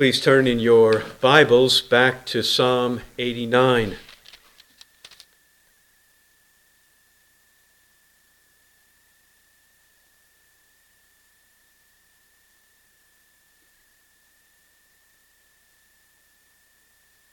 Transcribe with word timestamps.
Please 0.00 0.18
turn 0.18 0.46
in 0.46 0.58
your 0.58 1.02
Bibles 1.20 1.82
back 1.82 2.24
to 2.24 2.42
Psalm 2.42 3.02
89. 3.18 3.96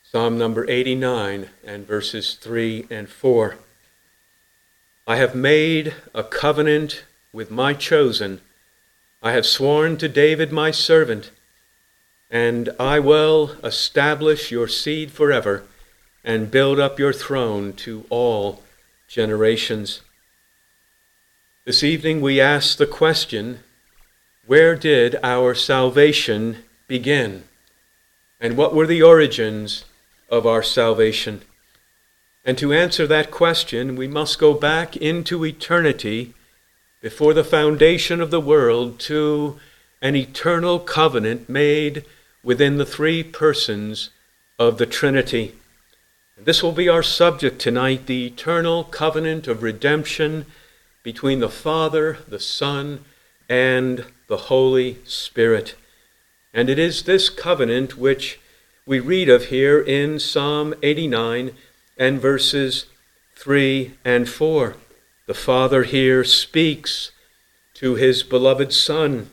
Psalm 0.04 0.38
number 0.38 0.70
89 0.70 1.48
and 1.64 1.88
verses 1.88 2.34
3 2.34 2.88
and 2.90 3.08
4. 3.08 3.56
I 5.08 5.16
have 5.16 5.34
made 5.34 5.94
a 6.14 6.26
covenant 6.26 7.06
with 7.32 7.50
my 7.50 7.74
chosen. 7.74 8.42
I 9.24 9.32
have 9.32 9.46
sworn 9.46 9.96
to 10.00 10.10
David 10.10 10.52
my 10.52 10.72
servant, 10.72 11.32
and 12.30 12.70
I 12.80 13.00
will 13.00 13.52
establish 13.64 14.52
your 14.52 14.68
seed 14.68 15.12
forever 15.12 15.64
and 16.24 16.52
build 16.52 16.80
up 16.80 17.00
your 17.00 17.14
throne 17.14 17.74
to 17.74 18.06
all 18.10 18.64
generations. 19.08 20.02
This 21.66 21.84
evening 21.84 22.22
we 22.22 22.42
ask 22.42 22.78
the 22.78 22.88
question 22.88 23.60
where 24.46 24.76
did 24.76 25.18
our 25.24 25.54
salvation 25.54 26.64
begin? 26.88 27.44
And 28.40 28.56
what 28.56 28.74
were 28.74 28.88
the 28.88 29.02
origins 29.02 29.84
of 30.30 30.46
our 30.46 30.64
salvation? 30.64 31.42
And 32.46 32.58
to 32.58 32.72
answer 32.72 33.06
that 33.08 33.30
question, 33.30 33.98
we 33.98 34.08
must 34.08 34.40
go 34.40 34.54
back 34.54 34.96
into 34.96 35.46
eternity 35.46 36.34
before 37.02 37.34
the 37.34 37.44
foundation 37.44 38.22
of 38.22 38.32
the 38.32 38.40
world 38.40 39.00
to 39.02 39.60
an 40.02 40.16
eternal 40.16 40.80
covenant 40.80 41.50
made 41.50 42.06
within 42.48 42.78
the 42.78 42.86
three 42.86 43.22
persons 43.24 44.10
of 44.58 44.78
the 44.78 44.86
Trinity. 44.86 45.54
This 46.38 46.64
will 46.64 46.72
be 46.72 46.88
our 46.88 47.04
subject 47.04 47.60
tonight 47.60 48.06
the 48.06 48.26
eternal 48.26 48.86
covenant 48.86 49.50
of 49.50 49.62
redemption 49.62 50.46
between 51.04 51.42
the 51.42 51.50
Father, 51.50 52.20
the 52.26 52.40
Son, 52.40 53.04
and 53.50 54.06
the 54.28 54.38
Holy 54.38 55.00
Spirit. 55.04 55.76
And 56.54 56.70
it 56.70 56.80
is 56.80 57.04
this 57.04 57.30
covenant 57.30 57.98
which 57.98 58.40
we 58.86 59.02
read 59.02 59.28
of 59.28 59.48
here 59.48 59.82
in 59.82 60.18
Psalm 60.18 60.74
89 60.82 61.52
and 61.98 62.22
verses 62.22 62.86
3 63.36 63.92
and 64.06 64.30
4. 64.30 64.78
The 65.26 65.34
Father 65.34 65.84
here 65.84 66.24
speaks 66.24 67.12
to 67.74 67.96
his 67.96 68.24
beloved 68.24 68.72
Son, 68.72 69.30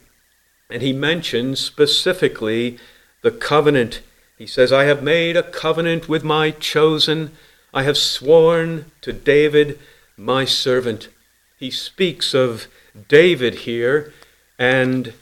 and 0.69 0.83
he 0.83 0.93
mentions 0.93 1.61
specifically 1.61 2.81
the 3.25 3.31
covenant. 3.31 4.03
He 4.37 4.47
says, 4.47 4.71
I 4.71 4.85
have 4.85 5.03
made 5.03 5.35
a 5.35 5.43
covenant 5.43 6.11
with 6.11 6.23
my 6.23 6.51
chosen. 6.51 7.31
I 7.73 7.83
have 7.85 7.97
sworn 7.97 8.93
to 9.01 9.15
David, 9.15 9.79
my 10.15 10.45
servant. 10.45 11.09
He 11.57 11.71
speaks 11.71 12.35
of 12.35 12.67
David 13.09 13.61
here, 13.61 14.13
and 14.59 15.15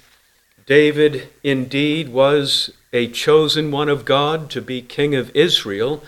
David 0.66 1.28
indeed 1.44 2.08
was 2.08 2.72
a 2.92 3.06
chosen 3.06 3.70
one 3.70 3.88
of 3.88 4.04
God 4.04 4.50
to 4.50 4.60
be 4.60 4.82
king 4.82 5.14
of 5.14 5.34
Israel, 5.34 6.02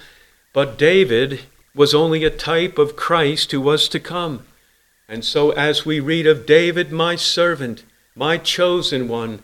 but 0.53 0.77
David 0.77 1.42
was 1.77 1.95
only 1.95 2.25
a 2.25 2.31
type 2.31 2.77
of 2.77 2.97
Christ 2.97 3.53
who 3.53 3.61
was 3.61 3.89
to 3.91 4.00
come. 4.00 4.45
And 5.09 5.25
so, 5.25 5.53
as 5.53 5.87
we 5.87 6.00
read 6.00 6.27
of 6.27 6.45
David, 6.45 6.91
my 6.91 7.15
servant, 7.15 7.84
my 8.17 8.37
chosen 8.37 9.06
one, 9.06 9.42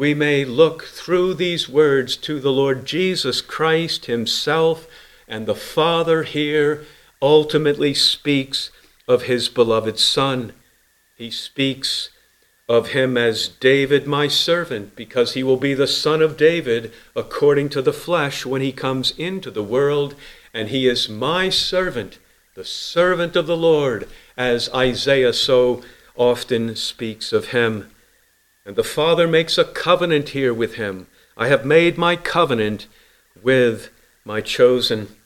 we 0.00 0.14
may 0.14 0.46
look 0.46 0.84
through 0.84 1.34
these 1.34 1.68
words 1.68 2.16
to 2.16 2.40
the 2.40 2.50
Lord 2.50 2.86
Jesus 2.86 3.42
Christ 3.42 4.06
himself, 4.06 4.86
and 5.28 5.44
the 5.44 5.54
Father 5.54 6.22
here 6.22 6.86
ultimately 7.20 7.92
speaks 7.92 8.70
of 9.06 9.24
his 9.24 9.50
beloved 9.50 9.98
Son. 9.98 10.54
He 11.16 11.30
speaks 11.30 12.08
of 12.66 12.92
him 12.92 13.18
as 13.18 13.46
David, 13.46 14.06
my 14.06 14.26
servant, 14.26 14.96
because 14.96 15.34
he 15.34 15.42
will 15.42 15.58
be 15.58 15.74
the 15.74 15.86
son 15.86 16.22
of 16.22 16.38
David 16.38 16.94
according 17.14 17.68
to 17.68 17.82
the 17.82 17.92
flesh 17.92 18.46
when 18.46 18.62
he 18.62 18.72
comes 18.72 19.10
into 19.18 19.50
the 19.50 19.62
world, 19.62 20.14
and 20.54 20.70
he 20.70 20.88
is 20.88 21.10
my 21.10 21.50
servant, 21.50 22.18
the 22.54 22.64
servant 22.64 23.36
of 23.36 23.46
the 23.46 23.54
Lord, 23.54 24.08
as 24.34 24.72
Isaiah 24.72 25.34
so 25.34 25.82
often 26.16 26.74
speaks 26.74 27.34
of 27.34 27.48
him. 27.48 27.90
And 28.64 28.76
the 28.76 28.84
Father 28.84 29.26
makes 29.26 29.56
a 29.56 29.64
covenant 29.64 30.30
here 30.30 30.52
with 30.52 30.74
him. 30.74 31.06
I 31.36 31.48
have 31.48 31.64
made 31.64 31.96
my 31.96 32.16
covenant 32.16 32.86
with 33.42 33.90
my 34.24 34.40
chosen. 34.40 35.16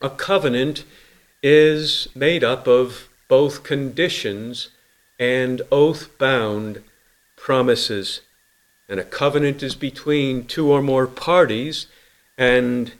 A 0.00 0.10
covenant 0.10 0.84
is 1.42 2.08
made 2.14 2.44
up 2.44 2.66
of 2.66 3.08
both 3.28 3.62
conditions 3.62 4.68
and 5.18 5.62
oath 5.70 6.16
bound 6.18 6.82
promises. 7.36 8.20
And 8.88 9.00
a 9.00 9.04
covenant 9.04 9.62
is 9.62 9.74
between 9.74 10.46
two 10.46 10.70
or 10.70 10.82
more 10.82 11.06
parties, 11.06 11.86
and 12.36 12.92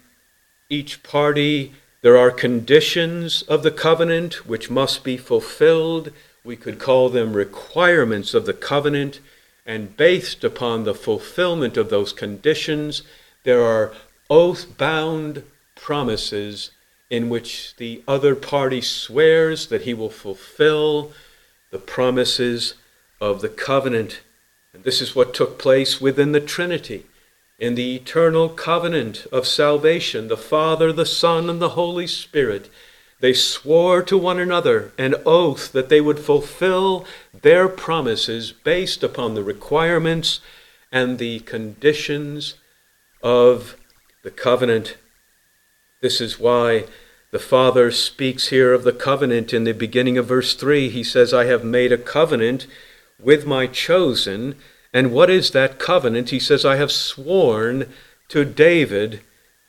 each 0.69 1.03
party, 1.03 1.75
there 2.01 2.17
are 2.17 2.31
conditions 2.31 3.43
of 3.43 3.63
the 3.63 3.71
covenant 3.71 4.47
which 4.47 4.71
must 4.71 5.05
be 5.05 5.17
fulfilled. 5.17 6.13
We 6.43 6.57
could 6.57 6.79
call 6.79 7.09
them 7.09 7.35
requirements 7.35 8.35
of 8.35 8.47
the 8.47 8.55
covenant. 8.55 9.21
And 9.65 9.97
based 9.97 10.43
upon 10.43 10.85
the 10.85 10.95
fulfillment 10.95 11.77
of 11.77 11.89
those 11.91 12.13
conditions, 12.13 13.03
there 13.45 13.63
are 13.63 13.93
oath 14.29 14.77
bound 14.77 15.45
promises 15.75 16.71
in 17.11 17.29
which 17.29 17.77
the 17.77 18.03
other 18.09 18.35
party 18.35 18.81
swears 18.81 19.67
that 19.67 19.83
he 19.83 19.95
will 19.95 20.11
fulfill 20.11 21.13
the 21.71 21.79
promises 21.79 22.75
of 23.21 23.41
the 23.41 23.49
covenant. 23.49 24.21
And 24.73 24.85
this 24.85 25.01
is 25.01 25.15
what 25.15 25.35
took 25.35 25.59
place 25.59 26.01
within 26.01 26.33
the 26.33 26.41
Trinity. 26.41 27.07
In 27.59 27.75
the 27.75 27.95
eternal 27.95 28.49
covenant 28.49 29.27
of 29.31 29.47
salvation, 29.47 30.29
the 30.29 30.37
Father, 30.37 30.93
the 30.93 31.07
Son, 31.07 31.49
and 31.49 31.61
the 31.61 31.71
Holy 31.71 32.07
Spirit, 32.07 32.69
they 33.23 33.33
swore 33.33 34.03
to 34.03 34.19
one 34.19 34.41
another 34.41 34.93
an 34.99 35.15
oath 35.25 35.71
that 35.71 35.89
they 35.89 36.01
would 36.01 36.19
fulfill 36.19 37.07
their 37.33 37.69
promises 37.69 38.51
based 38.51 39.05
upon 39.05 39.35
the 39.35 39.45
requirements 39.45 40.41
and 40.91 41.19
the 41.19 41.39
conditions 41.41 42.57
of 43.23 43.77
the 44.25 44.31
covenant. 44.31 44.97
This 46.01 46.21
is 46.21 46.41
why 46.41 46.87
the 47.31 47.39
Father 47.39 47.93
speaks 47.93 48.49
here 48.49 48.75
of 48.75 48.83
the 48.83 48.93
covenant 48.93 49.55
in 49.55 49.63
the 49.63 49.73
beginning 49.73 50.19
of 50.19 50.27
verse 50.27 50.55
3. 50.55 50.89
He 50.89 51.05
says, 51.05 51.33
I 51.33 51.45
have 51.45 51.63
made 51.63 51.93
a 51.93 51.99
covenant 51.99 52.67
with 53.21 53.47
my 53.47 53.69
chosen. 53.69 54.57
And 54.93 55.13
what 55.13 55.31
is 55.31 55.53
that 55.53 55.79
covenant? 55.79 56.31
He 56.31 56.41
says, 56.41 56.65
I 56.65 56.75
have 56.75 56.91
sworn 56.91 57.87
to 58.31 58.45
David, 58.45 59.21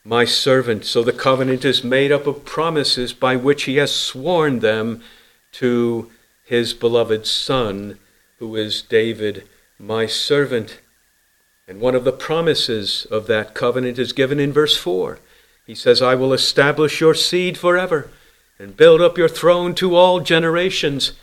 my 0.06 0.26
servant. 0.26 0.86
So 0.86 1.04
the 1.04 1.14
covenant 1.14 1.64
is 1.64 1.84
made 1.84 2.12
up 2.12 2.28
of 2.28 2.46
promises 2.46 3.14
by 3.14 3.36
which 3.36 3.64
he 3.64 3.78
has 3.78 3.94
sworn 3.94 4.60
them 4.60 5.02
to 5.54 6.12
his 6.44 6.74
beloved 6.74 7.26
Son, 7.26 7.98
who 8.40 8.56
is 8.56 8.82
David, 8.82 9.48
my 9.80 10.06
servant. 10.06 10.80
And 11.68 11.80
one 11.80 11.96
of 11.96 12.04
the 12.04 12.12
promises 12.12 13.06
of 13.10 13.28
that 13.28 13.54
covenant 13.54 13.98
is 13.98 14.12
given 14.12 14.40
in 14.40 14.52
verse 14.52 14.76
4. 14.76 15.20
He 15.66 15.76
says, 15.76 16.02
I 16.02 16.16
will 16.16 16.34
establish 16.34 17.00
your 17.00 17.14
seed 17.14 17.58
forever 17.58 18.10
and 18.60 18.76
build 18.76 19.02
up 19.02 19.18
your 19.18 19.30
throne 19.30 19.74
to 19.76 19.96
all 19.96 20.20
generations. 20.20 21.14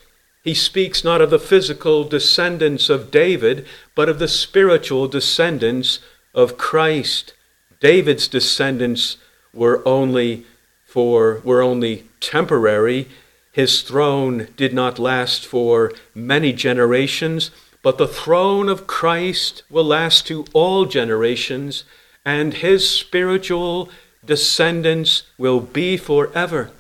He 0.42 0.54
speaks 0.54 1.04
not 1.04 1.20
of 1.20 1.28
the 1.28 1.38
physical 1.38 2.04
descendants 2.04 2.88
of 2.88 3.10
David, 3.10 3.66
but 3.94 4.08
of 4.08 4.18
the 4.18 4.28
spiritual 4.28 5.06
descendants 5.06 5.98
of 6.32 6.56
Christ. 6.56 7.34
David's 7.80 8.28
descendants 8.28 9.16
were 9.52 9.82
only 9.86 10.44
for 10.84 11.40
were 11.44 11.62
only 11.62 12.04
temporary. 12.20 13.08
His 13.52 13.82
throne 13.82 14.48
did 14.56 14.72
not 14.72 14.98
last 14.98 15.46
for 15.46 15.92
many 16.14 16.52
generations, 16.52 17.50
but 17.82 17.98
the 17.98 18.08
throne 18.08 18.68
of 18.68 18.86
Christ 18.86 19.62
will 19.70 19.84
last 19.84 20.26
to 20.26 20.44
all 20.52 20.84
generations, 20.84 21.84
and 22.24 22.54
his 22.54 22.88
spiritual 22.88 23.88
descendants 24.24 25.22
will 25.38 25.60
be 25.60 25.96
forever. 25.96 26.70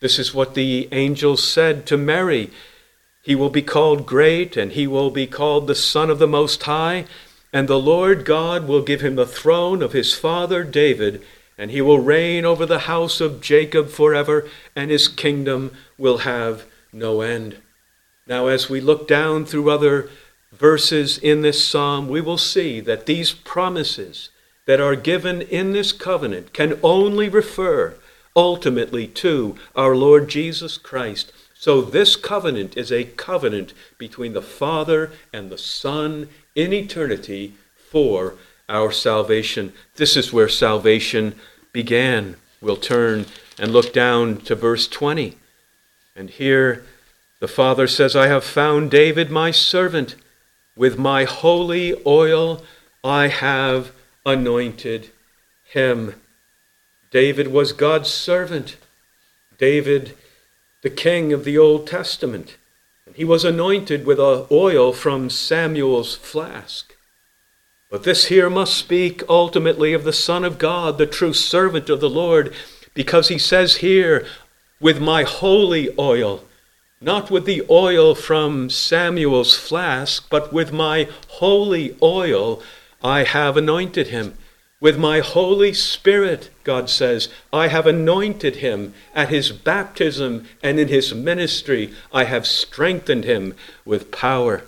This 0.00 0.18
is 0.18 0.34
what 0.34 0.54
the 0.54 0.88
angel 0.92 1.36
said 1.36 1.86
to 1.86 1.96
Mary. 1.96 2.50
He 3.22 3.34
will 3.34 3.50
be 3.50 3.62
called 3.62 4.06
great, 4.06 4.56
and 4.56 4.72
he 4.72 4.86
will 4.86 5.10
be 5.10 5.26
called 5.26 5.66
the 5.66 5.74
Son 5.74 6.10
of 6.10 6.18
the 6.18 6.28
Most 6.28 6.62
High, 6.62 7.06
and 7.56 7.68
the 7.68 7.80
Lord 7.80 8.26
God 8.26 8.68
will 8.68 8.82
give 8.82 9.00
him 9.00 9.16
the 9.16 9.24
throne 9.24 9.80
of 9.80 9.92
his 9.92 10.12
father 10.12 10.62
David, 10.62 11.22
and 11.56 11.70
he 11.70 11.80
will 11.80 12.00
reign 12.00 12.44
over 12.44 12.66
the 12.66 12.80
house 12.80 13.18
of 13.18 13.40
Jacob 13.40 13.88
forever, 13.88 14.46
and 14.74 14.90
his 14.90 15.08
kingdom 15.08 15.72
will 15.96 16.18
have 16.18 16.66
no 16.92 17.22
end. 17.22 17.56
Now, 18.26 18.48
as 18.48 18.68
we 18.68 18.78
look 18.82 19.08
down 19.08 19.46
through 19.46 19.70
other 19.70 20.10
verses 20.52 21.16
in 21.16 21.40
this 21.40 21.66
psalm, 21.66 22.10
we 22.10 22.20
will 22.20 22.36
see 22.36 22.78
that 22.80 23.06
these 23.06 23.32
promises 23.32 24.28
that 24.66 24.78
are 24.78 24.94
given 24.94 25.40
in 25.40 25.72
this 25.72 25.92
covenant 25.92 26.52
can 26.52 26.78
only 26.82 27.30
refer 27.30 27.94
ultimately 28.36 29.06
to 29.06 29.56
our 29.74 29.96
Lord 29.96 30.28
Jesus 30.28 30.76
Christ. 30.76 31.32
So, 31.54 31.80
this 31.80 32.16
covenant 32.16 32.76
is 32.76 32.92
a 32.92 33.04
covenant 33.04 33.72
between 33.96 34.34
the 34.34 34.42
Father 34.42 35.10
and 35.32 35.48
the 35.48 35.56
Son 35.56 36.28
in 36.56 36.72
eternity 36.72 37.54
for 37.76 38.34
our 38.68 38.90
salvation. 38.90 39.72
This 39.94 40.16
is 40.16 40.32
where 40.32 40.48
salvation 40.48 41.36
began. 41.72 42.34
We'll 42.60 42.76
turn 42.76 43.26
and 43.58 43.72
look 43.72 43.92
down 43.92 44.38
to 44.42 44.56
verse 44.56 44.88
20. 44.88 45.36
And 46.16 46.30
here 46.30 46.84
the 47.38 47.46
Father 47.46 47.86
says, 47.86 48.16
I 48.16 48.26
have 48.26 48.42
found 48.42 48.90
David 48.90 49.30
my 49.30 49.50
servant. 49.52 50.16
With 50.74 50.98
my 50.98 51.24
holy 51.24 51.94
oil 52.04 52.64
I 53.04 53.28
have 53.28 53.92
anointed 54.24 55.10
him. 55.64 56.14
David 57.10 57.48
was 57.48 57.72
God's 57.72 58.10
servant. 58.10 58.76
David, 59.58 60.16
the 60.82 60.90
king 60.90 61.32
of 61.32 61.44
the 61.44 61.56
Old 61.56 61.86
Testament. 61.86 62.56
He 63.14 63.24
was 63.24 63.44
anointed 63.44 64.04
with 64.04 64.18
oil 64.18 64.92
from 64.92 65.30
Samuel's 65.30 66.14
flask. 66.16 66.94
But 67.88 68.02
this 68.02 68.26
here 68.26 68.50
must 68.50 68.76
speak 68.76 69.22
ultimately 69.28 69.92
of 69.92 70.04
the 70.04 70.12
Son 70.12 70.44
of 70.44 70.58
God, 70.58 70.98
the 70.98 71.06
true 71.06 71.32
servant 71.32 71.88
of 71.88 72.00
the 72.00 72.10
Lord, 72.10 72.52
because 72.94 73.28
he 73.28 73.38
says 73.38 73.76
here, 73.76 74.26
with 74.80 75.00
my 75.00 75.22
holy 75.22 75.88
oil, 75.98 76.44
not 77.00 77.30
with 77.30 77.44
the 77.44 77.62
oil 77.70 78.14
from 78.14 78.68
Samuel's 78.70 79.56
flask, 79.56 80.28
but 80.28 80.52
with 80.52 80.72
my 80.72 81.08
holy 81.28 81.96
oil, 82.02 82.62
I 83.02 83.22
have 83.22 83.56
anointed 83.56 84.08
him. 84.08 84.36
With 84.86 84.98
my 84.98 85.18
Holy 85.18 85.72
Spirit, 85.72 86.50
God 86.62 86.88
says, 86.88 87.28
I 87.52 87.66
have 87.66 87.88
anointed 87.88 88.58
him 88.58 88.94
at 89.16 89.30
his 89.30 89.50
baptism 89.50 90.46
and 90.62 90.78
in 90.78 90.86
his 90.86 91.12
ministry. 91.12 91.92
I 92.12 92.22
have 92.22 92.46
strengthened 92.46 93.24
him 93.24 93.56
with 93.84 94.12
power. 94.12 94.62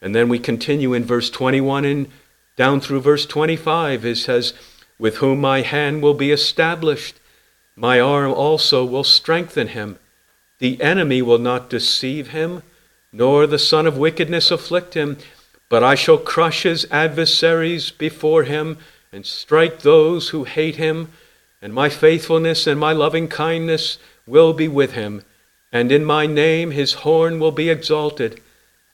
And 0.00 0.14
then 0.14 0.30
we 0.30 0.38
continue 0.38 0.94
in 0.94 1.04
verse 1.04 1.28
21 1.28 1.84
and 1.84 2.08
down 2.56 2.80
through 2.80 3.02
verse 3.02 3.26
25. 3.26 4.06
It 4.06 4.16
says, 4.16 4.54
With 4.98 5.16
whom 5.16 5.42
my 5.42 5.60
hand 5.60 6.00
will 6.00 6.14
be 6.14 6.30
established, 6.30 7.20
my 7.76 8.00
arm 8.00 8.32
also 8.32 8.82
will 8.82 9.04
strengthen 9.04 9.68
him. 9.68 9.98
The 10.58 10.80
enemy 10.80 11.20
will 11.20 11.36
not 11.36 11.68
deceive 11.68 12.28
him, 12.28 12.62
nor 13.12 13.46
the 13.46 13.58
son 13.58 13.86
of 13.86 13.98
wickedness 13.98 14.50
afflict 14.50 14.94
him, 14.94 15.18
but 15.68 15.84
I 15.84 15.96
shall 15.96 16.16
crush 16.16 16.62
his 16.62 16.86
adversaries 16.90 17.90
before 17.90 18.44
him 18.44 18.78
and 19.14 19.24
strike 19.24 19.80
those 19.80 20.30
who 20.30 20.42
hate 20.42 20.74
him, 20.74 21.12
and 21.62 21.72
my 21.72 21.88
faithfulness 21.88 22.66
and 22.66 22.80
my 22.80 22.92
loving 22.92 23.28
kindness 23.28 23.98
will 24.26 24.52
be 24.52 24.66
with 24.66 24.92
him, 24.92 25.22
and 25.70 25.92
in 25.92 26.04
my 26.04 26.26
name 26.26 26.72
his 26.72 26.94
horn 26.94 27.38
will 27.38 27.52
be 27.52 27.70
exalted. 27.70 28.40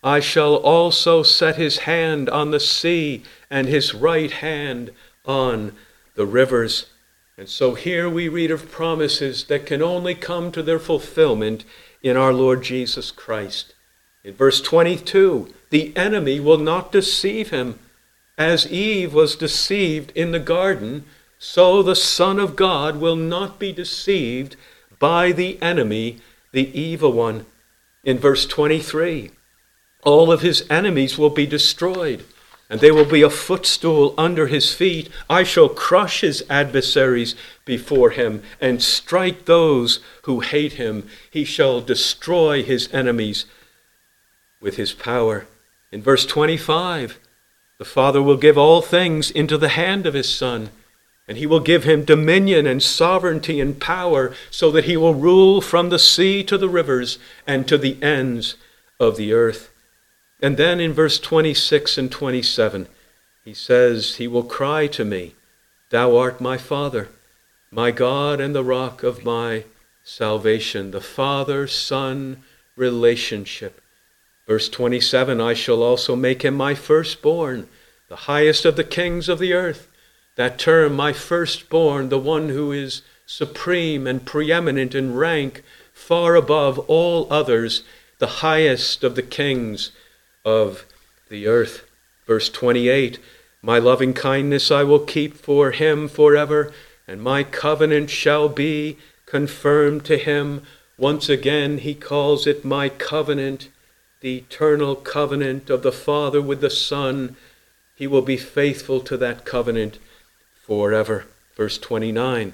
I 0.04 0.20
shall 0.20 0.56
also 0.56 1.22
set 1.22 1.56
his 1.56 1.78
hand 1.78 2.28
on 2.28 2.50
the 2.50 2.60
sea, 2.60 3.22
and 3.50 3.66
his 3.66 3.94
right 3.94 4.30
hand 4.30 4.90
on 5.24 5.72
the 6.14 6.26
rivers. 6.26 6.90
And 7.38 7.48
so 7.48 7.74
here 7.74 8.08
we 8.08 8.28
read 8.28 8.50
of 8.50 8.70
promises 8.70 9.44
that 9.44 9.64
can 9.64 9.80
only 9.80 10.14
come 10.14 10.52
to 10.52 10.62
their 10.62 10.78
fulfillment 10.78 11.64
in 12.02 12.18
our 12.18 12.34
Lord 12.34 12.62
Jesus 12.62 13.10
Christ. 13.10 13.74
In 14.22 14.34
verse 14.34 14.60
22, 14.60 15.52
the 15.70 15.96
enemy 15.96 16.40
will 16.40 16.58
not 16.58 16.92
deceive 16.92 17.50
him. 17.50 17.78
As 18.40 18.66
Eve 18.72 19.12
was 19.12 19.36
deceived 19.36 20.12
in 20.14 20.32
the 20.32 20.38
garden, 20.38 21.04
so 21.38 21.82
the 21.82 21.94
Son 21.94 22.40
of 22.40 22.56
God 22.56 22.96
will 22.96 23.14
not 23.14 23.58
be 23.58 23.70
deceived 23.70 24.56
by 24.98 25.30
the 25.30 25.60
enemy, 25.60 26.20
the 26.50 26.80
evil 26.80 27.12
one. 27.12 27.44
In 28.02 28.18
verse 28.18 28.46
23, 28.46 29.30
all 30.04 30.32
of 30.32 30.40
his 30.40 30.64
enemies 30.70 31.18
will 31.18 31.28
be 31.28 31.44
destroyed, 31.44 32.24
and 32.70 32.80
they 32.80 32.90
will 32.90 33.04
be 33.04 33.20
a 33.20 33.28
footstool 33.28 34.14
under 34.16 34.46
his 34.46 34.72
feet. 34.72 35.10
I 35.28 35.42
shall 35.42 35.68
crush 35.68 36.22
his 36.22 36.42
adversaries 36.48 37.34
before 37.66 38.08
him 38.08 38.42
and 38.58 38.82
strike 38.82 39.44
those 39.44 40.00
who 40.22 40.40
hate 40.40 40.72
him. 40.84 41.06
He 41.30 41.44
shall 41.44 41.82
destroy 41.82 42.62
his 42.62 42.88
enemies 42.90 43.44
with 44.62 44.76
his 44.76 44.94
power. 44.94 45.46
In 45.92 46.00
verse 46.00 46.24
25, 46.24 47.18
the 47.80 47.86
Father 47.86 48.20
will 48.20 48.36
give 48.36 48.58
all 48.58 48.82
things 48.82 49.30
into 49.30 49.56
the 49.56 49.70
hand 49.70 50.04
of 50.04 50.12
his 50.12 50.28
Son, 50.28 50.68
and 51.26 51.38
he 51.38 51.46
will 51.46 51.60
give 51.60 51.84
him 51.84 52.04
dominion 52.04 52.66
and 52.66 52.82
sovereignty 52.82 53.58
and 53.58 53.80
power, 53.80 54.34
so 54.50 54.70
that 54.70 54.84
he 54.84 54.98
will 54.98 55.14
rule 55.14 55.62
from 55.62 55.88
the 55.88 55.98
sea 55.98 56.44
to 56.44 56.58
the 56.58 56.68
rivers 56.68 57.18
and 57.46 57.66
to 57.66 57.78
the 57.78 57.96
ends 58.02 58.56
of 59.00 59.16
the 59.16 59.32
earth. 59.32 59.70
And 60.42 60.58
then 60.58 60.78
in 60.78 60.92
verse 60.92 61.18
26 61.18 61.96
and 61.96 62.12
27, 62.12 62.86
he 63.46 63.54
says, 63.54 64.16
He 64.16 64.28
will 64.28 64.42
cry 64.42 64.86
to 64.88 65.02
me, 65.06 65.34
Thou 65.88 66.18
art 66.18 66.38
my 66.38 66.58
Father, 66.58 67.08
my 67.70 67.92
God 67.92 68.42
and 68.42 68.54
the 68.54 68.62
rock 68.62 69.02
of 69.02 69.24
my 69.24 69.64
salvation. 70.04 70.90
The 70.90 71.00
Father 71.00 71.66
Son 71.66 72.42
relationship 72.76 73.80
Verse 74.50 74.68
27 74.68 75.40
I 75.40 75.54
shall 75.54 75.80
also 75.80 76.16
make 76.16 76.42
him 76.42 76.56
my 76.56 76.74
firstborn, 76.74 77.68
the 78.08 78.26
highest 78.26 78.64
of 78.64 78.74
the 78.74 78.82
kings 78.82 79.28
of 79.28 79.38
the 79.38 79.52
earth. 79.52 79.86
That 80.34 80.58
term, 80.58 80.96
my 80.96 81.12
firstborn, 81.12 82.08
the 82.08 82.18
one 82.18 82.48
who 82.48 82.72
is 82.72 83.02
supreme 83.24 84.08
and 84.08 84.26
preeminent 84.26 84.92
in 84.92 85.14
rank, 85.14 85.62
far 85.92 86.34
above 86.34 86.80
all 86.88 87.32
others, 87.32 87.84
the 88.18 88.42
highest 88.42 89.04
of 89.04 89.14
the 89.14 89.22
kings 89.22 89.92
of 90.44 90.84
the 91.28 91.46
earth. 91.46 91.88
Verse 92.26 92.50
28 92.50 93.20
My 93.62 93.78
loving 93.78 94.14
kindness 94.14 94.72
I 94.72 94.82
will 94.82 95.06
keep 95.06 95.36
for 95.36 95.70
him 95.70 96.08
forever, 96.08 96.72
and 97.06 97.22
my 97.22 97.44
covenant 97.44 98.10
shall 98.10 98.48
be 98.48 98.98
confirmed 99.26 100.04
to 100.06 100.18
him. 100.18 100.62
Once 100.98 101.28
again, 101.28 101.78
he 101.78 101.94
calls 101.94 102.48
it 102.48 102.64
my 102.64 102.88
covenant 102.88 103.68
the 104.20 104.36
eternal 104.36 104.94
covenant 104.94 105.70
of 105.70 105.82
the 105.82 105.92
Father 105.92 106.42
with 106.42 106.60
the 106.60 106.70
Son, 106.70 107.36
he 107.94 108.06
will 108.06 108.22
be 108.22 108.36
faithful 108.36 109.00
to 109.00 109.16
that 109.16 109.44
covenant 109.44 109.98
forever. 110.66 111.24
Verse 111.56 111.78
29 111.78 112.52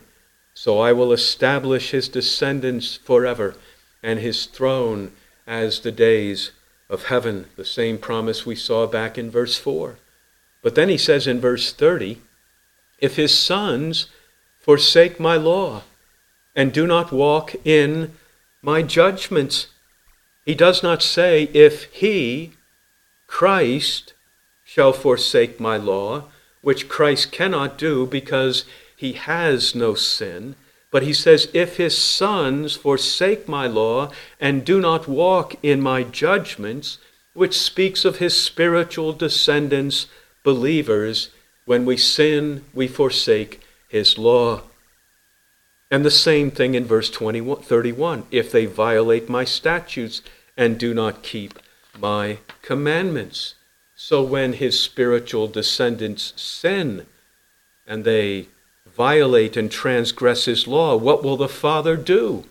So 0.54 0.78
I 0.78 0.92
will 0.92 1.12
establish 1.12 1.90
his 1.90 2.08
descendants 2.08 2.96
forever, 2.96 3.56
and 4.02 4.20
his 4.20 4.46
throne 4.46 5.12
as 5.46 5.80
the 5.80 5.92
days 5.92 6.52
of 6.88 7.06
heaven. 7.06 7.46
The 7.56 7.64
same 7.64 7.98
promise 7.98 8.46
we 8.46 8.56
saw 8.56 8.86
back 8.86 9.18
in 9.18 9.30
verse 9.30 9.56
4. 9.58 9.96
But 10.62 10.74
then 10.74 10.88
he 10.88 10.98
says 10.98 11.26
in 11.26 11.40
verse 11.40 11.72
30 11.72 12.18
If 12.98 13.16
his 13.16 13.36
sons 13.36 14.06
forsake 14.60 15.20
my 15.20 15.36
law 15.36 15.82
and 16.54 16.72
do 16.72 16.86
not 16.86 17.12
walk 17.12 17.54
in 17.64 18.12
my 18.62 18.82
judgments, 18.82 19.68
he 20.46 20.54
does 20.54 20.80
not 20.80 21.02
say, 21.02 21.50
if 21.52 21.84
he, 21.92 22.52
Christ, 23.26 24.14
shall 24.64 24.92
forsake 24.92 25.58
my 25.58 25.76
law, 25.76 26.24
which 26.62 26.88
Christ 26.88 27.32
cannot 27.32 27.76
do 27.76 28.06
because 28.06 28.64
he 28.96 29.14
has 29.14 29.74
no 29.74 29.94
sin. 29.94 30.54
But 30.92 31.02
he 31.02 31.12
says, 31.12 31.48
if 31.52 31.78
his 31.78 31.98
sons 31.98 32.76
forsake 32.76 33.48
my 33.48 33.66
law 33.66 34.12
and 34.40 34.64
do 34.64 34.80
not 34.80 35.08
walk 35.08 35.56
in 35.64 35.80
my 35.80 36.04
judgments, 36.04 36.98
which 37.34 37.58
speaks 37.58 38.04
of 38.04 38.18
his 38.18 38.40
spiritual 38.40 39.12
descendants, 39.12 40.06
believers, 40.44 41.30
when 41.64 41.84
we 41.84 41.96
sin, 41.96 42.64
we 42.72 42.86
forsake 42.86 43.60
his 43.88 44.16
law. 44.16 44.62
And 45.90 46.04
the 46.04 46.10
same 46.10 46.50
thing 46.50 46.74
in 46.74 46.84
verse 46.84 47.10
21, 47.10 47.62
31. 47.62 48.24
If 48.30 48.50
they 48.50 48.66
violate 48.66 49.28
my 49.28 49.44
statutes 49.44 50.22
and 50.56 50.78
do 50.78 50.94
not 50.94 51.22
keep 51.22 51.58
my 51.98 52.38
commandments. 52.62 53.54
So 53.94 54.22
when 54.22 54.54
his 54.54 54.78
spiritual 54.78 55.48
descendants 55.48 56.32
sin 56.36 57.06
and 57.86 58.04
they 58.04 58.48
violate 58.86 59.56
and 59.56 59.70
transgress 59.70 60.44
his 60.44 60.66
law, 60.66 60.96
what 60.96 61.22
will 61.22 61.36
the 61.36 61.48
Father 61.48 61.96
do? 61.96 62.44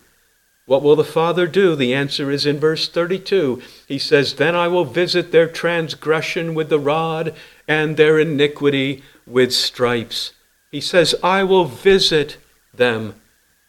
What 0.66 0.82
will 0.82 0.96
the 0.96 1.04
Father 1.04 1.46
do? 1.46 1.76
The 1.76 1.94
answer 1.94 2.30
is 2.30 2.44
in 2.44 2.58
verse 2.58 2.88
32. 2.88 3.62
He 3.86 3.98
says, 3.98 4.34
Then 4.34 4.56
I 4.56 4.66
will 4.66 4.84
visit 4.84 5.30
their 5.30 5.46
transgression 5.46 6.54
with 6.54 6.68
the 6.68 6.80
rod 6.80 7.34
and 7.68 7.96
their 7.96 8.18
iniquity 8.18 9.04
with 9.26 9.54
stripes. 9.54 10.32
He 10.72 10.80
says, 10.80 11.14
I 11.22 11.44
will 11.44 11.66
visit 11.66 12.36
them. 12.74 13.14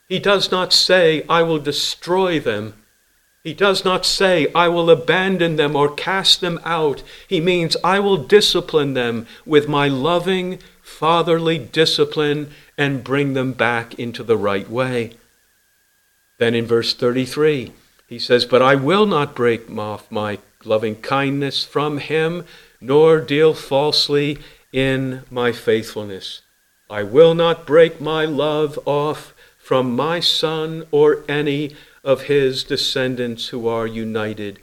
He 0.09 0.17
does 0.17 0.49
not 0.51 0.73
say, 0.73 1.23
I 1.29 1.43
will 1.43 1.59
destroy 1.59 2.39
them. 2.39 2.73
He 3.47 3.53
does 3.53 3.85
not 3.85 4.05
say, 4.05 4.51
I 4.53 4.67
will 4.67 4.89
abandon 4.89 5.55
them 5.55 5.73
or 5.73 5.87
cast 5.87 6.41
them 6.41 6.59
out. 6.65 7.01
He 7.29 7.39
means, 7.39 7.77
I 7.81 7.97
will 7.97 8.17
discipline 8.17 8.93
them 8.93 9.25
with 9.45 9.69
my 9.69 9.87
loving, 9.87 10.59
fatherly 10.81 11.57
discipline 11.57 12.51
and 12.77 13.05
bring 13.05 13.35
them 13.35 13.53
back 13.53 13.97
into 13.97 14.21
the 14.21 14.35
right 14.35 14.69
way. 14.69 15.13
Then 16.39 16.55
in 16.55 16.65
verse 16.65 16.93
33, 16.93 17.71
he 18.05 18.19
says, 18.19 18.43
But 18.45 18.61
I 18.61 18.75
will 18.75 19.05
not 19.05 19.33
break 19.33 19.71
off 19.71 20.11
my 20.11 20.39
loving 20.65 20.97
kindness 20.97 21.63
from 21.63 21.99
him, 21.99 22.43
nor 22.81 23.21
deal 23.21 23.53
falsely 23.53 24.39
in 24.73 25.23
my 25.31 25.53
faithfulness. 25.53 26.41
I 26.89 27.03
will 27.03 27.33
not 27.33 27.65
break 27.65 28.01
my 28.01 28.25
love 28.25 28.77
off 28.85 29.33
from 29.57 29.95
my 29.95 30.19
son 30.19 30.85
or 30.91 31.23
any 31.29 31.77
of 32.07 32.23
his 32.23 32.63
descendants 32.63 33.49
who 33.49 33.67
are 33.67 33.85
united 33.85 34.57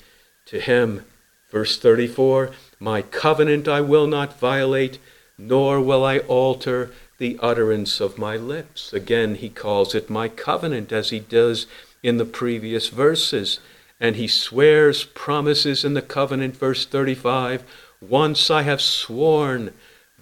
to 0.47 0.59
him. 0.59 1.05
Verse 1.51 1.79
34 1.79 2.51
My 2.81 3.03
covenant 3.03 3.69
I 3.69 3.83
will 3.83 4.07
not 4.07 4.41
violate, 4.41 4.99
nor 5.37 5.79
will 5.79 6.03
I 6.07 6.21
alter 6.21 6.91
the 7.19 7.39
utterance 7.43 8.01
of 8.01 8.17
my 8.17 8.39
lips. 8.39 8.95
Again, 8.95 9.35
he 9.35 9.51
calls 9.51 9.95
it 9.95 10.09
my 10.09 10.27
covenant, 10.27 10.91
as 10.91 11.11
he 11.11 11.21
does 11.21 11.67
in 12.03 12.17
the 12.17 12.25
previous 12.25 12.89
verses. 12.89 13.61
And 14.01 14.17
he 14.17 14.27
swears 14.27 15.05
promises 15.05 15.85
in 15.85 15.93
the 15.93 16.03
covenant, 16.03 16.57
verse 16.57 16.87
35 16.87 17.63
Once 18.01 18.51
I 18.51 18.63
have 18.63 18.81
sworn 18.81 19.75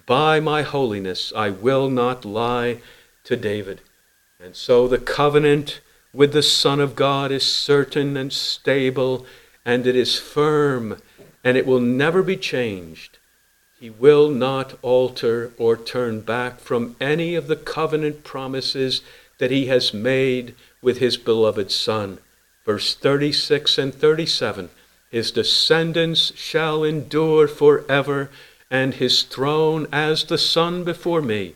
by 0.05 0.41
my 0.41 0.63
holiness, 0.63 1.31
I 1.33 1.51
will 1.51 1.89
not 1.89 2.25
lie 2.25 2.81
to 3.23 3.37
David. 3.37 3.79
And 4.41 4.57
so 4.57 4.89
the 4.89 4.97
covenant 4.97 5.79
with 6.13 6.31
the 6.31 6.43
Son 6.43 6.79
of 6.79 6.95
God 6.95 7.31
is 7.31 7.43
certain 7.43 8.15
and 8.15 8.31
stable, 8.31 9.25
and 9.65 9.87
it 9.87 9.95
is 9.95 10.19
firm, 10.19 11.01
and 11.43 11.57
it 11.57 11.65
will 11.65 11.79
never 11.79 12.21
be 12.21 12.37
changed. 12.37 13.17
He 13.79 13.89
will 13.89 14.29
not 14.29 14.77
alter 14.81 15.51
or 15.57 15.75
turn 15.75 16.21
back 16.21 16.59
from 16.59 16.95
any 17.01 17.33
of 17.35 17.47
the 17.47 17.55
covenant 17.55 18.23
promises 18.23 19.01
that 19.39 19.51
he 19.51 19.65
has 19.65 19.93
made 19.93 20.53
with 20.81 20.99
his 20.99 21.17
beloved 21.17 21.71
Son. 21.71 22.19
Verse 22.63 22.95
36 22.95 23.77
and 23.77 23.93
37 23.93 24.69
His 25.09 25.31
descendants 25.31 26.31
shall 26.35 26.83
endure 26.83 27.47
forever, 27.47 28.29
and 28.69 28.93
his 28.93 29.23
throne 29.23 29.87
as 29.91 30.23
the 30.25 30.37
sun 30.37 30.83
before 30.83 31.21
me. 31.21 31.55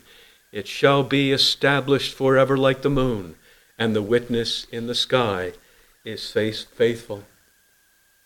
It 0.50 0.66
shall 0.66 1.02
be 1.04 1.32
established 1.32 2.12
forever 2.12 2.56
like 2.56 2.82
the 2.82 2.90
moon, 2.90 3.36
and 3.78 3.94
the 3.94 4.02
witness 4.02 4.66
in 4.72 4.86
the 4.86 4.94
sky 4.94 5.52
is 6.04 6.30
faithful. 6.32 7.24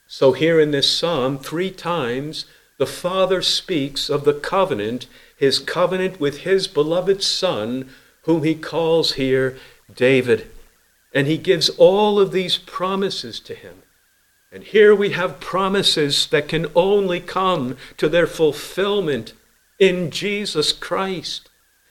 So, 0.06 0.32
here 0.32 0.60
in 0.60 0.70
this 0.70 0.90
psalm, 0.90 1.38
three 1.38 1.70
times 1.70 2.46
the 2.78 2.86
Father 2.86 3.42
speaks 3.42 4.10
of 4.10 4.24
the 4.24 4.34
covenant, 4.34 5.06
his 5.36 5.58
covenant 5.58 6.20
with 6.20 6.40
his 6.40 6.66
beloved 6.66 7.22
Son, 7.22 7.88
whom 8.22 8.42
he 8.42 8.54
calls 8.54 9.14
here 9.14 9.56
David. 9.94 10.50
And 11.14 11.26
he 11.26 11.38
gives 11.38 11.68
all 11.70 12.18
of 12.18 12.32
these 12.32 12.58
promises 12.58 13.38
to 13.40 13.54
him. 13.54 13.82
And 14.50 14.64
here 14.64 14.94
we 14.94 15.10
have 15.10 15.40
promises 15.40 16.26
that 16.26 16.48
can 16.48 16.66
only 16.74 17.20
come 17.20 17.76
to 17.96 18.08
their 18.08 18.26
fulfillment 18.26 19.32
in 19.78 20.10
Jesus 20.10 20.72
Christ. 20.72 21.48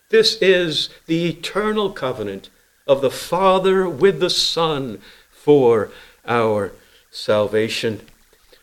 This 0.10 0.38
is 0.42 0.90
the 1.08 1.28
eternal 1.28 1.92
covenant 1.92 2.50
of 2.92 3.00
the 3.02 3.10
Father 3.10 3.88
with 3.88 4.20
the 4.20 4.30
Son 4.30 5.00
for 5.30 5.92
our 6.28 6.74
salvation. 7.10 8.02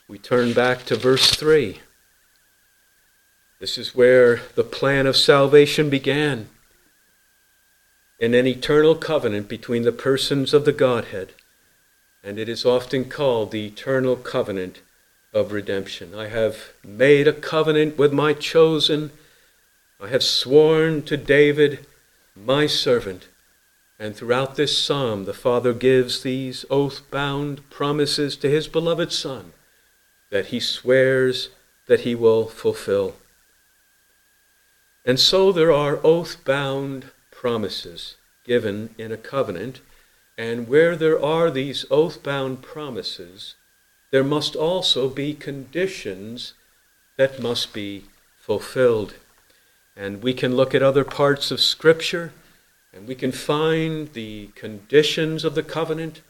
We 0.07 0.19
turn 0.19 0.53
back 0.53 0.85
to 0.85 0.97
verse 0.97 1.31
3. 1.31 1.81
This 3.59 3.79
is 3.79 3.95
where 3.95 4.43
the 4.55 4.65
plan 4.65 5.07
of 5.07 5.17
salvation 5.17 5.89
began 5.89 6.49
in 8.19 8.35
an 8.35 8.47
eternal 8.47 8.95
covenant 8.95 9.49
between 9.49 9.83
the 9.83 9.93
persons 9.93 10.53
of 10.53 10.67
the 10.67 10.73
Godhead, 10.73 11.33
and 12.23 12.39
it 12.39 12.51
is 12.51 12.67
often 12.67 13.07
called 13.07 13.51
the 13.51 13.67
eternal 13.67 14.15
covenant 14.15 14.83
of 15.33 15.53
redemption. 15.53 16.15
I 16.15 16.29
have 16.29 16.73
made 16.85 17.27
a 17.27 17.33
covenant 17.33 17.97
with 17.97 18.13
my 18.13 18.35
chosen. 18.35 19.11
I 19.99 20.09
have 20.09 20.23
sworn 20.23 21.03
to 21.05 21.17
David, 21.17 21.87
my 22.37 22.67
servant. 22.67 23.29
And 23.99 24.15
throughout 24.15 24.55
this 24.55 24.79
psalm, 24.79 25.25
the 25.25 25.35
Father 25.35 25.73
gives 25.73 26.23
these 26.23 26.65
oath 26.71 27.03
bound 27.11 27.69
promises 27.69 28.37
to 28.37 28.49
his 28.49 28.69
beloved 28.69 29.13
Son 29.13 29.53
that 30.31 30.47
he 30.47 30.61
swears 30.61 31.49
that 31.87 32.01
he 32.01 32.15
will 32.15 32.47
fulfill. 32.47 33.17
And 35.05 35.19
so 35.19 35.51
there 35.51 35.73
are 35.73 35.99
oath 36.05 36.45
bound 36.45 37.07
promises 37.31 38.17
given 38.45 38.95
in 38.99 39.11
a 39.11 39.17
covenant, 39.17 39.81
and 40.37 40.69
where 40.69 40.97
there 40.97 41.23
are 41.23 41.51
these 41.51 41.85
oath 41.91 42.23
bound 42.23 42.63
promises, 42.63 43.55
there 44.11 44.25
must 44.25 44.55
also 44.55 45.09
be 45.09 45.35
conditions 45.35 46.55
that 47.17 47.43
must 47.43 47.73
be 47.73 48.05
fulfilled. 48.37 49.15
And 49.97 50.23
we 50.23 50.33
can 50.33 50.55
look 50.55 50.75
at 50.75 50.83
other 50.83 51.05
parts 51.05 51.51
of 51.51 51.61
Scripture 51.61 52.33
and 52.93 53.07
we 53.07 53.15
can 53.15 53.33
find 53.33 54.13
the 54.13 54.49
conditions 54.55 55.45
of 55.45 55.55
the 55.55 55.63
covenant, 55.63 56.23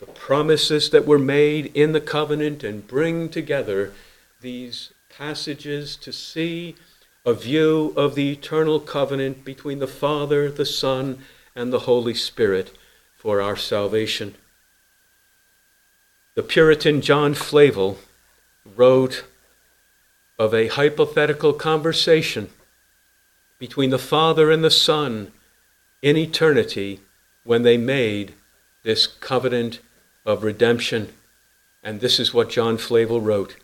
the 0.00 0.06
promises 0.06 0.90
that 0.90 1.06
were 1.06 1.18
made 1.18 1.66
in 1.74 1.92
the 1.92 2.00
covenant, 2.00 2.64
and 2.64 2.86
bring 2.86 3.28
together 3.28 3.92
these 4.40 4.92
passages 5.08 5.96
to 5.96 6.12
see 6.12 6.76
a 7.26 7.34
view 7.34 7.92
of 7.96 8.14
the 8.14 8.32
eternal 8.32 8.80
covenant 8.80 9.44
between 9.44 9.80
the 9.80 9.86
Father, 9.86 10.50
the 10.50 10.64
Son, 10.64 11.18
and 11.54 11.72
the 11.72 11.80
Holy 11.80 12.14
Spirit 12.14 12.76
for 13.16 13.40
our 13.40 13.56
salvation. 13.56 14.34
The 16.34 16.42
Puritan 16.42 17.00
John 17.00 17.34
Flavel 17.34 17.98
wrote 18.64 19.24
of 20.38 20.54
a 20.54 20.68
hypothetical 20.68 21.52
conversation 21.52 22.48
between 23.58 23.90
the 23.90 23.98
Father 23.98 24.52
and 24.52 24.62
the 24.62 24.70
Son 24.70 25.32
in 26.02 26.16
eternity 26.16 27.00
when 27.44 27.62
they 27.62 27.76
made 27.76 28.34
this 28.82 29.06
covenant 29.06 29.80
of 30.24 30.42
redemption. 30.42 31.12
And 31.82 32.00
this 32.00 32.20
is 32.20 32.34
what 32.34 32.50
John 32.50 32.78
Flavel 32.78 33.20
wrote. 33.20 33.56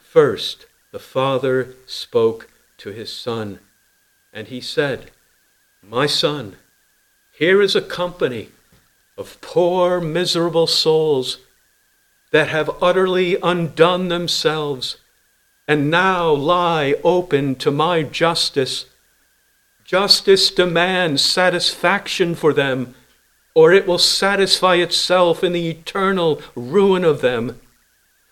First, 0.00 0.66
the 0.90 0.98
Father 0.98 1.74
spoke 1.86 2.48
to 2.78 2.90
his 2.90 3.12
Son. 3.12 3.60
And 4.32 4.48
he 4.48 4.60
said, 4.60 5.10
My 5.82 6.06
Son, 6.06 6.56
here 7.30 7.62
is 7.62 7.76
a 7.76 7.82
company 7.82 8.48
of 9.16 9.40
poor, 9.40 10.00
miserable 10.00 10.66
souls 10.66 11.38
that 12.30 12.48
have 12.48 12.70
utterly 12.82 13.36
undone 13.42 14.08
themselves 14.08 14.98
and 15.66 15.90
now 15.90 16.30
lie 16.30 16.94
open 17.04 17.54
to 17.54 17.70
my 17.70 18.02
justice. 18.02 18.86
Justice 19.88 20.50
demands 20.50 21.24
satisfaction 21.24 22.34
for 22.34 22.52
them, 22.52 22.94
or 23.54 23.72
it 23.72 23.86
will 23.86 23.96
satisfy 23.96 24.74
itself 24.74 25.42
in 25.42 25.54
the 25.54 25.70
eternal 25.70 26.42
ruin 26.54 27.04
of 27.04 27.22
them. 27.22 27.58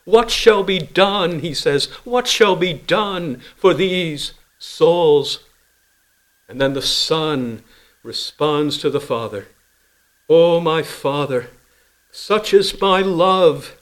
What 0.05 0.31
shall 0.31 0.63
be 0.63 0.79
done, 0.79 1.41
he 1.41 1.55
says, 1.55 1.87
what 2.05 2.27
shall 2.27 2.57
be 2.57 2.75
done 2.75 3.41
for 3.57 3.73
these 3.73 4.35
souls? 4.59 5.45
And 6.47 6.61
then 6.61 6.75
the 6.75 6.83
Son 6.83 7.63
responds 8.03 8.77
to 8.77 8.91
the 8.91 9.01
Father, 9.01 9.49
O 10.29 10.57
oh, 10.57 10.61
my 10.61 10.83
Father, 10.83 11.49
such 12.11 12.53
is 12.53 12.79
my 12.83 13.01
love 13.01 13.77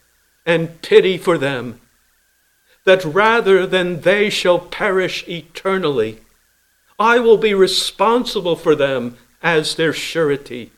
and 0.47 0.81
pity 0.81 1.19
for 1.19 1.39
them, 1.39 1.81
that 2.85 3.05
rather 3.05 3.67
than 3.67 4.03
they 4.03 4.31
shall 4.31 4.61
perish 4.61 5.27
eternally, 5.27 6.21
I 6.99 7.19
will 7.19 7.39
be 7.39 7.55
responsible 7.55 8.57
for 8.57 8.75
them 8.75 9.17
as 9.43 9.75
their 9.75 9.93
surety. 9.93 10.73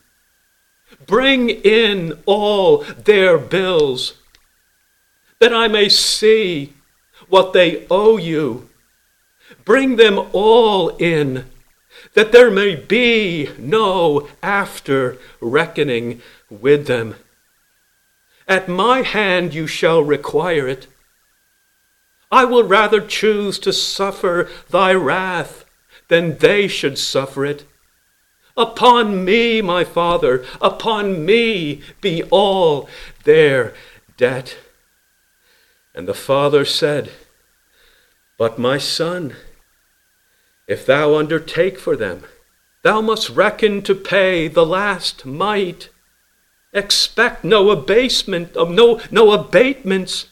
Bring 1.07 1.51
in 1.51 2.19
all 2.27 2.79
their 2.79 3.39
bills 3.39 4.15
that 5.39 5.53
I 5.53 5.69
may 5.69 5.89
see 5.89 6.73
what 7.29 7.53
they 7.53 7.87
owe 7.91 8.17
you. 8.17 8.69
Bring 9.65 9.97
them 9.97 10.19
all 10.33 10.89
in, 10.97 11.45
that 12.15 12.33
there 12.33 12.51
may 12.51 12.77
be 12.77 13.51
no 13.59 14.29
after 14.43 15.19
reckoning 15.41 16.23
with 16.49 16.87
them. 16.87 17.17
At 18.49 18.69
my 18.69 19.03
hand 19.03 19.53
you 19.53 19.67
shall 19.67 20.03
require 20.03 20.67
it. 20.67 20.87
I 22.31 22.45
will 22.45 22.65
rather 22.65 23.01
choose 23.01 23.59
to 23.61 23.73
suffer 23.73 24.49
thy 24.71 24.95
wrath 24.95 25.66
than 26.09 26.39
they 26.39 26.69
should 26.69 26.99
suffer 26.99 27.45
it. 27.45 27.65
Upon 28.57 29.25
me, 29.25 29.61
my 29.61 29.85
Father, 29.85 30.45
upon 30.61 31.25
me 31.25 31.83
be 32.01 32.23
all 32.25 32.89
their 33.25 33.75
debt. 34.17 34.57
And 35.95 36.07
the 36.07 36.15
father 36.15 36.65
said, 36.65 37.11
But 38.39 38.59
my 38.59 38.79
son, 38.79 39.35
If 40.67 40.85
thou 40.85 41.15
undertake 41.15 41.79
for 41.79 41.97
them, 41.97 42.25
thou 42.83 43.01
must 43.01 43.31
reckon 43.31 43.83
to 43.83 43.95
pay 43.95 44.49
the 44.49 44.67
last 44.67 45.25
mite. 45.25 45.91
Expect 46.73 47.45
no 47.45 47.71
abasement 47.71 48.57
of 48.57 48.71
no, 48.71 49.01
no 49.11 49.33
abatements. 49.33 50.27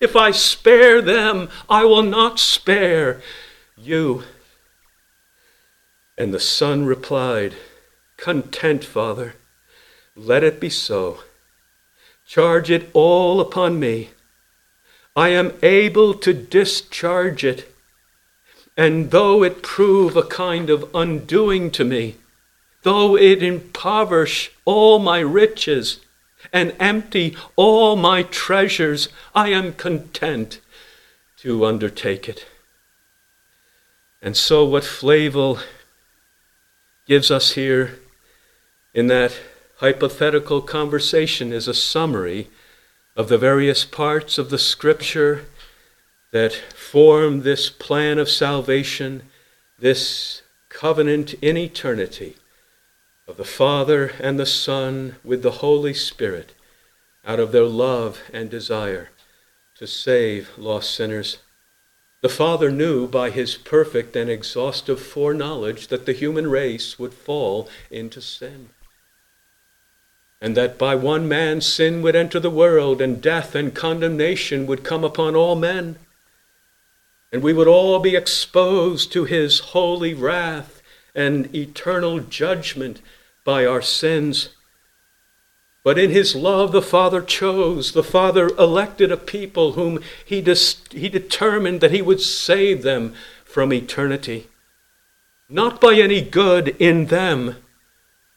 If 0.00 0.16
I 0.16 0.32
spare 0.32 1.00
them, 1.00 1.48
I 1.68 1.84
will 1.84 2.02
not 2.02 2.38
spare 2.38 3.22
you. 3.76 4.24
And 6.18 6.34
the 6.34 6.40
son 6.40 6.84
replied, 6.84 7.54
Content, 8.16 8.84
father, 8.84 9.36
let 10.16 10.42
it 10.42 10.58
be 10.58 10.68
so. 10.68 11.20
Charge 12.26 12.72
it 12.72 12.90
all 12.92 13.40
upon 13.40 13.78
me. 13.78 14.10
I 15.14 15.28
am 15.28 15.52
able 15.62 16.14
to 16.14 16.34
discharge 16.34 17.44
it. 17.44 17.72
And 18.76 19.12
though 19.12 19.44
it 19.44 19.62
prove 19.62 20.16
a 20.16 20.24
kind 20.24 20.70
of 20.70 20.90
undoing 20.92 21.70
to 21.70 21.84
me, 21.84 22.16
though 22.82 23.16
it 23.16 23.40
impoverish 23.40 24.50
all 24.64 24.98
my 24.98 25.20
riches 25.20 26.00
and 26.52 26.74
empty 26.80 27.36
all 27.54 27.94
my 27.94 28.24
treasures, 28.24 29.08
I 29.36 29.50
am 29.50 29.72
content 29.72 30.60
to 31.38 31.64
undertake 31.64 32.28
it. 32.28 32.44
And 34.20 34.36
so, 34.36 34.64
what 34.64 34.84
Flavel 34.84 35.60
gives 37.08 37.30
us 37.30 37.52
here 37.52 37.98
in 38.92 39.06
that 39.06 39.34
hypothetical 39.78 40.60
conversation 40.60 41.54
is 41.54 41.66
a 41.66 41.72
summary 41.72 42.48
of 43.16 43.28
the 43.28 43.38
various 43.38 43.84
parts 43.84 44.36
of 44.36 44.50
the 44.50 44.58
scripture 44.58 45.46
that 46.32 46.52
form 46.52 47.40
this 47.40 47.70
plan 47.70 48.18
of 48.18 48.28
salvation, 48.28 49.22
this 49.78 50.42
covenant 50.68 51.32
in 51.40 51.56
eternity 51.56 52.36
of 53.26 53.38
the 53.38 53.44
Father 53.44 54.12
and 54.20 54.38
the 54.38 54.44
Son 54.44 55.16
with 55.24 55.42
the 55.42 55.62
Holy 55.62 55.94
Spirit 55.94 56.52
out 57.24 57.40
of 57.40 57.52
their 57.52 57.64
love 57.64 58.20
and 58.34 58.50
desire 58.50 59.08
to 59.76 59.86
save 59.86 60.50
lost 60.58 60.94
sinners. 60.94 61.38
The 62.20 62.28
Father 62.28 62.70
knew 62.70 63.06
by 63.06 63.30
his 63.30 63.56
perfect 63.56 64.16
and 64.16 64.28
exhaustive 64.28 65.00
foreknowledge 65.00 65.88
that 65.88 66.06
the 66.06 66.12
human 66.12 66.50
race 66.50 66.98
would 66.98 67.14
fall 67.14 67.68
into 67.90 68.20
sin 68.20 68.70
and 70.40 70.56
that 70.56 70.78
by 70.78 70.94
one 70.94 71.28
man 71.28 71.60
sin 71.60 72.00
would 72.02 72.14
enter 72.14 72.38
the 72.38 72.50
world, 72.50 73.00
and 73.00 73.20
death 73.20 73.54
and 73.54 73.74
condemnation 73.74 74.66
would 74.66 74.84
come 74.84 75.02
upon 75.02 75.34
all 75.34 75.56
men. 75.56 75.96
And 77.32 77.42
we 77.42 77.52
would 77.52 77.66
all 77.66 77.98
be 77.98 78.14
exposed 78.14 79.12
to 79.12 79.24
his 79.24 79.58
holy 79.58 80.14
wrath 80.14 80.80
and 81.14 81.54
eternal 81.54 82.20
judgment 82.20 83.00
by 83.44 83.66
our 83.66 83.82
sins. 83.82 84.50
But 85.84 85.98
in 85.98 86.10
his 86.10 86.34
love, 86.34 86.72
the 86.72 86.82
Father 86.82 87.22
chose, 87.22 87.92
the 87.92 88.02
Father 88.02 88.48
elected 88.58 89.10
a 89.10 89.16
people 89.16 89.72
whom 89.72 90.00
he, 90.24 90.40
dis- 90.40 90.82
he 90.90 91.08
determined 91.08 91.80
that 91.80 91.92
he 91.92 92.02
would 92.02 92.20
save 92.20 92.82
them 92.82 93.14
from 93.44 93.72
eternity. 93.72 94.48
Not 95.48 95.80
by 95.80 95.94
any 95.94 96.20
good 96.20 96.76
in 96.78 97.06
them, 97.06 97.56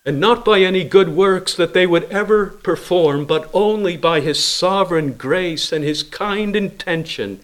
and 0.06 0.20
not 0.20 0.46
by 0.46 0.62
any 0.62 0.84
good 0.84 1.10
works 1.10 1.54
that 1.54 1.74
they 1.74 1.86
would 1.86 2.06
ever 2.06 2.48
perform, 2.48 3.26
but 3.26 3.50
only 3.54 3.98
by 3.98 4.20
his 4.20 4.44
sovereign 4.44 5.14
grace 5.14 5.72
and 5.72 5.84
his 5.84 6.02
kind 6.02 6.56
intention. 6.56 7.40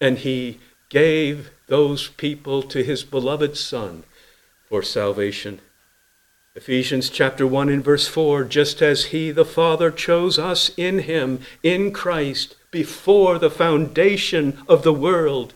And 0.00 0.18
he 0.18 0.58
gave 0.88 1.50
those 1.68 2.08
people 2.08 2.62
to 2.64 2.82
his 2.82 3.04
beloved 3.04 3.56
Son 3.56 4.02
for 4.68 4.82
salvation. 4.82 5.60
Ephesians 6.56 7.08
chapter 7.08 7.46
1 7.46 7.68
and 7.68 7.84
verse 7.84 8.08
4 8.08 8.42
just 8.42 8.82
as 8.82 9.06
he, 9.06 9.30
the 9.30 9.44
Father, 9.44 9.88
chose 9.88 10.36
us 10.36 10.70
in 10.76 11.00
him, 11.00 11.40
in 11.62 11.92
Christ, 11.92 12.56
before 12.72 13.38
the 13.38 13.50
foundation 13.50 14.58
of 14.68 14.82
the 14.82 14.92
world, 14.92 15.54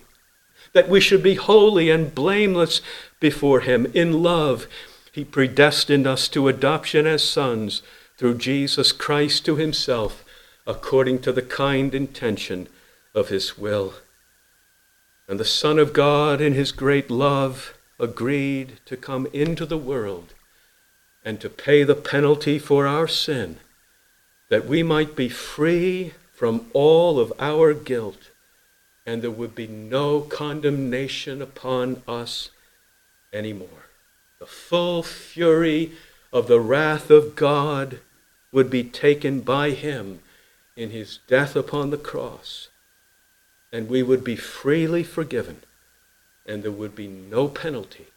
that 0.72 0.88
we 0.88 1.00
should 1.00 1.22
be 1.22 1.34
holy 1.34 1.90
and 1.90 2.14
blameless 2.14 2.80
before 3.18 3.60
him 3.60 3.86
in 3.86 4.22
love 4.22 4.68
he 5.10 5.24
predestined 5.24 6.06
us 6.06 6.28
to 6.28 6.48
adoption 6.48 7.06
as 7.06 7.22
sons 7.22 7.82
through 8.16 8.36
Jesus 8.36 8.90
Christ 8.90 9.44
to 9.46 9.54
himself, 9.54 10.24
according 10.66 11.20
to 11.20 11.32
the 11.32 11.42
kind 11.42 11.94
intention 11.94 12.68
of 13.14 13.28
his 13.28 13.56
will. 13.56 13.94
And 15.28 15.38
the 15.38 15.44
Son 15.44 15.78
of 15.78 15.92
God, 15.92 16.40
in 16.40 16.54
his 16.54 16.72
great 16.72 17.10
love, 17.10 17.74
agreed 18.00 18.80
to 18.86 18.96
come 18.96 19.28
into 19.32 19.66
the 19.66 19.78
world 19.78 20.34
and 21.24 21.40
to 21.40 21.48
pay 21.48 21.82
the 21.82 21.94
penalty 21.94 22.58
for 22.58 22.86
our 22.86 23.08
sin, 23.08 23.56
that 24.50 24.66
we 24.66 24.82
might 24.82 25.16
be 25.16 25.28
free 25.28 26.12
from 26.32 26.66
all 26.74 27.18
of 27.18 27.32
our 27.38 27.72
guilt, 27.72 28.30
and 29.06 29.22
there 29.22 29.30
would 29.30 29.54
be 29.54 29.66
no 29.66 30.20
condemnation 30.20 31.40
upon 31.40 32.02
us 32.06 32.50
anymore. 33.32 33.86
The 34.38 34.46
full 34.46 35.02
fury 35.02 35.92
of 36.32 36.46
the 36.46 36.60
wrath 36.60 37.10
of 37.10 37.34
God 37.36 38.00
would 38.52 38.68
be 38.68 38.84
taken 38.84 39.40
by 39.40 39.70
him 39.70 40.20
in 40.76 40.90
his 40.90 41.18
death 41.26 41.56
upon 41.56 41.90
the 41.90 41.96
cross, 41.96 42.68
and 43.72 43.88
we 43.88 44.02
would 44.02 44.22
be 44.22 44.36
freely 44.36 45.02
forgiven, 45.02 45.62
and 46.44 46.62
there 46.62 46.70
would 46.70 46.94
be 46.94 47.08
no 47.08 47.48
penalty 47.48 48.08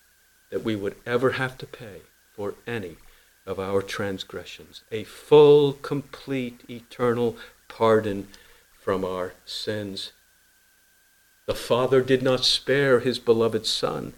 that 0.50 0.64
we 0.64 0.76
would 0.76 0.96
ever 1.06 1.32
have 1.32 1.58
to 1.60 1.66
pay 1.66 2.02
for 2.38 2.54
any 2.68 2.96
of 3.48 3.60
our 3.60 3.82
transgressions. 3.82 4.84
A 4.92 5.04
full, 5.04 5.74
complete, 5.74 6.62
eternal 6.70 7.36
pardon 7.68 8.28
from 8.80 9.04
our 9.04 9.34
sins. 9.44 10.12
The 11.48 11.56
Father 11.56 12.02
did 12.02 12.22
not 12.22 12.46
spare 12.46 13.00
his 13.00 13.18
beloved 13.18 13.66
Son, 13.66 14.14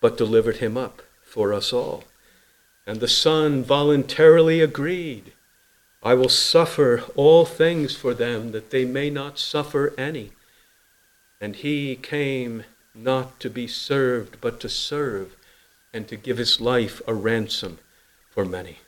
but 0.00 0.16
delivered 0.16 0.58
him 0.58 0.76
up 0.76 1.02
for 1.24 1.52
us 1.52 1.72
all. 1.72 2.04
And 2.86 3.00
the 3.00 3.08
Son 3.08 3.64
voluntarily 3.64 4.60
agreed, 4.60 5.32
I 6.02 6.14
will 6.14 6.28
suffer 6.28 7.02
all 7.16 7.44
things 7.44 7.96
for 7.96 8.14
them, 8.14 8.52
that 8.52 8.70
they 8.70 8.84
may 8.84 9.10
not 9.10 9.38
suffer 9.38 9.92
any. 9.98 10.30
And 11.40 11.56
he 11.56 11.96
came 11.96 12.64
not 12.94 13.40
to 13.40 13.50
be 13.50 13.66
served, 13.66 14.40
but 14.40 14.60
to 14.60 14.68
serve, 14.68 15.34
and 15.92 16.06
to 16.08 16.16
give 16.16 16.38
his 16.38 16.60
life 16.60 17.02
a 17.06 17.14
ransom 17.14 17.78
for 18.30 18.44
many. 18.44 18.78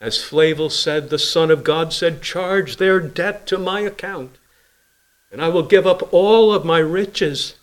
As 0.00 0.22
Flavel 0.22 0.70
said, 0.70 1.08
the 1.08 1.18
Son 1.18 1.50
of 1.50 1.64
God 1.64 1.92
said, 1.92 2.22
Charge 2.22 2.76
their 2.76 3.00
debt 3.00 3.46
to 3.46 3.58
my 3.58 3.80
account, 3.80 4.36
and 5.32 5.40
I 5.40 5.48
will 5.48 5.62
give 5.62 5.86
up 5.86 6.12
all 6.12 6.52
of 6.52 6.64
my 6.64 6.78
riches 6.78 7.54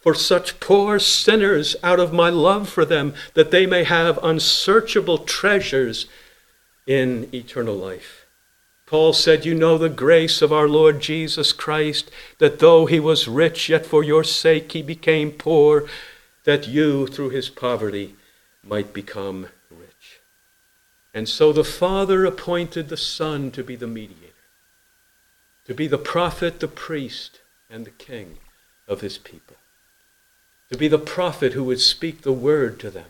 for 0.00 0.14
such 0.14 0.60
poor 0.60 0.98
sinners 0.98 1.76
out 1.82 1.98
of 1.98 2.12
my 2.12 2.30
love 2.30 2.68
for 2.68 2.84
them, 2.84 3.14
that 3.34 3.50
they 3.50 3.66
may 3.66 3.84
have 3.84 4.22
unsearchable 4.22 5.18
treasures 5.18 6.06
in 6.86 7.28
eternal 7.32 7.74
life. 7.74 8.26
Paul 8.86 9.12
said, 9.12 9.44
You 9.44 9.54
know 9.54 9.76
the 9.76 9.88
grace 9.88 10.40
of 10.40 10.52
our 10.52 10.68
Lord 10.68 11.00
Jesus 11.00 11.52
Christ, 11.52 12.10
that 12.38 12.58
though 12.58 12.86
he 12.86 13.00
was 13.00 13.28
rich, 13.28 13.68
yet 13.68 13.84
for 13.84 14.02
your 14.02 14.24
sake 14.24 14.72
he 14.72 14.82
became 14.82 15.32
poor, 15.32 15.86
that 16.44 16.68
you, 16.68 17.06
through 17.06 17.30
his 17.30 17.50
poverty, 17.50 18.14
might 18.62 18.92
become 18.92 19.48
rich. 19.70 20.20
And 21.14 21.28
so 21.28 21.52
the 21.52 21.64
Father 21.64 22.24
appointed 22.24 22.88
the 22.88 22.96
Son 22.96 23.50
to 23.52 23.64
be 23.64 23.76
the 23.76 23.86
mediator, 23.86 24.32
to 25.66 25.74
be 25.74 25.86
the 25.86 25.98
prophet, 25.98 26.60
the 26.60 26.68
priest, 26.68 27.40
and 27.70 27.84
the 27.84 27.90
king 27.90 28.38
of 28.86 29.00
his 29.00 29.18
people 29.18 29.56
to 30.70 30.76
be 30.76 30.88
the 30.88 30.98
prophet 30.98 31.54
who 31.54 31.64
would 31.64 31.80
speak 31.80 32.22
the 32.22 32.32
word 32.32 32.78
to 32.80 32.90
them, 32.90 33.06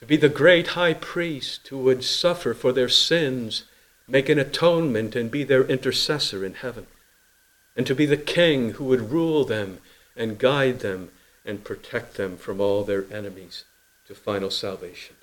to 0.00 0.06
be 0.06 0.16
the 0.16 0.28
great 0.28 0.68
high 0.68 0.94
priest 0.94 1.68
who 1.68 1.78
would 1.78 2.02
suffer 2.02 2.54
for 2.54 2.72
their 2.72 2.88
sins, 2.88 3.64
make 4.08 4.28
an 4.28 4.38
atonement, 4.38 5.14
and 5.14 5.30
be 5.30 5.44
their 5.44 5.64
intercessor 5.64 6.44
in 6.44 6.54
heaven, 6.54 6.86
and 7.76 7.86
to 7.86 7.94
be 7.94 8.06
the 8.06 8.16
king 8.16 8.72
who 8.72 8.84
would 8.84 9.10
rule 9.10 9.44
them 9.44 9.78
and 10.16 10.38
guide 10.38 10.80
them 10.80 11.10
and 11.44 11.64
protect 11.64 12.14
them 12.14 12.36
from 12.36 12.60
all 12.60 12.84
their 12.84 13.04
enemies 13.12 13.64
to 14.06 14.14
final 14.14 14.50
salvation. 14.50 15.16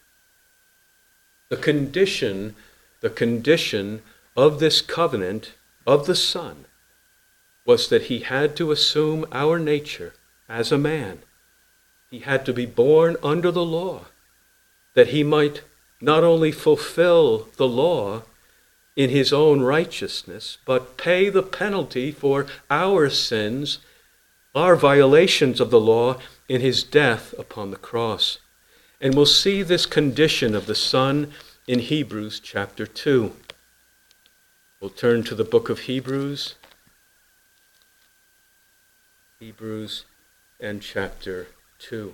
The 1.49 1.57
condition, 1.57 2.55
the 3.01 3.09
condition 3.09 4.01
of 4.35 4.59
this 4.59 4.81
covenant 4.81 5.53
of 5.85 6.05
the 6.05 6.15
Son 6.15 6.65
was 7.65 7.89
that 7.89 8.03
he 8.03 8.19
had 8.19 8.55
to 8.55 8.71
assume 8.71 9.25
our 9.31 9.59
nature 9.59 10.13
as 10.49 10.71
a 10.71 10.77
man 10.77 11.19
he 12.11 12.19
had 12.19 12.45
to 12.45 12.53
be 12.53 12.65
born 12.65 13.15
under 13.23 13.51
the 13.51 13.63
law, 13.63 14.05
that 14.93 15.07
he 15.07 15.23
might 15.23 15.61
not 16.01 16.25
only 16.25 16.51
fulfill 16.51 17.47
the 17.55 17.67
law 17.67 18.23
in 18.97 19.09
his 19.09 19.31
own 19.31 19.61
righteousness, 19.61 20.57
but 20.65 20.97
pay 20.97 21.29
the 21.29 21.41
penalty 21.41 22.11
for 22.11 22.45
our 22.69 23.09
sins, 23.09 23.79
our 24.53 24.75
violations 24.75 25.61
of 25.61 25.71
the 25.71 25.79
law, 25.79 26.17
in 26.49 26.59
his 26.59 26.83
death 26.83 27.33
upon 27.39 27.71
the 27.71 27.77
cross. 27.77 28.39
And 29.03 29.15
we'll 29.15 29.25
see 29.25 29.63
this 29.63 29.87
condition 29.87 30.53
of 30.53 30.67
the 30.67 30.75
Son 30.75 31.31
in 31.67 31.79
Hebrews 31.79 32.39
chapter 32.39 32.85
2. 32.85 33.35
We'll 34.79 34.91
turn 34.91 35.23
to 35.23 35.33
the 35.33 35.43
book 35.43 35.71
of 35.71 35.79
Hebrews. 35.79 36.53
Hebrews 39.39 40.05
and 40.59 40.83
chapter 40.83 41.47
2. 41.79 42.13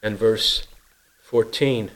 And 0.00 0.16
verse 0.16 0.68
14. 1.22 1.90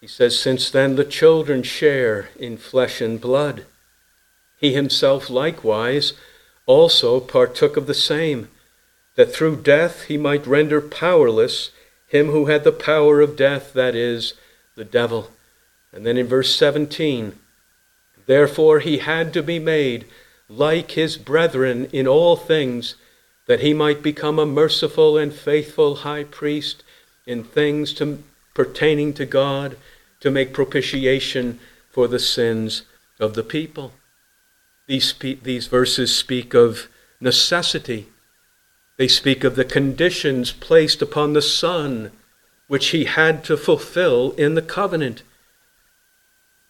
He 0.00 0.06
says, 0.06 0.38
Since 0.38 0.70
then 0.70 0.96
the 0.96 1.04
children 1.04 1.62
share 1.62 2.30
in 2.38 2.56
flesh 2.56 3.00
and 3.00 3.20
blood. 3.20 3.66
He 4.56 4.72
himself 4.72 5.28
likewise 5.28 6.14
also 6.66 7.20
partook 7.20 7.76
of 7.76 7.86
the 7.86 7.94
same 7.94 8.48
that 9.16 9.32
through 9.32 9.62
death 9.62 10.04
he 10.04 10.16
might 10.16 10.46
render 10.46 10.80
powerless 10.80 11.70
him 12.06 12.26
who 12.28 12.46
had 12.46 12.64
the 12.64 12.72
power 12.72 13.20
of 13.20 13.36
death, 13.36 13.72
that 13.72 13.94
is, 13.94 14.34
the 14.74 14.84
devil. 14.84 15.30
And 15.92 16.04
then 16.04 16.16
in 16.16 16.26
verse 16.26 16.54
17, 16.56 17.38
therefore 18.26 18.80
he 18.80 18.98
had 18.98 19.32
to 19.34 19.42
be 19.42 19.58
made 19.58 20.06
like 20.48 20.92
his 20.92 21.16
brethren 21.16 21.88
in 21.92 22.08
all 22.08 22.36
things, 22.36 22.96
that 23.46 23.60
he 23.60 23.72
might 23.72 24.02
become 24.02 24.38
a 24.38 24.46
merciful 24.46 25.16
and 25.16 25.32
faithful 25.32 25.96
high 25.96 26.24
priest 26.24 26.82
in 27.26 27.44
things 27.44 27.92
to, 27.94 28.22
pertaining 28.54 29.14
to 29.14 29.26
God, 29.26 29.76
to 30.20 30.30
make 30.30 30.52
propitiation 30.52 31.58
for 31.90 32.06
the 32.08 32.18
sins 32.18 32.82
of 33.18 33.34
the 33.34 33.42
people. 33.42 33.92
These, 34.86 35.14
these 35.42 35.66
verses 35.66 36.16
speak 36.16 36.54
of 36.54 36.88
necessity 37.20 38.08
they 39.00 39.08
speak 39.08 39.44
of 39.44 39.56
the 39.56 39.64
conditions 39.64 40.52
placed 40.52 41.00
upon 41.00 41.32
the 41.32 41.40
Son, 41.40 42.12
which 42.66 42.88
he 42.88 43.06
had 43.06 43.42
to 43.44 43.56
fulfill 43.56 44.32
in 44.32 44.56
the 44.56 44.60
covenant. 44.60 45.22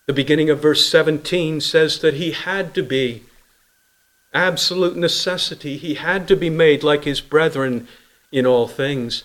The 0.06 0.12
beginning 0.12 0.48
of 0.48 0.62
verse 0.62 0.88
17 0.88 1.60
says 1.60 1.98
that 1.98 2.14
he 2.14 2.30
had 2.30 2.72
to 2.74 2.84
be 2.84 3.24
absolute 4.32 4.96
necessity. 4.96 5.76
He 5.76 5.94
had 5.94 6.28
to 6.28 6.36
be 6.36 6.50
made 6.50 6.84
like 6.84 7.02
his 7.02 7.20
brethren 7.20 7.88
in 8.30 8.46
all 8.46 8.68
things. 8.68 9.24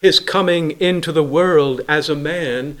His 0.00 0.20
coming 0.20 0.72
into 0.80 1.12
the 1.12 1.22
world 1.22 1.80
as 1.88 2.08
a 2.08 2.16
man 2.16 2.78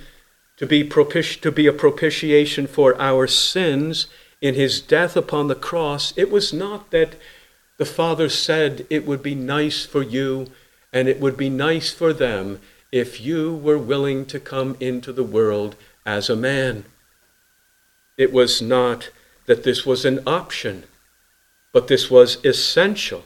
to 0.56 0.66
be, 0.66 0.88
propiti- 0.88 1.40
to 1.40 1.50
be 1.50 1.66
a 1.66 1.72
propitiation 1.72 2.66
for 2.66 3.00
our 3.00 3.26
sins 3.26 4.06
in 4.40 4.54
his 4.54 4.80
death 4.80 5.16
upon 5.16 5.48
the 5.48 5.54
cross, 5.54 6.12
it 6.16 6.30
was 6.30 6.52
not 6.52 6.90
that 6.90 7.16
the 7.76 7.84
Father 7.84 8.28
said 8.28 8.86
it 8.90 9.06
would 9.06 9.22
be 9.22 9.34
nice 9.34 9.84
for 9.84 10.02
you 10.02 10.48
and 10.92 11.08
it 11.08 11.18
would 11.18 11.36
be 11.36 11.50
nice 11.50 11.92
for 11.92 12.12
them 12.12 12.60
if 12.92 13.20
you 13.20 13.52
were 13.54 13.78
willing 13.78 14.24
to 14.26 14.38
come 14.38 14.76
into 14.78 15.12
the 15.12 15.24
world 15.24 15.74
as 16.06 16.30
a 16.30 16.36
man. 16.36 16.84
It 18.16 18.32
was 18.32 18.62
not 18.62 19.10
that 19.46 19.64
this 19.64 19.84
was 19.84 20.04
an 20.04 20.20
option, 20.26 20.84
but 21.72 21.88
this 21.88 22.08
was 22.10 22.44
essential. 22.44 23.24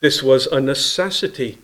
This 0.00 0.22
was 0.22 0.46
a 0.46 0.60
necessity. 0.60 1.58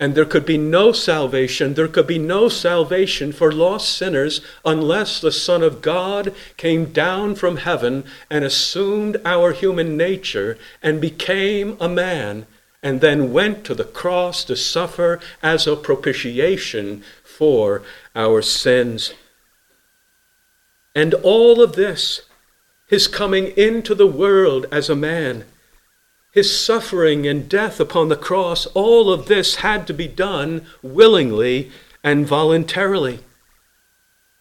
And 0.00 0.14
there 0.14 0.24
could 0.24 0.44
be 0.44 0.58
no 0.58 0.92
salvation, 0.92 1.74
there 1.74 1.88
could 1.88 2.06
be 2.06 2.18
no 2.18 2.48
salvation 2.48 3.32
for 3.32 3.52
lost 3.52 3.96
sinners 3.96 4.40
unless 4.64 5.20
the 5.20 5.30
Son 5.30 5.62
of 5.62 5.80
God 5.80 6.34
came 6.56 6.86
down 6.86 7.36
from 7.36 7.58
heaven 7.58 8.04
and 8.28 8.44
assumed 8.44 9.20
our 9.24 9.52
human 9.52 9.96
nature 9.96 10.58
and 10.82 11.00
became 11.00 11.76
a 11.80 11.88
man 11.88 12.46
and 12.82 13.00
then 13.00 13.32
went 13.32 13.64
to 13.64 13.74
the 13.74 13.84
cross 13.84 14.44
to 14.44 14.56
suffer 14.56 15.18
as 15.42 15.66
a 15.66 15.74
propitiation 15.74 17.02
for 17.22 17.82
our 18.14 18.42
sins. 18.42 19.14
And 20.94 21.14
all 21.14 21.62
of 21.62 21.76
this, 21.76 22.22
his 22.86 23.08
coming 23.08 23.46
into 23.56 23.94
the 23.94 24.06
world 24.06 24.66
as 24.70 24.90
a 24.90 24.94
man, 24.94 25.46
his 26.34 26.58
suffering 26.58 27.28
and 27.28 27.48
death 27.48 27.78
upon 27.78 28.08
the 28.08 28.16
cross, 28.16 28.66
all 28.74 29.12
of 29.12 29.26
this 29.26 29.56
had 29.56 29.86
to 29.86 29.94
be 29.94 30.08
done 30.08 30.66
willingly 30.82 31.70
and 32.02 32.26
voluntarily. 32.26 33.20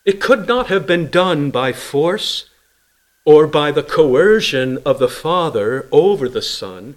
It 0.04 0.20
could 0.20 0.48
not 0.48 0.68
have 0.68 0.88
been 0.88 1.12
done 1.12 1.52
by 1.52 1.72
force 1.72 2.50
or 3.26 3.46
by 3.46 3.70
the 3.70 3.84
coercion 3.84 4.80
of 4.84 4.98
the 4.98 5.08
Father 5.08 5.88
over 5.92 6.28
the 6.28 6.42
Son, 6.42 6.96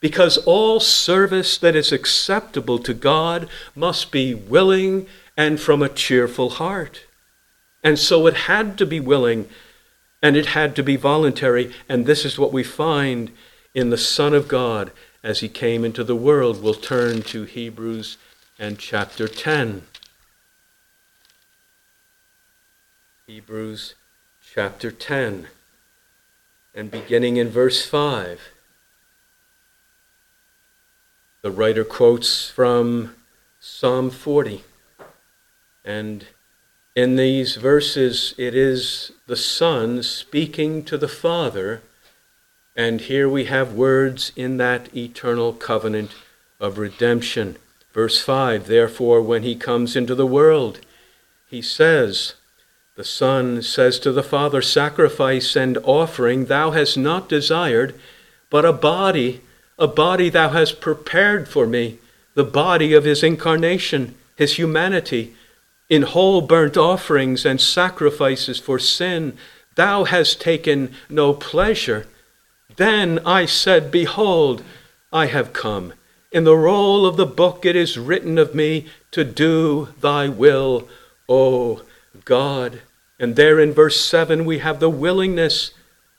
because 0.00 0.38
all 0.38 0.80
service 0.80 1.58
that 1.58 1.76
is 1.76 1.92
acceptable 1.92 2.78
to 2.78 2.94
God 2.94 3.46
must 3.76 4.10
be 4.10 4.32
willing 4.32 5.06
and 5.36 5.60
from 5.60 5.82
a 5.82 5.88
cheerful 5.90 6.48
heart. 6.48 7.02
And 7.82 7.98
so 7.98 8.26
it 8.26 8.34
had 8.48 8.78
to 8.78 8.86
be 8.86 9.00
willing 9.00 9.50
and 10.22 10.34
it 10.34 10.46
had 10.46 10.74
to 10.76 10.82
be 10.82 10.96
voluntary, 10.96 11.74
and 11.90 12.06
this 12.06 12.24
is 12.24 12.38
what 12.38 12.54
we 12.54 12.62
find 12.62 13.30
in 13.74 13.90
the 13.90 13.98
Son 13.98 14.32
of 14.32 14.48
God 14.48 14.92
as 15.22 15.40
he 15.40 15.48
came 15.48 15.84
into 15.84 16.04
the 16.04 16.16
world. 16.16 16.62
We'll 16.62 16.74
turn 16.74 17.22
to 17.22 17.42
Hebrews 17.44 18.16
and 18.58 18.78
chapter 18.78 19.26
10. 19.26 19.82
Hebrews 23.26 23.94
chapter 24.54 24.92
10, 24.92 25.48
and 26.74 26.90
beginning 26.90 27.38
in 27.38 27.48
verse 27.48 27.84
5. 27.84 28.40
The 31.42 31.50
writer 31.50 31.84
quotes 31.84 32.48
from 32.48 33.14
Psalm 33.58 34.10
40. 34.10 34.62
And 35.84 36.26
in 36.94 37.16
these 37.16 37.56
verses, 37.56 38.34
it 38.38 38.54
is 38.54 39.12
the 39.26 39.36
Son 39.36 40.02
speaking 40.02 40.84
to 40.84 40.96
the 40.96 41.08
Father 41.08 41.82
and 42.76 43.02
here 43.02 43.28
we 43.28 43.44
have 43.44 43.74
words 43.74 44.32
in 44.34 44.56
that 44.56 44.94
eternal 44.96 45.52
covenant 45.52 46.10
of 46.58 46.78
redemption. 46.78 47.56
Verse 47.92 48.20
5 48.20 48.66
Therefore, 48.66 49.22
when 49.22 49.44
he 49.44 49.54
comes 49.54 49.94
into 49.94 50.14
the 50.14 50.26
world, 50.26 50.80
he 51.46 51.62
says, 51.62 52.34
The 52.96 53.04
Son 53.04 53.62
says 53.62 54.00
to 54.00 54.10
the 54.10 54.24
Father, 54.24 54.60
Sacrifice 54.60 55.54
and 55.54 55.78
offering 55.84 56.46
thou 56.46 56.72
hast 56.72 56.96
not 56.96 57.28
desired, 57.28 57.94
but 58.50 58.64
a 58.64 58.72
body, 58.72 59.42
a 59.78 59.86
body 59.86 60.28
thou 60.28 60.48
hast 60.48 60.80
prepared 60.80 61.48
for 61.48 61.66
me, 61.66 61.98
the 62.34 62.44
body 62.44 62.92
of 62.92 63.04
his 63.04 63.22
incarnation, 63.22 64.16
his 64.34 64.58
humanity. 64.58 65.36
In 65.88 66.02
whole 66.02 66.40
burnt 66.40 66.76
offerings 66.76 67.46
and 67.46 67.60
sacrifices 67.60 68.58
for 68.58 68.80
sin, 68.80 69.36
thou 69.76 70.04
hast 70.04 70.40
taken 70.40 70.92
no 71.08 71.34
pleasure. 71.34 72.08
Then 72.76 73.20
I 73.24 73.46
said, 73.46 73.90
Behold, 73.90 74.62
I 75.12 75.26
have 75.26 75.52
come. 75.52 75.92
In 76.32 76.44
the 76.44 76.56
roll 76.56 77.06
of 77.06 77.16
the 77.16 77.26
book 77.26 77.64
it 77.64 77.76
is 77.76 77.96
written 77.96 78.38
of 78.38 78.54
me 78.54 78.86
to 79.12 79.22
do 79.22 79.88
thy 80.00 80.28
will, 80.28 80.88
O 81.28 81.82
God. 82.24 82.82
And 83.20 83.36
there 83.36 83.60
in 83.60 83.72
verse 83.72 84.00
7 84.00 84.44
we 84.44 84.58
have 84.58 84.80
the 84.80 84.90
willingness 84.90 85.70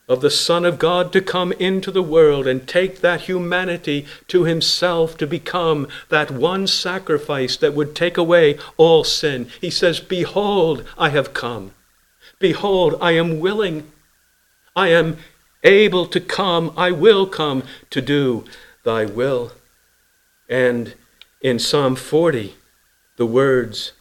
of 0.08 0.22
the 0.22 0.30
Son 0.30 0.66
of 0.66 0.80
God 0.80 1.12
to 1.14 1.22
come 1.22 1.52
into 1.54 1.92
the 1.92 2.04
world 2.04 2.48
and 2.48 2.68
take 2.68 3.02
that 3.02 3.22
humanity 3.22 4.06
to 4.28 4.44
himself 4.44 5.18
to 5.18 5.28
become 5.28 5.88
that 6.10 6.32
one 6.32 6.68
sacrifice 6.68 7.58
that 7.58 7.74
would 7.74 7.96
take 7.96 8.18
away 8.18 8.58
all 8.78 9.04
sin. 9.04 9.50
He 9.60 9.70
says, 9.70 10.00
Behold, 10.00 10.88
I 10.98 11.10
have 11.10 11.34
come. 11.34 11.72
Behold, 12.40 12.96
I 13.02 13.14
am 13.14 13.40
willing. 13.40 13.92
I 14.76 14.90
am 14.90 15.18
able 15.66 16.06
to 16.08 16.22
come, 16.22 16.72
I 16.78 16.92
will 16.92 17.28
come 17.28 17.64
to 17.90 18.02
do 18.02 18.46
thy 18.84 19.06
will. 19.06 19.52
And 20.48 20.94
in 21.42 21.60
Psalm 21.60 21.96
40, 21.96 22.56
the 23.18 23.26
words 23.26 23.92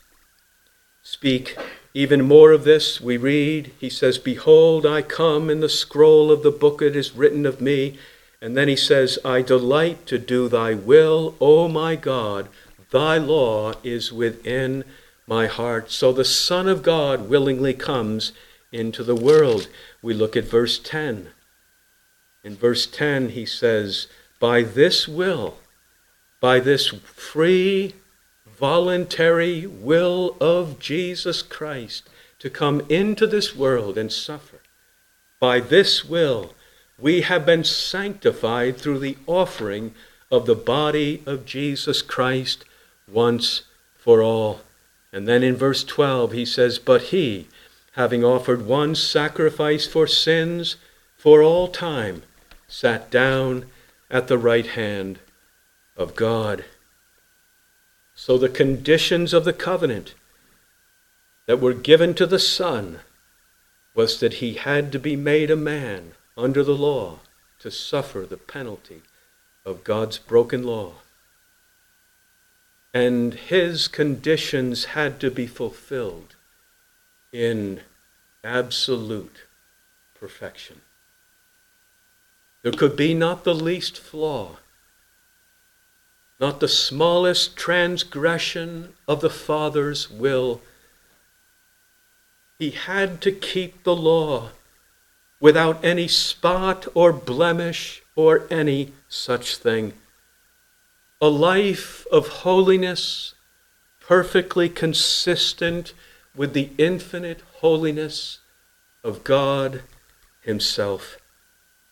speak 1.02 1.56
even 1.94 2.24
more 2.24 2.52
of 2.52 2.64
this. 2.64 3.00
We 3.00 3.16
read, 3.16 3.72
he 3.78 3.88
says, 3.88 4.18
Behold, 4.18 4.84
I 4.84 5.02
come 5.02 5.48
in 5.48 5.60
the 5.60 5.68
scroll 5.68 6.30
of 6.30 6.42
the 6.42 6.50
book 6.50 6.82
it 6.82 6.94
is 6.94 7.16
written 7.16 7.46
of 7.46 7.60
me. 7.60 7.98
And 8.40 8.56
then 8.56 8.68
he 8.68 8.76
says, 8.76 9.18
I 9.24 9.40
delight 9.40 10.06
to 10.06 10.18
do 10.18 10.48
thy 10.48 10.74
will, 10.74 11.34
O 11.40 11.66
my 11.66 11.96
God. 11.96 12.48
Thy 12.90 13.16
law 13.16 13.72
is 13.82 14.12
within 14.12 14.84
my 15.26 15.46
heart. 15.46 15.90
So 15.90 16.12
the 16.12 16.24
Son 16.24 16.68
of 16.68 16.82
God 16.82 17.28
willingly 17.28 17.72
comes 17.72 18.32
into 18.70 19.02
the 19.02 19.14
world. 19.14 19.68
We 20.02 20.12
look 20.12 20.36
at 20.36 20.44
verse 20.44 20.78
10. 20.78 21.30
In 22.44 22.54
verse 22.56 22.86
10, 22.86 23.30
he 23.30 23.46
says, 23.46 24.06
By 24.38 24.62
this 24.62 25.08
will, 25.08 25.56
by 26.40 26.60
this 26.60 26.88
free, 26.88 27.94
voluntary 28.46 29.66
will 29.66 30.36
of 30.40 30.78
Jesus 30.78 31.40
Christ, 31.40 32.08
to 32.38 32.50
come 32.50 32.82
into 32.90 33.26
this 33.26 33.56
world 33.56 33.96
and 33.96 34.12
suffer. 34.12 34.60
By 35.40 35.60
this 35.60 36.04
will, 36.04 36.52
we 36.98 37.22
have 37.22 37.46
been 37.46 37.64
sanctified 37.64 38.76
through 38.76 38.98
the 38.98 39.16
offering 39.26 39.94
of 40.30 40.44
the 40.44 40.54
body 40.54 41.22
of 41.24 41.46
Jesus 41.46 42.02
Christ 42.02 42.66
once 43.10 43.62
for 43.96 44.22
all. 44.22 44.60
And 45.12 45.26
then 45.26 45.42
in 45.42 45.56
verse 45.56 45.82
12, 45.82 46.32
he 46.32 46.44
says, 46.44 46.78
But 46.78 47.04
he, 47.04 47.48
having 47.92 48.22
offered 48.22 48.66
one 48.66 48.94
sacrifice 48.94 49.86
for 49.86 50.06
sins 50.06 50.76
for 51.16 51.42
all 51.42 51.68
time, 51.68 52.22
sat 52.74 53.08
down 53.08 53.66
at 54.10 54.26
the 54.26 54.36
right 54.36 54.66
hand 54.66 55.20
of 55.96 56.16
God. 56.16 56.64
So 58.16 58.36
the 58.36 58.48
conditions 58.48 59.32
of 59.32 59.44
the 59.44 59.52
covenant 59.52 60.14
that 61.46 61.60
were 61.60 61.72
given 61.72 62.14
to 62.14 62.26
the 62.26 62.40
Son 62.40 62.98
was 63.94 64.18
that 64.18 64.34
he 64.34 64.54
had 64.54 64.90
to 64.90 64.98
be 64.98 65.14
made 65.14 65.52
a 65.52 65.56
man 65.56 66.14
under 66.36 66.64
the 66.64 66.74
law 66.74 67.20
to 67.60 67.70
suffer 67.70 68.26
the 68.26 68.36
penalty 68.36 69.02
of 69.64 69.84
God's 69.84 70.18
broken 70.18 70.64
law. 70.64 70.94
And 72.92 73.34
his 73.34 73.86
conditions 73.86 74.86
had 74.86 75.20
to 75.20 75.30
be 75.30 75.46
fulfilled 75.46 76.34
in 77.32 77.82
absolute 78.42 79.44
perfection. 80.12 80.80
There 82.64 82.72
could 82.72 82.96
be 82.96 83.12
not 83.12 83.44
the 83.44 83.54
least 83.54 83.98
flaw, 83.98 84.56
not 86.40 86.60
the 86.60 86.68
smallest 86.68 87.58
transgression 87.58 88.94
of 89.06 89.20
the 89.20 89.28
Father's 89.28 90.10
will. 90.10 90.62
He 92.58 92.70
had 92.70 93.20
to 93.20 93.32
keep 93.32 93.84
the 93.84 93.94
law 93.94 94.48
without 95.38 95.84
any 95.84 96.08
spot 96.08 96.86
or 96.94 97.12
blemish 97.12 98.02
or 98.16 98.46
any 98.50 98.94
such 99.10 99.58
thing. 99.58 99.92
A 101.20 101.28
life 101.28 102.06
of 102.10 102.28
holiness 102.28 103.34
perfectly 104.00 104.70
consistent 104.70 105.92
with 106.34 106.54
the 106.54 106.70
infinite 106.78 107.42
holiness 107.56 108.38
of 109.02 109.22
God 109.22 109.82
Himself. 110.40 111.18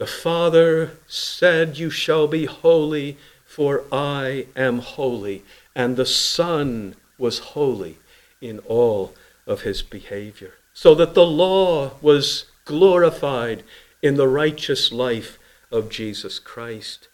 The 0.03 0.09
Father 0.09 0.99
said, 1.07 1.79
You 1.79 1.89
shall 1.89 2.27
be 2.27 2.47
holy, 2.47 3.19
for 3.45 3.85
I 3.93 4.47
am 4.57 4.81
holy. 4.81 5.45
And 5.77 5.97
the 5.97 6.07
Son 6.07 6.97
was 7.19 7.53
holy 7.55 7.99
in 8.41 8.59
all 8.67 9.15
of 9.47 9.61
his 9.61 9.81
behavior. 9.81 10.55
So 10.75 10.97
that 10.97 11.15
the 11.15 11.25
law 11.25 11.93
was 12.03 12.47
glorified 12.65 13.63
in 14.03 14.17
the 14.17 14.27
righteous 14.27 14.91
life 14.91 15.39
of 15.71 15.89
Jesus 15.89 16.41
Christ. 16.41 17.07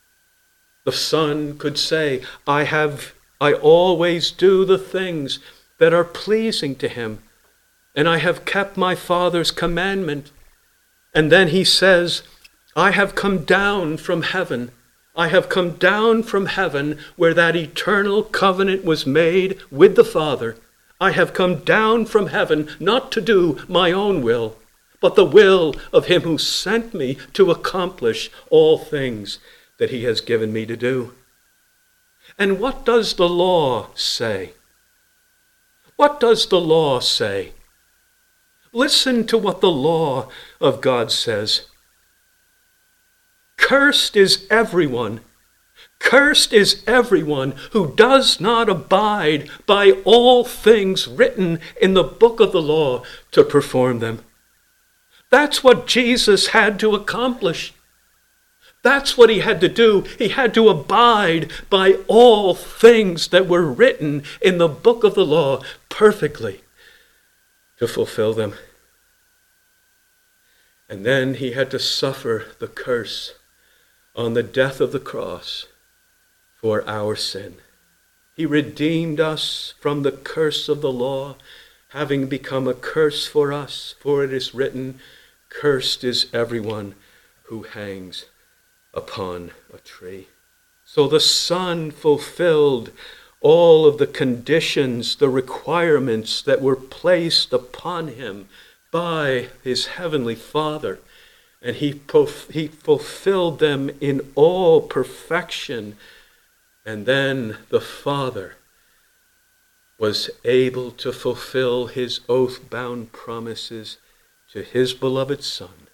The 0.86 0.92
Son 0.92 1.58
could 1.58 1.76
say, 1.76 2.22
I 2.46 2.62
have 2.64 3.12
I 3.38 3.52
always 3.52 4.30
do 4.30 4.64
the 4.64 4.78
things 4.78 5.40
that 5.76 5.92
are 5.92 6.04
pleasing 6.04 6.74
to 6.76 6.88
him, 6.88 7.18
and 7.94 8.08
I 8.08 8.16
have 8.16 8.46
kept 8.46 8.78
my 8.78 8.94
Father's 8.94 9.50
commandment. 9.50 10.30
And 11.12 11.30
then 11.30 11.48
he 11.48 11.64
says, 11.64 12.22
I 12.76 12.90
have 12.92 13.14
come 13.14 13.44
down 13.44 13.96
from 13.96 14.22
heaven. 14.22 14.70
I 15.16 15.28
have 15.28 15.48
come 15.48 15.72
down 15.72 16.22
from 16.22 16.46
heaven 16.46 16.98
where 17.16 17.34
that 17.34 17.56
eternal 17.56 18.22
covenant 18.22 18.84
was 18.84 19.06
made 19.06 19.58
with 19.70 19.96
the 19.96 20.04
Father. 20.04 20.56
I 21.00 21.12
have 21.12 21.32
come 21.32 21.64
down 21.64 22.06
from 22.06 22.28
heaven 22.28 22.68
not 22.80 23.12
to 23.12 23.20
do 23.20 23.58
my 23.68 23.92
own 23.92 24.22
will, 24.22 24.56
but 25.00 25.14
the 25.14 25.24
will 25.24 25.74
of 25.92 26.06
him 26.06 26.22
who 26.22 26.38
sent 26.38 26.92
me 26.92 27.18
to 27.34 27.50
accomplish 27.50 28.30
all 28.50 28.78
things 28.78 29.38
that 29.78 29.90
he 29.90 30.04
has 30.04 30.20
given 30.20 30.52
me 30.52 30.66
to 30.66 30.76
do. 30.76 31.14
And 32.36 32.58
what 32.60 32.84
does 32.84 33.14
the 33.14 33.28
law 33.28 33.88
say? 33.94 34.54
What 35.96 36.20
does 36.20 36.46
the 36.46 36.60
law 36.60 37.00
say? 37.00 37.52
Listen 38.72 39.26
to 39.26 39.38
what 39.38 39.60
the 39.60 39.70
law 39.70 40.28
of 40.60 40.80
God 40.80 41.10
says. 41.10 41.67
Cursed 43.58 44.16
is 44.16 44.46
everyone. 44.48 45.20
Cursed 45.98 46.54
is 46.54 46.82
everyone 46.86 47.52
who 47.72 47.94
does 47.94 48.40
not 48.40 48.70
abide 48.70 49.50
by 49.66 49.90
all 50.04 50.44
things 50.44 51.06
written 51.06 51.60
in 51.80 51.92
the 51.92 52.04
book 52.04 52.40
of 52.40 52.52
the 52.52 52.62
law 52.62 53.02
to 53.32 53.44
perform 53.44 53.98
them. 53.98 54.24
That's 55.28 55.62
what 55.62 55.86
Jesus 55.86 56.48
had 56.48 56.78
to 56.80 56.94
accomplish. 56.94 57.74
That's 58.82 59.18
what 59.18 59.28
he 59.28 59.40
had 59.40 59.60
to 59.60 59.68
do. 59.68 60.02
He 60.16 60.28
had 60.28 60.54
to 60.54 60.68
abide 60.68 61.50
by 61.68 61.98
all 62.06 62.54
things 62.54 63.28
that 63.28 63.48
were 63.48 63.66
written 63.66 64.22
in 64.40 64.58
the 64.58 64.68
book 64.68 65.04
of 65.04 65.14
the 65.14 65.26
law 65.26 65.62
perfectly 65.88 66.62
to 67.78 67.88
fulfill 67.88 68.32
them. 68.32 68.54
And 70.88 71.04
then 71.04 71.34
he 71.34 71.52
had 71.52 71.70
to 71.72 71.78
suffer 71.78 72.46
the 72.60 72.68
curse 72.68 73.34
on 74.18 74.34
the 74.34 74.42
death 74.42 74.80
of 74.80 74.90
the 74.90 74.98
cross 74.98 75.66
for 76.56 76.86
our 76.88 77.14
sin. 77.14 77.54
He 78.34 78.44
redeemed 78.44 79.20
us 79.20 79.74
from 79.78 80.02
the 80.02 80.10
curse 80.10 80.68
of 80.68 80.80
the 80.80 80.90
law, 80.90 81.36
having 81.90 82.26
become 82.26 82.66
a 82.66 82.74
curse 82.74 83.28
for 83.28 83.52
us, 83.52 83.94
for 84.00 84.24
it 84.24 84.32
is 84.32 84.52
written, 84.52 84.98
Cursed 85.50 86.02
is 86.02 86.26
everyone 86.32 86.96
who 87.44 87.62
hangs 87.62 88.26
upon 88.92 89.52
a 89.72 89.78
tree. 89.78 90.26
So 90.84 91.06
the 91.06 91.20
Son 91.20 91.92
fulfilled 91.92 92.90
all 93.40 93.86
of 93.86 93.98
the 93.98 94.06
conditions, 94.06 95.14
the 95.14 95.28
requirements 95.28 96.42
that 96.42 96.60
were 96.60 96.76
placed 96.76 97.52
upon 97.52 98.08
him 98.08 98.48
by 98.90 99.50
his 99.62 99.86
heavenly 99.86 100.34
Father 100.34 100.98
and 101.60 101.76
he, 101.76 102.00
he 102.50 102.68
fulfilled 102.68 103.58
them 103.58 103.90
in 104.00 104.32
all 104.34 104.80
perfection. 104.80 105.96
And 106.86 107.04
then 107.04 107.58
the 107.68 107.80
Father 107.80 108.56
was 109.98 110.30
able 110.44 110.92
to 110.92 111.12
fulfill 111.12 111.88
his 111.88 112.20
oath 112.28 112.70
bound 112.70 113.12
promises 113.12 113.98
to 114.52 114.62
his 114.62 114.94
beloved 114.94 115.42
Son 115.42 115.88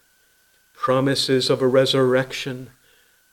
promises 0.75 1.49
of 1.49 1.63
a 1.63 1.67
resurrection, 1.67 2.69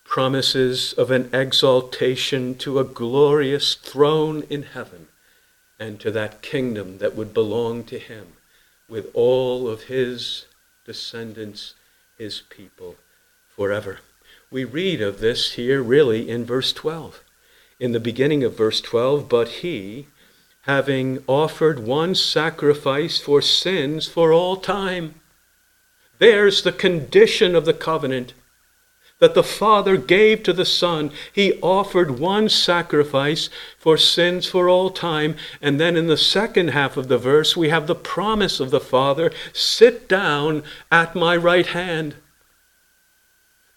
promises 0.04 0.94
of 0.94 1.10
an 1.10 1.28
exaltation 1.34 2.54
to 2.54 2.78
a 2.78 2.84
glorious 2.84 3.74
throne 3.74 4.42
in 4.48 4.62
heaven, 4.62 5.08
and 5.78 6.00
to 6.00 6.10
that 6.10 6.40
kingdom 6.40 6.96
that 6.96 7.14
would 7.14 7.34
belong 7.34 7.84
to 7.84 7.98
him 7.98 8.28
with 8.88 9.10
all 9.12 9.68
of 9.68 9.82
his 9.82 10.46
descendants 10.86 11.74
his 12.22 12.42
people 12.48 12.94
forever. 13.48 13.98
We 14.48 14.64
read 14.64 15.02
of 15.02 15.18
this 15.18 15.54
here 15.54 15.82
really 15.82 16.30
in 16.30 16.44
verse 16.44 16.72
12. 16.72 17.20
In 17.80 17.90
the 17.90 17.98
beginning 17.98 18.44
of 18.44 18.56
verse 18.56 18.80
12, 18.80 19.28
but 19.28 19.48
he, 19.48 20.06
having 20.62 21.24
offered 21.26 21.80
one 21.80 22.14
sacrifice 22.14 23.18
for 23.18 23.42
sins 23.42 24.06
for 24.06 24.32
all 24.32 24.56
time, 24.56 25.16
there's 26.20 26.62
the 26.62 26.70
condition 26.70 27.56
of 27.56 27.64
the 27.64 27.74
covenant 27.74 28.34
that 29.22 29.34
the 29.34 29.42
Father 29.44 29.96
gave 29.96 30.42
to 30.42 30.52
the 30.52 30.64
Son. 30.64 31.12
He 31.32 31.52
offered 31.60 32.18
one 32.18 32.48
sacrifice 32.48 33.48
for 33.78 33.96
sins 33.96 34.48
for 34.48 34.68
all 34.68 34.90
time. 34.90 35.36
And 35.60 35.78
then 35.78 35.96
in 35.96 36.08
the 36.08 36.16
second 36.16 36.70
half 36.70 36.96
of 36.96 37.06
the 37.06 37.18
verse, 37.18 37.56
we 37.56 37.68
have 37.68 37.86
the 37.86 37.94
promise 37.94 38.58
of 38.58 38.72
the 38.72 38.80
Father 38.80 39.30
sit 39.52 40.08
down 40.08 40.64
at 40.90 41.14
my 41.14 41.36
right 41.36 41.68
hand. 41.68 42.16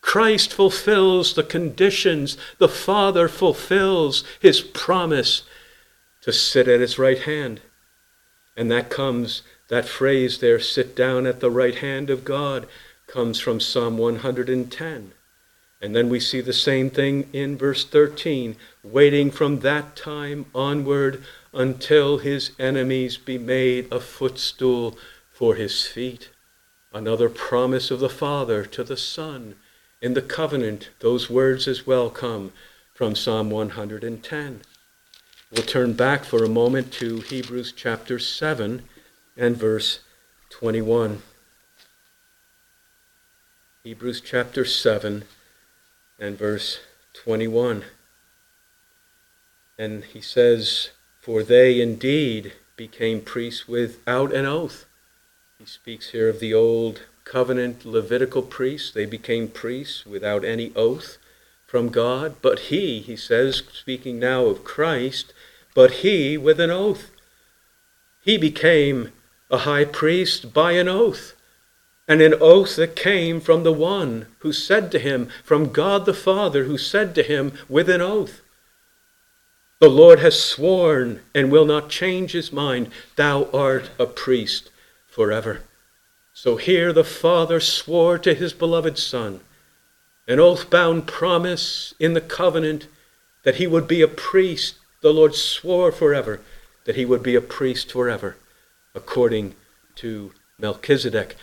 Christ 0.02 0.52
fulfills 0.52 1.36
the 1.36 1.44
conditions. 1.44 2.38
The 2.58 2.68
Father 2.68 3.28
fulfills 3.28 4.24
his 4.40 4.62
promise 4.62 5.44
to 6.22 6.34
sit 6.34 6.68
at 6.68 6.80
his 6.80 6.98
right 6.98 7.20
hand. 7.20 7.62
And 8.58 8.72
that 8.72 8.90
comes, 8.90 9.44
that 9.68 9.86
phrase 9.86 10.40
there, 10.40 10.60
sit 10.60 10.96
down 10.96 11.28
at 11.28 11.40
the 11.40 11.52
right 11.52 11.76
hand 11.76 12.10
of 12.10 12.26
God, 12.26 12.68
comes 13.06 13.40
from 13.40 13.60
Psalm 13.60 14.00
110. 14.00 15.12
And 15.86 15.96
then 15.96 16.10
we 16.10 16.20
see 16.20 16.42
the 16.42 16.52
same 16.52 16.90
thing 16.90 17.30
in 17.32 17.60
verse 17.60 17.86
13, 17.86 18.56
waiting 18.82 19.30
from 19.30 19.60
that 19.60 19.96
time 19.96 20.48
onward 20.56 21.24
until 21.54 22.18
his 22.18 22.50
enemies 22.58 23.18
be 23.18 23.38
made 23.38 23.94
a 23.94 24.00
footstool 24.00 24.98
for 25.32 25.54
his 25.54 25.86
feet. 25.86 26.32
Another 26.92 27.30
promise 27.30 27.92
of 27.92 28.00
the 28.00 28.10
Father 28.10 28.66
to 28.66 28.84
the 28.84 28.98
Son. 28.98 29.58
In 30.02 30.16
the 30.16 30.24
covenant, 30.24 30.90
those 31.02 31.30
words 31.30 31.68
as 31.68 31.86
well 31.86 32.10
come 32.10 32.52
from 32.96 33.14
Psalm 33.14 33.52
110. 33.52 34.62
We'll 35.52 35.64
turn 35.64 35.94
back 35.94 36.24
for 36.24 36.44
a 36.44 36.50
moment 36.50 36.94
to 36.94 37.20
Hebrews 37.20 37.74
chapter 37.74 38.18
7 38.18 38.82
and 39.38 39.56
verse 39.56 40.00
21. 40.50 41.22
Hebrews 43.84 44.22
chapter 44.22 44.66
7 44.66 45.26
and 46.20 46.38
verse 46.38 46.80
21. 47.14 47.84
And 49.78 50.04
he 50.06 50.22
says, 50.22 50.92
For 51.20 51.44
they 51.44 51.82
indeed 51.82 52.54
became 52.78 53.22
priests 53.22 53.68
without 53.68 54.34
an 54.34 54.46
oath. 54.46 54.86
He 55.60 55.66
speaks 55.66 56.10
here 56.10 56.30
of 56.30 56.40
the 56.40 56.54
old 56.54 57.02
covenant 57.24 57.86
Levitical 57.86 58.42
priests. 58.42 58.92
They 58.92 59.06
became 59.06 59.48
priests 59.48 60.06
without 60.06 60.46
any 60.46 60.72
oath 60.76 61.18
from 61.66 61.90
God. 61.90 62.36
But 62.42 62.60
he, 62.72 63.00
he 63.00 63.16
says, 63.16 63.64
speaking 63.74 64.20
now 64.20 64.46
of 64.46 64.64
Christ, 64.64 65.34
but 65.74 65.92
he 66.04 66.38
with 66.38 66.60
an 66.60 66.72
oath. 66.72 67.12
He 68.22 68.38
became 68.38 69.12
a 69.52 69.60
high 69.60 69.86
priest 69.86 70.54
by 70.54 70.72
an 70.72 70.88
oath, 70.88 71.35
and 72.08 72.22
an 72.22 72.36
oath 72.40 72.76
that 72.76 72.96
came 72.96 73.42
from 73.42 73.64
the 73.64 73.74
one 73.74 74.28
who 74.40 74.54
said 74.54 74.92
to 74.92 75.00
him, 75.00 75.30
from 75.44 75.72
God 75.72 76.06
the 76.06 76.14
Father, 76.14 76.66
who 76.66 76.78
said 76.78 77.16
to 77.16 77.24
him 77.24 77.54
with 77.68 77.90
an 77.90 78.02
oath, 78.02 78.42
The 79.80 79.90
Lord 79.90 80.20
has 80.20 80.40
sworn 80.40 81.22
and 81.34 81.52
will 81.52 81.66
not 81.66 81.90
change 81.90 82.34
his 82.34 82.52
mind, 82.52 82.92
thou 83.16 83.50
art 83.52 83.90
a 83.98 84.06
priest 84.06 84.70
forever. 85.08 85.62
So 86.34 86.58
here 86.58 86.94
the 86.94 87.04
Father 87.04 87.60
swore 87.60 88.20
to 88.20 88.34
his 88.34 88.54
beloved 88.54 89.00
Son, 89.00 89.40
an 90.28 90.40
oath 90.40 90.70
bound 90.70 91.08
promise 91.08 91.94
in 92.00 92.14
the 92.14 92.22
covenant 92.22 92.88
that 93.44 93.56
he 93.56 93.68
would 93.68 93.88
be 93.88 94.02
a 94.02 94.08
priest. 94.08 94.76
The 95.02 95.14
Lord 95.14 95.34
swore 95.36 95.92
forever 95.92 96.42
that 96.86 96.96
he 96.96 97.06
would 97.06 97.24
be 97.24 97.36
a 97.36 97.42
priest 97.42 97.92
forever, 97.92 98.36
according 98.94 99.56
to 99.96 100.34
Melchizedek. 100.60 101.36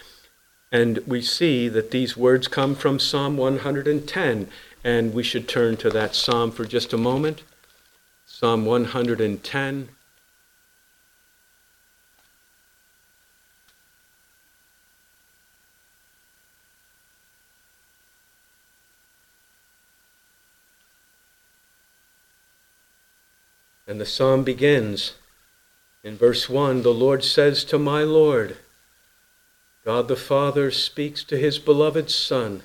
And 0.73 1.01
we 1.07 1.21
see 1.21 1.69
that 1.69 1.91
these 1.91 2.17
words 2.17 2.49
come 2.49 2.75
from 2.75 2.99
Psalm 2.99 3.37
110, 3.37 4.49
and 4.83 5.13
we 5.13 5.23
should 5.23 5.47
turn 5.47 5.77
to 5.77 5.91
that 5.91 6.15
psalm 6.15 6.51
for 6.51 6.65
just 6.65 6.95
a 6.95 6.99
moment. 6.99 7.43
Psalm 8.25 8.65
110. 8.65 9.89
And 23.87 24.01
the 24.01 24.07
psalm 24.07 24.43
begins 24.43 25.17
in 26.03 26.17
verse 26.17 26.49
1 26.49 26.81
The 26.81 26.95
Lord 26.95 27.23
says 27.23 27.63
to 27.65 27.79
my 27.79 28.05
Lord, 28.05 28.57
God 29.85 30.09
the 30.09 30.17
Father 30.17 30.71
speaks 30.71 31.25
to 31.25 31.37
his 31.37 31.59
beloved 31.59 32.11
Son. 32.11 32.63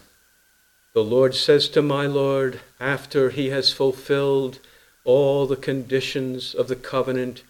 The 0.94 1.04
Lord 1.04 1.36
says 1.36 1.70
to 1.70 1.82
my 1.82 2.06
Lord, 2.06 2.62
after 2.80 3.30
he 3.30 3.50
has 3.50 3.72
fulfilled 3.72 4.60
all 5.04 5.46
the 5.46 5.56
conditions 5.56 6.54
of 6.54 6.68
the 6.68 6.76
covenant 6.76 7.44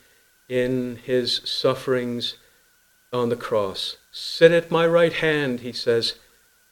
in 0.47 0.99
his 1.03 1.41
sufferings 1.43 2.35
on 3.11 3.29
the 3.29 3.35
cross, 3.35 3.97
Sit 4.11 4.51
at 4.51 4.71
my 4.71 4.87
right 4.87 5.13
hand, 5.13 5.59
he 5.61 5.71
says. 5.71 6.15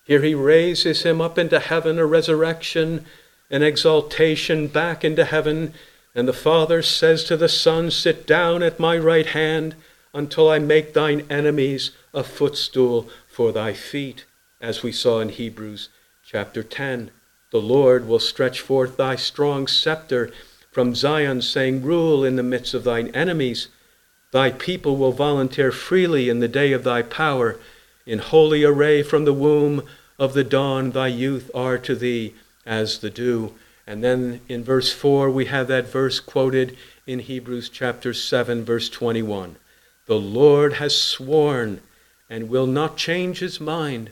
Here 0.03 0.21
he 0.21 0.36
raises 0.36 1.03
him 1.03 1.19
up 1.19 1.38
into 1.38 1.60
heaven, 1.60 1.97
a 1.97 2.05
resurrection, 2.05 3.05
an 3.49 3.63
exaltation 3.63 4.67
back 4.67 5.03
into 5.03 5.25
heaven 5.25 5.73
and 6.15 6.29
the 6.29 6.34
Father 6.34 6.81
says 6.81 7.25
to 7.25 7.36
the 7.36 7.49
Son, 7.49 7.91
Sit 7.91 8.25
down 8.25 8.63
at 8.63 8.79
my 8.79 8.97
right 8.97 9.27
hand 9.27 9.75
until 10.15 10.49
I 10.49 10.60
make 10.60 10.93
thine 10.93 11.28
enemies 11.30 11.91
a 12.13 12.23
footstool 12.23 13.10
for 13.28 13.51
thy 13.51 13.73
feet, 13.73 14.23
as 14.62 14.82
we 14.82 14.93
saw 14.93 15.19
in 15.19 15.28
Hebrews 15.28 15.89
chapter 16.23 16.63
10. 16.63 17.12
The 17.51 17.62
Lord 17.62 18.08
will 18.08 18.19
stretch 18.19 18.62
forth 18.62 18.95
thy 18.95 19.17
strong 19.17 19.67
scepter 19.67 20.32
from 20.71 20.95
Zion, 20.95 21.41
saying, 21.41 21.84
Rule 21.84 22.23
in 22.23 22.38
the 22.38 22.43
midst 22.43 22.73
of 22.73 22.86
thine 22.86 23.10
enemies. 23.10 23.67
Thy 24.32 24.51
people 24.51 24.95
will 24.95 25.12
volunteer 25.12 25.71
freely 25.71 26.30
in 26.30 26.39
the 26.39 26.47
day 26.47 26.71
of 26.71 26.86
thy 26.86 27.01
power. 27.01 27.60
In 28.06 28.19
holy 28.19 28.63
array 28.63 29.04
from 29.04 29.25
the 29.25 29.34
womb 29.34 29.84
of 30.17 30.34
the 30.34 30.45
dawn, 30.45 30.91
thy 30.91 31.08
youth 31.08 31.51
are 31.54 31.78
to 31.80 31.93
thee 31.93 32.34
as 32.65 32.99
the 32.99 33.10
dew. 33.10 33.54
And 33.86 34.01
then 34.01 34.39
in 34.47 34.63
verse 34.63 34.93
4, 34.93 35.30
we 35.30 35.45
have 35.45 35.67
that 35.67 35.91
verse 35.91 36.21
quoted 36.21 36.78
in 37.06 37.19
Hebrews 37.19 37.67
chapter 37.67 38.13
7, 38.13 38.63
verse 38.63 38.89
21. 38.89 39.58
The 40.06 40.20
Lord 40.20 40.74
has 40.74 40.96
sworn 40.96 41.82
and 42.30 42.50
will 42.50 42.68
not 42.68 42.98
change 42.98 43.39
his 43.39 43.60
mind. 43.60 44.12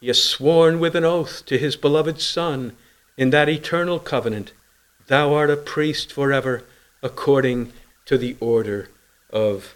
He 0.00 0.06
has 0.06 0.22
sworn 0.22 0.80
with 0.80 0.94
an 0.94 1.04
oath 1.04 1.44
to 1.46 1.58
his 1.58 1.76
beloved 1.76 2.20
Son 2.20 2.76
in 3.16 3.30
that 3.30 3.48
eternal 3.48 3.98
covenant 3.98 4.52
Thou 5.06 5.34
art 5.34 5.50
a 5.50 5.56
priest 5.56 6.12
forever, 6.12 6.62
according 7.02 7.72
to 8.04 8.16
the 8.16 8.36
order 8.38 8.88
of 9.28 9.74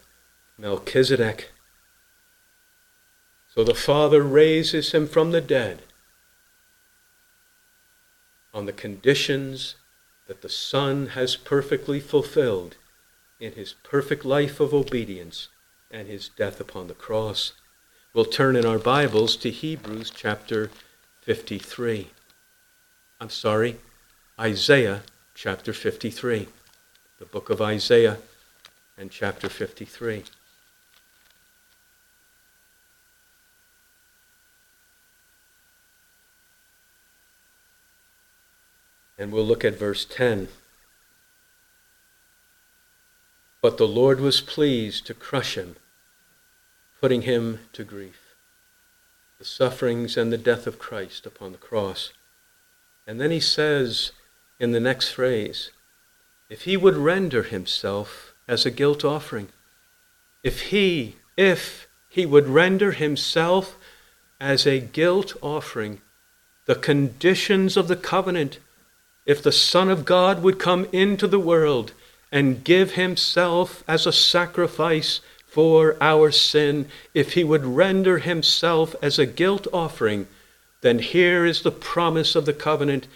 Melchizedek. 0.57 1.51
So 3.53 3.65
the 3.65 3.75
Father 3.75 4.23
raises 4.23 4.93
him 4.93 5.09
from 5.09 5.33
the 5.33 5.41
dead 5.41 5.83
on 8.53 8.67
the 8.67 8.73
conditions 8.73 9.75
that 10.29 10.43
the 10.43 10.49
Son 10.49 11.09
has 11.09 11.35
perfectly 11.35 11.99
fulfilled 11.99 12.77
in 13.41 13.53
his 13.53 13.73
perfect 13.73 14.25
life 14.25 14.61
of 14.61 14.73
obedience 14.73 15.49
and 15.91 16.09
his 16.09 16.29
death 16.29 16.61
upon 16.61 16.87
the 16.87 16.95
cross. 16.95 17.53
We'll 18.13 18.25
turn 18.25 18.57
in 18.57 18.65
our 18.65 18.79
Bibles 18.79 19.37
to 19.39 19.51
Hebrews 19.51 20.11
chapter 20.15 20.71
53. 21.23 22.11
I'm 23.21 23.31
sorry, 23.31 23.79
Isaiah 24.39 25.03
chapter 25.35 25.73
53. 25.73 26.49
The 27.19 27.25
book 27.25 27.51
of 27.51 27.61
Isaiah 27.61 28.19
and 28.97 29.11
chapter 29.11 29.49
53. 29.49 30.25
And 39.17 39.33
we'll 39.33 39.47
look 39.47 39.65
at 39.65 39.79
verse 39.79 40.05
10. 40.05 40.49
But 43.65 43.79
the 43.79 43.89
Lord 43.89 44.21
was 44.21 44.43
pleased 44.43 45.07
to 45.07 45.15
crush 45.15 45.57
him, 45.57 45.77
putting 47.01 47.23
him 47.23 47.61
to 47.73 47.83
grief. 47.83 48.35
The 49.39 49.47
sufferings 49.47 50.19
and 50.19 50.31
the 50.31 50.37
death 50.37 50.67
of 50.67 50.79
Christ 50.79 51.25
upon 51.25 51.53
the 51.53 51.57
cross. 51.57 52.13
And 53.07 53.19
then 53.19 53.31
he 53.31 53.41
says 53.41 54.13
in 54.61 54.73
the 54.73 54.81
next 54.81 55.13
phrase, 55.13 55.71
if 56.51 56.65
he 56.65 56.77
would 56.77 56.99
render 56.99 57.43
himself 57.43 58.35
as 58.47 58.67
a 58.67 58.71
guilt 58.71 59.03
offering, 59.03 59.49
if 60.43 60.65
he, 60.65 61.17
if 61.35 61.87
he 62.07 62.27
would 62.27 62.49
render 62.49 62.93
himself 62.93 63.79
as 64.39 64.67
a 64.67 64.79
guilt 64.79 65.33
offering, 65.41 66.03
the 66.67 66.75
conditions 66.75 67.79
of 67.79 67.89
the 67.89 67.97
covenant 67.97 68.59
if 69.25 69.43
the 69.43 69.53
Son 69.53 69.89
of 69.89 70.05
God 70.05 70.43
would 70.43 70.59
come 70.59 70.87
into 70.93 71.27
the 71.27 71.41
world 71.41 71.95
and 72.33 72.65
give 72.65 72.93
himself 72.93 73.85
as 73.87 74.07
a 74.07 74.13
sacrifice 74.13 75.21
for 75.47 75.97
our 76.01 76.31
sin, 76.33 76.87
if 77.15 77.35
he 77.35 77.45
would 77.45 77.65
render 77.65 78.19
himself 78.19 78.97
as 79.01 79.19
a 79.19 79.27
guilt 79.27 79.69
offering, 79.73 80.27
then 80.81 80.99
here 80.99 81.47
is 81.47 81.63
the 81.63 81.71
promise 81.71 82.35
of 82.35 82.45
the 82.45 82.53
covenant. 82.53 83.07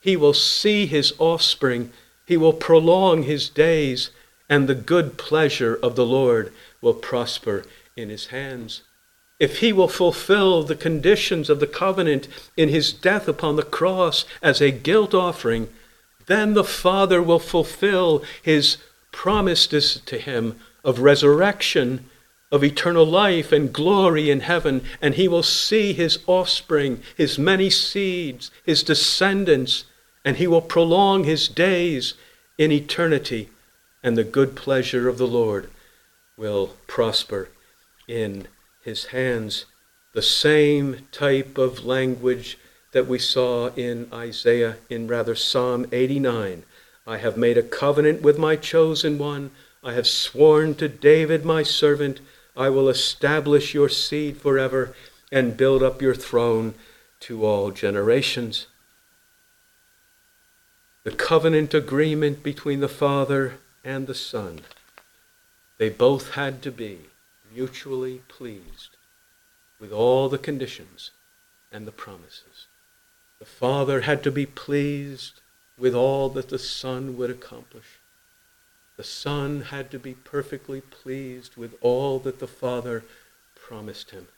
He 0.00 0.14
will 0.14 0.34
see 0.34 0.86
his 0.86 1.14
offspring, 1.18 1.90
he 2.26 2.36
will 2.36 2.52
prolong 2.52 3.22
his 3.22 3.48
days, 3.48 4.10
and 4.48 4.68
the 4.68 4.74
good 4.74 5.16
pleasure 5.16 5.78
of 5.82 5.96
the 5.96 6.06
Lord 6.06 6.52
will 6.80 6.94
prosper 6.94 7.64
in 7.96 8.10
his 8.10 8.26
hands. 8.26 8.82
If 9.38 9.58
he 9.58 9.72
will 9.72 9.88
fulfill 9.88 10.62
the 10.62 10.76
conditions 10.76 11.50
of 11.50 11.60
the 11.60 11.66
covenant 11.66 12.28
in 12.56 12.68
his 12.68 12.92
death 12.92 13.26
upon 13.26 13.56
the 13.56 13.62
cross 13.62 14.24
as 14.42 14.60
a 14.60 14.70
guilt 14.70 15.14
offering, 15.14 15.68
then 16.26 16.54
the 16.54 16.64
Father 16.64 17.22
will 17.22 17.38
fulfill 17.38 18.22
his 18.42 18.78
promises 19.12 20.00
to 20.06 20.18
him 20.18 20.58
of 20.84 21.00
resurrection, 21.00 22.08
of 22.52 22.62
eternal 22.62 23.04
life 23.04 23.50
and 23.50 23.72
glory 23.72 24.30
in 24.30 24.40
heaven, 24.40 24.82
and 25.00 25.14
he 25.14 25.26
will 25.26 25.42
see 25.42 25.92
his 25.92 26.18
offspring, 26.26 27.02
his 27.16 27.38
many 27.38 27.70
seeds, 27.70 28.50
his 28.64 28.82
descendants, 28.82 29.84
and 30.24 30.36
he 30.36 30.46
will 30.46 30.60
prolong 30.60 31.24
his 31.24 31.48
days 31.48 32.14
in 32.58 32.70
eternity, 32.70 33.48
and 34.02 34.16
the 34.16 34.24
good 34.24 34.54
pleasure 34.54 35.08
of 35.08 35.18
the 35.18 35.26
Lord 35.26 35.70
will 36.36 36.76
prosper 36.86 37.48
in 38.06 38.46
his 38.82 39.06
hands, 39.06 39.66
the 40.12 40.22
same 40.22 41.06
type 41.10 41.58
of 41.58 41.84
language 41.84 42.58
that 42.96 43.06
we 43.06 43.18
saw 43.18 43.66
in 43.74 44.08
Isaiah, 44.10 44.78
in 44.88 45.06
rather 45.06 45.34
Psalm 45.34 45.84
89. 45.92 46.62
I 47.06 47.18
have 47.18 47.36
made 47.36 47.58
a 47.58 47.62
covenant 47.62 48.22
with 48.22 48.38
my 48.38 48.56
chosen 48.56 49.18
one. 49.18 49.50
I 49.84 49.92
have 49.92 50.06
sworn 50.06 50.76
to 50.76 50.88
David 50.88 51.44
my 51.44 51.62
servant, 51.62 52.20
I 52.56 52.70
will 52.70 52.88
establish 52.88 53.74
your 53.74 53.90
seed 53.90 54.38
forever 54.38 54.94
and 55.30 55.58
build 55.58 55.82
up 55.82 56.00
your 56.00 56.14
throne 56.14 56.72
to 57.20 57.44
all 57.44 57.70
generations. 57.70 58.66
The 61.04 61.12
covenant 61.12 61.74
agreement 61.74 62.42
between 62.42 62.80
the 62.80 62.88
Father 62.88 63.58
and 63.84 64.06
the 64.06 64.14
Son, 64.14 64.60
they 65.76 65.90
both 65.90 66.30
had 66.30 66.62
to 66.62 66.72
be 66.72 67.00
mutually 67.54 68.22
pleased 68.28 68.96
with 69.78 69.92
all 69.92 70.30
the 70.30 70.38
conditions 70.38 71.10
and 71.70 71.86
the 71.86 71.92
promises. 71.92 72.55
The 73.38 73.44
Father 73.44 74.02
had 74.02 74.22
to 74.24 74.30
be 74.30 74.46
pleased 74.46 75.40
with 75.78 75.94
all 75.94 76.28
that 76.30 76.48
the 76.48 76.58
Son 76.58 77.16
would 77.16 77.30
accomplish. 77.30 78.00
The 78.96 79.04
Son 79.04 79.62
had 79.62 79.90
to 79.90 79.98
be 79.98 80.14
perfectly 80.14 80.80
pleased 80.80 81.56
with 81.56 81.74
all 81.82 82.18
that 82.20 82.38
the 82.38 82.46
Father 82.46 83.04
promised 83.54 84.10
him. 84.10 84.28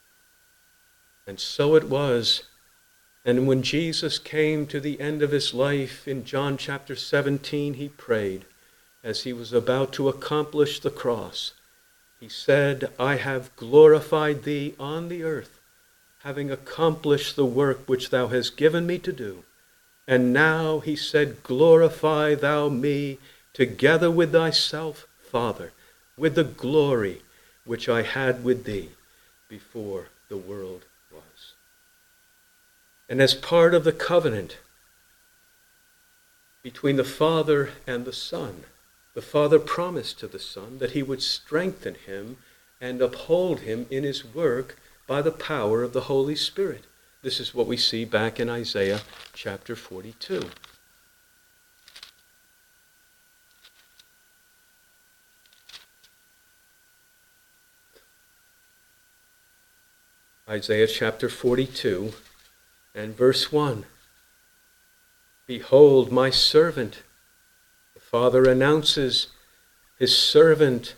And 1.26 1.38
so 1.38 1.76
it 1.76 1.84
was. 1.84 2.44
And 3.24 3.46
when 3.46 3.62
Jesus 3.62 4.18
came 4.18 4.66
to 4.66 4.80
the 4.80 5.00
end 5.00 5.22
of 5.22 5.30
his 5.30 5.54
life 5.54 6.08
in 6.08 6.24
John 6.24 6.56
chapter 6.56 6.96
17, 6.96 7.74
he 7.74 7.88
prayed 7.88 8.46
as 9.04 9.22
he 9.22 9.32
was 9.32 9.52
about 9.52 9.92
to 9.92 10.08
accomplish 10.08 10.80
the 10.80 10.90
cross. 10.90 11.52
He 12.18 12.28
said, 12.28 12.92
I 12.98 13.16
have 13.16 13.54
glorified 13.54 14.42
thee 14.42 14.74
on 14.78 15.08
the 15.08 15.22
earth, 15.22 15.57
having 16.28 16.50
accomplished 16.50 17.36
the 17.36 17.46
work 17.46 17.80
which 17.86 18.10
thou 18.10 18.26
hast 18.26 18.54
given 18.54 18.86
me 18.86 18.98
to 18.98 19.14
do. 19.14 19.44
And 20.06 20.30
now, 20.30 20.80
he 20.80 20.94
said, 20.94 21.42
glorify 21.42 22.34
thou 22.34 22.68
me 22.68 23.16
together 23.54 24.10
with 24.10 24.32
thyself, 24.32 25.06
Father, 25.22 25.72
with 26.18 26.34
the 26.34 26.44
glory 26.44 27.22
which 27.64 27.88
I 27.88 28.02
had 28.02 28.44
with 28.44 28.64
thee 28.64 28.90
before 29.48 30.08
the 30.28 30.36
world 30.36 30.84
was. 31.10 31.54
And 33.08 33.22
as 33.22 33.32
part 33.32 33.72
of 33.72 33.84
the 33.84 33.92
covenant 33.92 34.58
between 36.62 36.96
the 36.96 37.04
Father 37.04 37.70
and 37.86 38.04
the 38.04 38.12
Son, 38.12 38.64
the 39.14 39.22
Father 39.22 39.58
promised 39.58 40.18
to 40.18 40.26
the 40.26 40.38
Son 40.38 40.78
that 40.78 40.90
he 40.90 41.02
would 41.02 41.22
strengthen 41.22 41.94
him 41.94 42.36
and 42.82 43.00
uphold 43.00 43.60
him 43.60 43.86
in 43.88 44.04
his 44.04 44.26
work 44.26 44.76
by 45.08 45.22
the 45.22 45.32
power 45.32 45.82
of 45.82 45.94
the 45.94 46.02
Holy 46.02 46.36
Spirit. 46.36 46.84
This 47.22 47.40
is 47.40 47.54
what 47.54 47.66
we 47.66 47.78
see 47.78 48.04
back 48.04 48.38
in 48.38 48.50
Isaiah 48.50 49.00
chapter 49.32 49.74
42. 49.74 50.50
Isaiah 60.46 60.86
chapter 60.86 61.30
42 61.30 62.12
and 62.94 63.16
verse 63.16 63.50
1. 63.50 63.86
Behold, 65.46 66.12
my 66.12 66.28
servant. 66.28 67.02
The 67.94 68.00
Father 68.00 68.44
announces 68.44 69.28
his 69.98 70.16
servant 70.16 70.96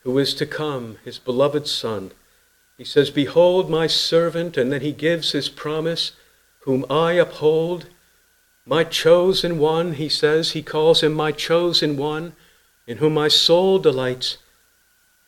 who 0.00 0.18
is 0.18 0.34
to 0.34 0.46
come, 0.46 0.98
his 1.04 1.20
beloved 1.20 1.68
Son. 1.68 2.10
He 2.82 2.86
says, 2.86 3.10
Behold, 3.10 3.70
my 3.70 3.86
servant, 3.86 4.56
and 4.56 4.72
then 4.72 4.80
he 4.80 4.90
gives 4.90 5.30
his 5.30 5.48
promise, 5.48 6.16
whom 6.62 6.84
I 6.90 7.12
uphold. 7.12 7.86
My 8.66 8.82
chosen 8.82 9.60
one, 9.60 9.92
he 9.92 10.08
says, 10.08 10.50
he 10.50 10.64
calls 10.64 11.00
him 11.00 11.12
my 11.12 11.30
chosen 11.30 11.96
one, 11.96 12.32
in 12.88 12.96
whom 12.96 13.14
my 13.14 13.28
soul 13.28 13.78
delights. 13.78 14.38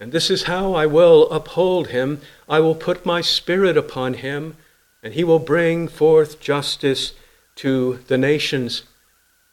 And 0.01 0.11
this 0.11 0.31
is 0.33 0.51
how 0.51 0.75
I 0.75 0.87
will 0.87 1.31
uphold 1.31 1.91
him. 1.91 2.21
I 2.49 2.59
will 2.59 2.75
put 2.75 3.07
my 3.07 3.21
spirit 3.21 3.77
upon 3.77 4.15
him, 4.15 4.57
and 5.01 5.15
he 5.15 5.23
will 5.23 5.39
bring 5.39 5.87
forth 5.87 6.41
justice 6.41 7.13
to 7.55 8.01
the 8.09 8.19
nations. 8.19 8.83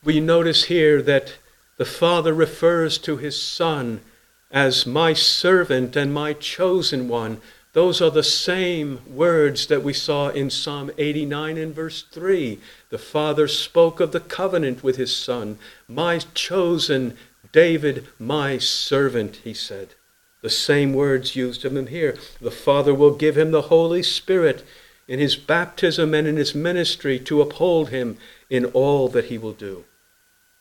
We 0.04 0.20
notice 0.20 0.64
here 0.64 1.04
that 1.04 1.36
the 1.78 1.86
Father 1.86 2.34
refers 2.34 2.98
to 2.98 3.18
his 3.18 3.40
Son 3.40 4.02
as 4.50 4.88
my 4.88 5.14
servant 5.14 5.96
and 5.96 6.12
my 6.12 6.34
chosen 6.34 7.08
one. 7.08 7.40
Those 7.74 8.02
are 8.02 8.10
the 8.10 8.24
same 8.24 9.00
words 9.08 9.68
that 9.68 9.84
we 9.84 9.94
saw 9.94 10.30
in 10.30 10.50
Psalm 10.50 10.92
89 10.98 11.58
and 11.58 11.74
verse 11.74 12.04
3. 12.04 12.60
The 12.90 12.98
Father 12.98 13.48
spoke 13.48 14.02
of 14.02 14.12
the 14.12 14.20
covenant 14.20 14.84
with 14.84 14.98
his 14.98 15.16
Son. 15.16 15.58
My 15.88 16.20
chosen 16.34 17.18
David, 17.54 18.08
my 18.20 18.58
servant, 18.58 19.38
he 19.44 19.54
said. 19.54 19.96
The 20.42 20.50
same 20.50 20.94
words 20.94 21.36
used 21.36 21.64
of 21.64 21.76
him 21.76 21.88
here. 21.88 22.18
The 22.42 22.52
Father 22.52 22.94
will 22.94 23.16
give 23.16 23.38
him 23.38 23.52
the 23.52 23.64
Holy 23.64 24.04
Spirit 24.04 24.66
in 25.08 25.20
his 25.20 25.36
baptism 25.36 26.14
and 26.14 26.28
in 26.28 26.36
his 26.36 26.56
ministry 26.56 27.20
to 27.20 27.42
uphold 27.42 27.90
him 27.90 28.18
in 28.50 28.66
all 28.66 29.08
that 29.10 29.26
he 29.26 29.38
will 29.38 29.54
do. 29.54 29.86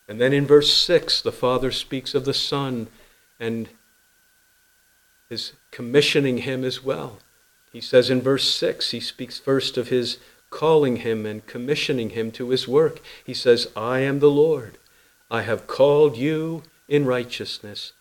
And 0.07 0.21
then 0.21 0.33
in 0.33 0.47
verse 0.47 0.73
6, 0.73 1.23
the 1.23 1.33
Father 1.33 1.71
speaks 1.71 2.15
of 2.15 2.25
the 2.25 2.35
Son 2.35 2.89
and 3.39 3.69
is 5.31 5.53
commissioning 5.71 6.39
him 6.39 6.65
as 6.65 6.85
well. 6.85 7.21
He 7.73 7.81
says 7.81 8.11
in 8.11 8.21
verse 8.21 8.53
6, 8.53 8.91
he 8.91 9.01
speaks 9.01 9.39
first 9.39 9.79
of 9.79 9.89
his 9.89 10.19
calling 10.51 10.97
him 10.97 11.25
and 11.25 11.47
commissioning 11.47 12.11
him 12.11 12.33
to 12.33 12.51
his 12.51 12.67
work. 12.67 13.01
He 13.25 13.33
says, 13.33 13.69
I 13.77 14.01
am 14.01 14.19
the 14.19 14.31
Lord. 14.31 14.77
I 15.31 15.43
have 15.43 15.69
called 15.69 16.17
you 16.17 16.65
in 16.89 17.07
righteousness. 17.07 17.93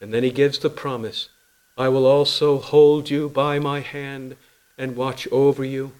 And 0.00 0.12
then 0.12 0.24
he 0.24 0.32
gives 0.32 0.58
the 0.58 0.70
promise 0.70 1.28
I 1.78 1.88
will 1.88 2.04
also 2.04 2.58
hold 2.58 3.08
you 3.08 3.28
by 3.30 3.58
my 3.58 3.80
hand 3.80 4.36
and 4.76 4.96
watch 4.96 5.26
over 5.32 5.64
you, 5.64 5.92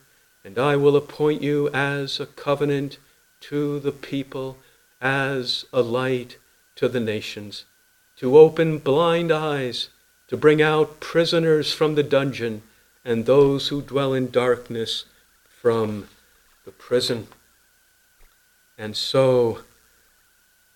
and 0.45 0.59
I 0.59 0.77
will 0.77 0.97
appoint 0.97 1.41
you 1.41 1.71
as 1.71 2.21
a 2.21 2.27
covenant 2.27 2.99
to 3.43 3.81
the 3.81 3.93
people, 3.93 4.59
as 5.01 5.65
a 5.73 5.81
light 5.81 6.37
to 6.77 6.89
the 6.89 7.01
nations, 7.01 7.65
to 8.17 8.37
open 8.37 8.79
blind 8.79 9.33
eyes, 9.33 9.89
to 10.33 10.37
bring 10.39 10.63
out 10.63 10.99
prisoners 10.99 11.75
from 11.75 11.95
the 11.95 12.03
dungeon, 12.03 12.63
and 13.05 13.27
those 13.27 13.69
who 13.69 13.83
dwell 13.83 14.15
in 14.15 14.31
darkness 14.31 15.05
from 15.61 16.09
the 16.65 16.71
prison. 16.71 17.27
And 18.79 18.97
so 18.97 19.59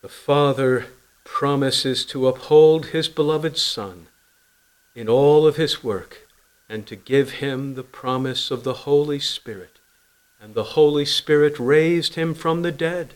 the 0.03 0.11
Father 0.11 0.89
promises 1.25 2.05
to 2.05 2.29
uphold 2.29 2.89
his 2.89 3.09
beloved 3.09 3.57
Son 3.57 4.09
in 4.95 5.09
all 5.09 5.47
of 5.47 5.57
his 5.57 5.83
work 5.83 6.29
and 6.69 6.87
to 6.87 6.95
give 6.95 7.41
him 7.41 7.77
the 7.77 7.83
promise 7.83 8.51
of 8.51 8.63
the 8.63 8.85
Holy 8.85 9.19
Spirit. 9.19 9.79
And 10.39 10.53
the 10.53 10.75
Holy 10.75 11.07
Spirit 11.07 11.59
raised 11.59 12.15
him 12.15 12.35
from 12.35 12.61
the 12.61 12.73
dead. 12.73 13.15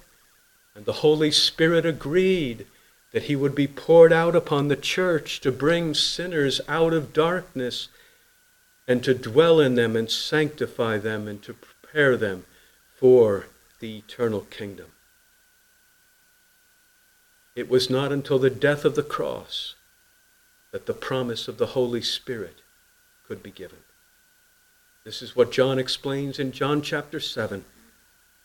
And 0.75 0.87
the 0.87 1.05
Holy 1.05 1.33
Spirit 1.33 1.85
agreed 1.85 2.65
that 3.13 3.25
he 3.25 3.37
would 3.37 3.55
be 3.55 3.67
poured 3.67 4.13
out 4.13 4.37
upon 4.37 4.69
the 4.69 4.77
church 4.77 5.41
to 5.41 5.51
bring 5.51 5.95
sinners 5.95 6.61
out 6.69 6.93
of 6.93 7.13
darkness 7.13 7.89
and 8.87 9.03
to 9.05 9.15
dwell 9.15 9.61
in 9.61 9.75
them 9.75 9.97
and 9.97 10.11
sanctify 10.11 10.99
them 10.99 11.27
and 11.27 11.43
to 11.43 11.55
prepare 11.55 12.17
them 12.17 12.45
for 12.97 13.47
the 13.81 13.99
eternal 13.99 14.43
kingdom. 14.43 14.87
It 17.57 17.69
was 17.69 17.91
not 17.91 18.13
until 18.13 18.39
the 18.39 18.51
death 18.51 18.85
of 18.85 18.95
the 18.95 19.03
cross 19.03 19.75
that 20.71 20.87
the 20.87 20.95
promise 20.95 21.49
of 21.49 21.59
the 21.59 21.67
Holy 21.67 22.03
Spirit 22.03 22.59
could 23.27 23.43
be 23.43 23.51
given. 23.51 23.79
This 25.05 25.23
is 25.23 25.35
what 25.35 25.51
John 25.51 25.79
explains 25.79 26.39
in 26.39 26.53
John 26.53 26.83
chapter 26.83 27.19
7, 27.19 27.65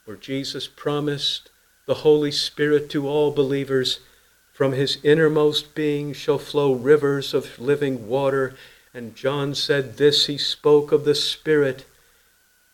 where 0.06 0.18
Jesus 0.18 0.68
promised 0.68 1.50
the 1.86 1.96
Holy 1.96 2.32
Spirit 2.32 2.90
to 2.92 3.08
all 3.08 3.32
believers. 3.32 4.00
From 4.56 4.72
his 4.72 4.98
innermost 5.04 5.76
being 5.76 6.14
shall 6.14 6.40
flow 6.40 6.74
rivers 6.74 7.36
of 7.36 7.60
living 7.60 8.08
water. 8.08 8.56
And 8.94 9.16
John 9.16 9.54
said 9.54 9.98
this, 9.98 10.26
he 10.26 10.40
spoke 10.40 10.92
of 10.92 11.06
the 11.06 11.14
Spirit 11.14 11.86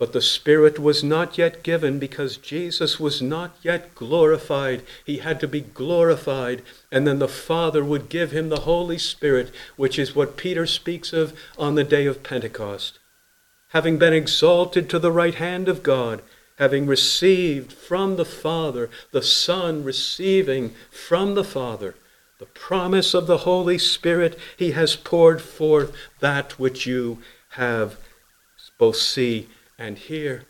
but 0.01 0.13
the 0.13 0.21
Spirit 0.21 0.79
was 0.79 1.03
not 1.03 1.37
yet 1.37 1.61
given 1.61 1.99
because 1.99 2.37
Jesus 2.37 2.99
was 2.99 3.21
not 3.21 3.55
yet 3.61 3.93
glorified. 3.93 4.81
He 5.05 5.19
had 5.19 5.39
to 5.41 5.47
be 5.47 5.61
glorified, 5.61 6.63
and 6.91 7.05
then 7.05 7.19
the 7.19 7.27
Father 7.27 7.83
would 7.83 8.09
give 8.09 8.31
him 8.31 8.49
the 8.49 8.61
Holy 8.61 8.97
Spirit, 8.97 9.51
which 9.75 9.99
is 9.99 10.15
what 10.15 10.37
Peter 10.37 10.65
speaks 10.65 11.13
of 11.13 11.39
on 11.55 11.75
the 11.75 11.83
day 11.83 12.07
of 12.07 12.23
Pentecost. 12.23 12.97
Having 13.67 13.99
been 13.99 14.11
exalted 14.11 14.89
to 14.89 14.97
the 14.97 15.11
right 15.11 15.35
hand 15.35 15.69
of 15.69 15.83
God, 15.83 16.23
having 16.61 16.85
received 16.85 17.73
from 17.73 18.17
the 18.17 18.23
Father, 18.23 18.87
the 19.09 19.23
Son 19.23 19.83
receiving 19.83 20.75
from 20.91 21.33
the 21.33 21.43
Father, 21.43 21.95
the 22.37 22.45
promise 22.45 23.15
of 23.15 23.25
the 23.25 23.39
Holy 23.39 23.79
Spirit, 23.79 24.37
he 24.55 24.69
has 24.69 24.95
poured 24.95 25.41
forth 25.41 25.91
that 26.19 26.59
which 26.59 26.85
you 26.85 27.17
have 27.49 27.97
both 28.77 28.95
see 28.95 29.49
and 29.79 29.97
hear. 29.97 30.43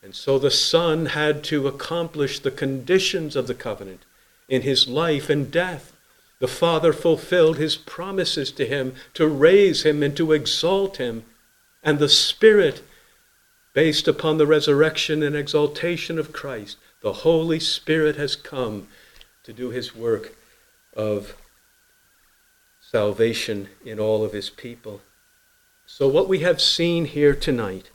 And 0.00 0.14
so 0.14 0.38
the 0.38 0.52
Son 0.52 1.06
had 1.06 1.42
to 1.44 1.66
accomplish 1.66 2.38
the 2.38 2.52
conditions 2.52 3.34
of 3.34 3.48
the 3.48 3.54
covenant 3.54 4.04
in 4.48 4.62
his 4.62 4.86
life 4.86 5.28
and 5.28 5.50
death. 5.50 5.92
The 6.38 6.46
Father 6.46 6.92
fulfilled 6.92 7.56
his 7.56 7.76
promises 7.76 8.52
to 8.52 8.64
him 8.64 8.94
to 9.14 9.26
raise 9.26 9.82
him 9.82 10.04
and 10.04 10.16
to 10.18 10.30
exalt 10.30 10.98
him. 10.98 11.24
And 11.82 11.98
the 11.98 12.08
Spirit, 12.08 12.84
based 13.78 14.08
upon 14.08 14.38
the 14.38 14.46
resurrection 14.46 15.22
and 15.22 15.36
exaltation 15.36 16.18
of 16.18 16.32
Christ, 16.32 16.76
the 17.00 17.12
Holy 17.12 17.60
Spirit 17.60 18.16
has 18.16 18.34
come 18.34 18.88
to 19.44 19.52
do 19.52 19.70
his 19.70 19.94
work 19.94 20.34
of 20.96 21.36
salvation 22.80 23.68
in 23.86 24.00
all 24.00 24.24
of 24.24 24.32
his 24.32 24.50
people. 24.50 25.00
So, 25.86 26.08
what 26.08 26.28
we 26.28 26.40
have 26.40 26.60
seen 26.60 27.04
here 27.04 27.36
tonight 27.36 27.92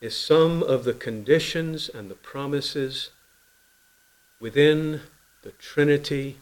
is 0.00 0.16
some 0.16 0.62
of 0.62 0.84
the 0.84 0.94
conditions 0.94 1.88
and 1.88 2.08
the 2.08 2.14
promises 2.14 3.10
within 4.38 5.00
the 5.42 5.50
Trinity 5.50 6.36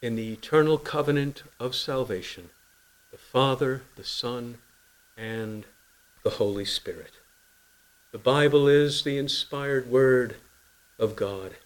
in 0.00 0.14
the 0.14 0.32
eternal 0.32 0.78
covenant 0.78 1.42
of 1.58 1.74
salvation 1.74 2.50
the 3.10 3.18
Father, 3.18 3.82
the 3.96 4.04
Son, 4.04 4.58
and 5.16 5.64
the 6.24 6.30
Holy 6.30 6.64
Spirit. 6.64 7.12
The 8.10 8.18
Bible 8.18 8.66
is 8.66 9.02
the 9.02 9.18
inspired 9.18 9.90
word 9.90 10.36
of 10.98 11.16
God. 11.16 11.56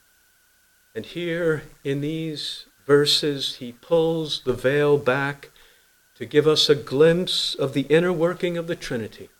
And 0.96 1.06
here 1.06 1.62
in 1.84 2.00
these 2.00 2.66
verses, 2.84 3.56
he 3.56 3.70
pulls 3.70 4.42
the 4.42 4.52
veil 4.52 4.98
back 4.98 5.50
to 6.16 6.26
give 6.26 6.48
us 6.48 6.68
a 6.68 6.74
glimpse 6.74 7.54
of 7.54 7.72
the 7.72 7.82
inner 7.82 8.12
working 8.12 8.59
of 8.59 8.66
the 8.66 8.74
Trinity. 8.74 9.30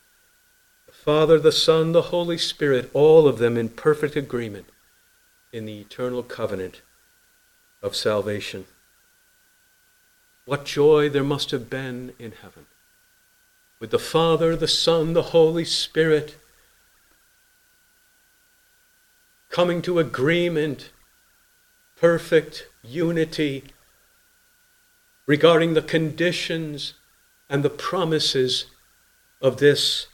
The 0.87 0.93
Father, 0.93 1.41
the 1.41 1.51
Son, 1.51 1.91
the 1.91 2.03
Holy 2.03 2.39
Spirit, 2.39 2.89
all 2.95 3.27
of 3.27 3.39
them 3.39 3.57
in 3.57 3.71
perfect 3.71 4.15
agreement 4.15 4.67
in 5.53 5.65
the 5.65 5.81
eternal 5.81 6.23
covenant 6.23 6.83
of 7.83 7.97
salvation. 7.97 8.67
What 10.45 10.65
joy 10.65 11.09
there 11.09 11.25
must 11.25 11.51
have 11.51 11.69
been 11.69 12.13
in 12.21 12.33
heaven 12.41 12.67
with 13.81 13.91
the 13.91 13.99
Father, 13.99 14.57
the 14.57 14.69
Son, 14.69 15.13
the 15.13 15.23
Holy 15.23 15.65
Spirit 15.65 16.37
coming 19.51 19.81
to 19.83 19.99
agreement, 19.99 20.91
perfect 21.97 22.69
unity 22.83 23.65
regarding 25.27 25.75
the 25.75 25.83
conditions 25.83 26.95
and 27.49 27.63
the 27.63 27.71
promises 27.71 28.67
of 29.41 29.59
this 29.59 30.07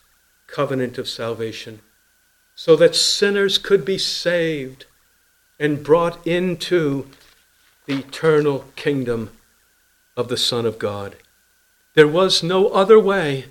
covenant 0.46 0.98
of 0.98 1.08
salvation, 1.08 1.80
so 2.54 2.76
that 2.76 2.94
sinners 2.94 3.58
could 3.58 3.84
be 3.84 3.98
saved 3.98 4.86
and 5.58 5.84
brought 5.84 6.24
into 6.26 7.08
the 7.86 7.98
eternal 7.98 8.64
kingdom 8.76 9.30
of 10.16 10.28
the 10.28 10.36
Son 10.36 10.64
of 10.64 10.78
God. 10.78 11.16
There 11.94 12.08
was 12.08 12.42
no 12.42 12.68
other 12.68 12.98
way. 12.98 13.46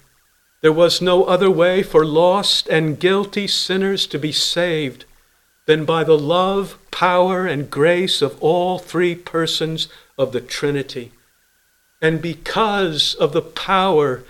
There 0.63 0.71
was 0.71 1.01
no 1.01 1.25
other 1.25 1.51
way 1.51 1.83
for 1.83 2.05
lost 2.05 2.69
and 2.69 2.97
guilty 2.97 3.47
sinners 3.47 4.07
to 4.07 4.17
be 4.17 4.31
saved 4.31 5.03
than 5.65 5.83
by 5.83 6.05
the 6.05 6.17
love, 6.17 6.77
power, 6.89 7.45
and 7.45 7.69
grace 7.69 8.21
of 8.21 8.41
all 8.41 8.79
three 8.79 9.13
persons 9.13 9.89
of 10.17 10.31
the 10.31 10.39
Trinity. 10.39 11.11
And 12.01 12.21
because 12.21 13.13
of 13.15 13.33
the 13.33 13.41
power 13.41 14.23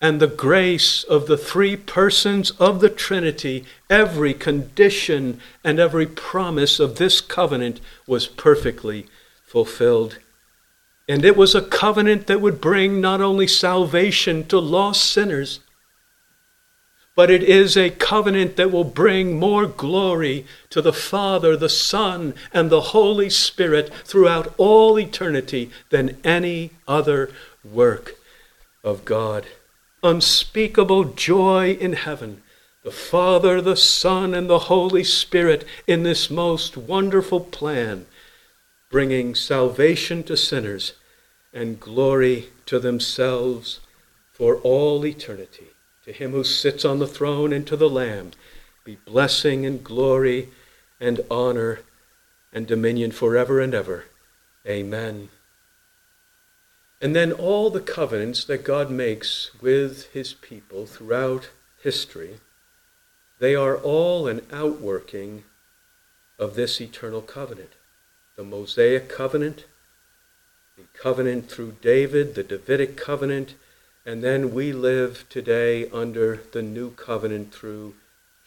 and 0.00 0.18
the 0.18 0.26
grace 0.26 1.04
of 1.04 1.28
the 1.28 1.38
three 1.38 1.76
persons 1.76 2.50
of 2.58 2.80
the 2.80 2.90
Trinity, 2.90 3.64
every 3.88 4.34
condition 4.34 5.38
and 5.62 5.78
every 5.78 6.06
promise 6.06 6.80
of 6.80 6.96
this 6.96 7.20
covenant 7.20 7.80
was 8.04 8.26
perfectly 8.26 9.06
fulfilled. 9.44 10.18
And 11.12 11.26
it 11.26 11.36
was 11.36 11.54
a 11.54 11.60
covenant 11.60 12.26
that 12.28 12.40
would 12.40 12.58
bring 12.58 12.98
not 12.98 13.20
only 13.20 13.46
salvation 13.46 14.46
to 14.46 14.58
lost 14.58 15.04
sinners, 15.04 15.60
but 17.14 17.30
it 17.30 17.42
is 17.42 17.76
a 17.76 17.90
covenant 17.90 18.56
that 18.56 18.72
will 18.72 18.82
bring 18.82 19.38
more 19.38 19.66
glory 19.66 20.46
to 20.70 20.80
the 20.80 20.94
Father, 20.94 21.54
the 21.54 21.68
Son, 21.68 22.32
and 22.50 22.70
the 22.70 22.80
Holy 22.96 23.28
Spirit 23.28 23.92
throughout 24.06 24.54
all 24.56 24.98
eternity 24.98 25.70
than 25.90 26.16
any 26.24 26.70
other 26.88 27.28
work 27.62 28.14
of 28.82 29.04
God. 29.04 29.44
Unspeakable 30.02 31.04
joy 31.04 31.72
in 31.72 31.92
heaven. 31.92 32.42
The 32.84 32.90
Father, 32.90 33.60
the 33.60 33.76
Son, 33.76 34.32
and 34.32 34.48
the 34.48 34.60
Holy 34.60 35.04
Spirit 35.04 35.66
in 35.86 36.04
this 36.04 36.30
most 36.30 36.78
wonderful 36.78 37.40
plan 37.40 38.06
bringing 38.90 39.34
salvation 39.34 40.22
to 40.22 40.38
sinners 40.38 40.94
and 41.52 41.80
glory 41.80 42.48
to 42.66 42.78
themselves 42.78 43.80
for 44.32 44.56
all 44.56 45.04
eternity. 45.04 45.68
To 46.04 46.12
him 46.12 46.32
who 46.32 46.44
sits 46.44 46.84
on 46.84 46.98
the 46.98 47.06
throne 47.06 47.52
and 47.52 47.66
to 47.66 47.76
the 47.76 47.88
Lamb 47.88 48.32
be 48.84 48.96
blessing 48.96 49.64
and 49.64 49.84
glory 49.84 50.48
and 50.98 51.20
honor 51.30 51.80
and 52.52 52.66
dominion 52.66 53.12
forever 53.12 53.60
and 53.60 53.74
ever. 53.74 54.06
Amen. 54.66 55.28
And 57.00 57.14
then 57.14 57.32
all 57.32 57.70
the 57.70 57.80
covenants 57.80 58.44
that 58.44 58.64
God 58.64 58.90
makes 58.90 59.50
with 59.60 60.12
his 60.12 60.34
people 60.34 60.86
throughout 60.86 61.50
history, 61.82 62.38
they 63.38 63.54
are 63.54 63.76
all 63.76 64.28
an 64.28 64.42
outworking 64.52 65.44
of 66.38 66.54
this 66.54 66.80
eternal 66.80 67.22
covenant 67.22 67.72
the 68.34 68.42
Mosaic 68.42 69.10
covenant, 69.10 69.66
the 70.76 70.84
covenant 70.94 71.50
through 71.50 71.76
David, 71.82 72.34
the 72.34 72.42
Davidic 72.42 72.96
covenant, 72.96 73.54
and 74.06 74.22
then 74.22 74.54
we 74.54 74.72
live 74.72 75.26
today 75.28 75.88
under 75.90 76.42
the 76.52 76.62
new 76.62 76.90
covenant 76.92 77.52
through 77.54 77.94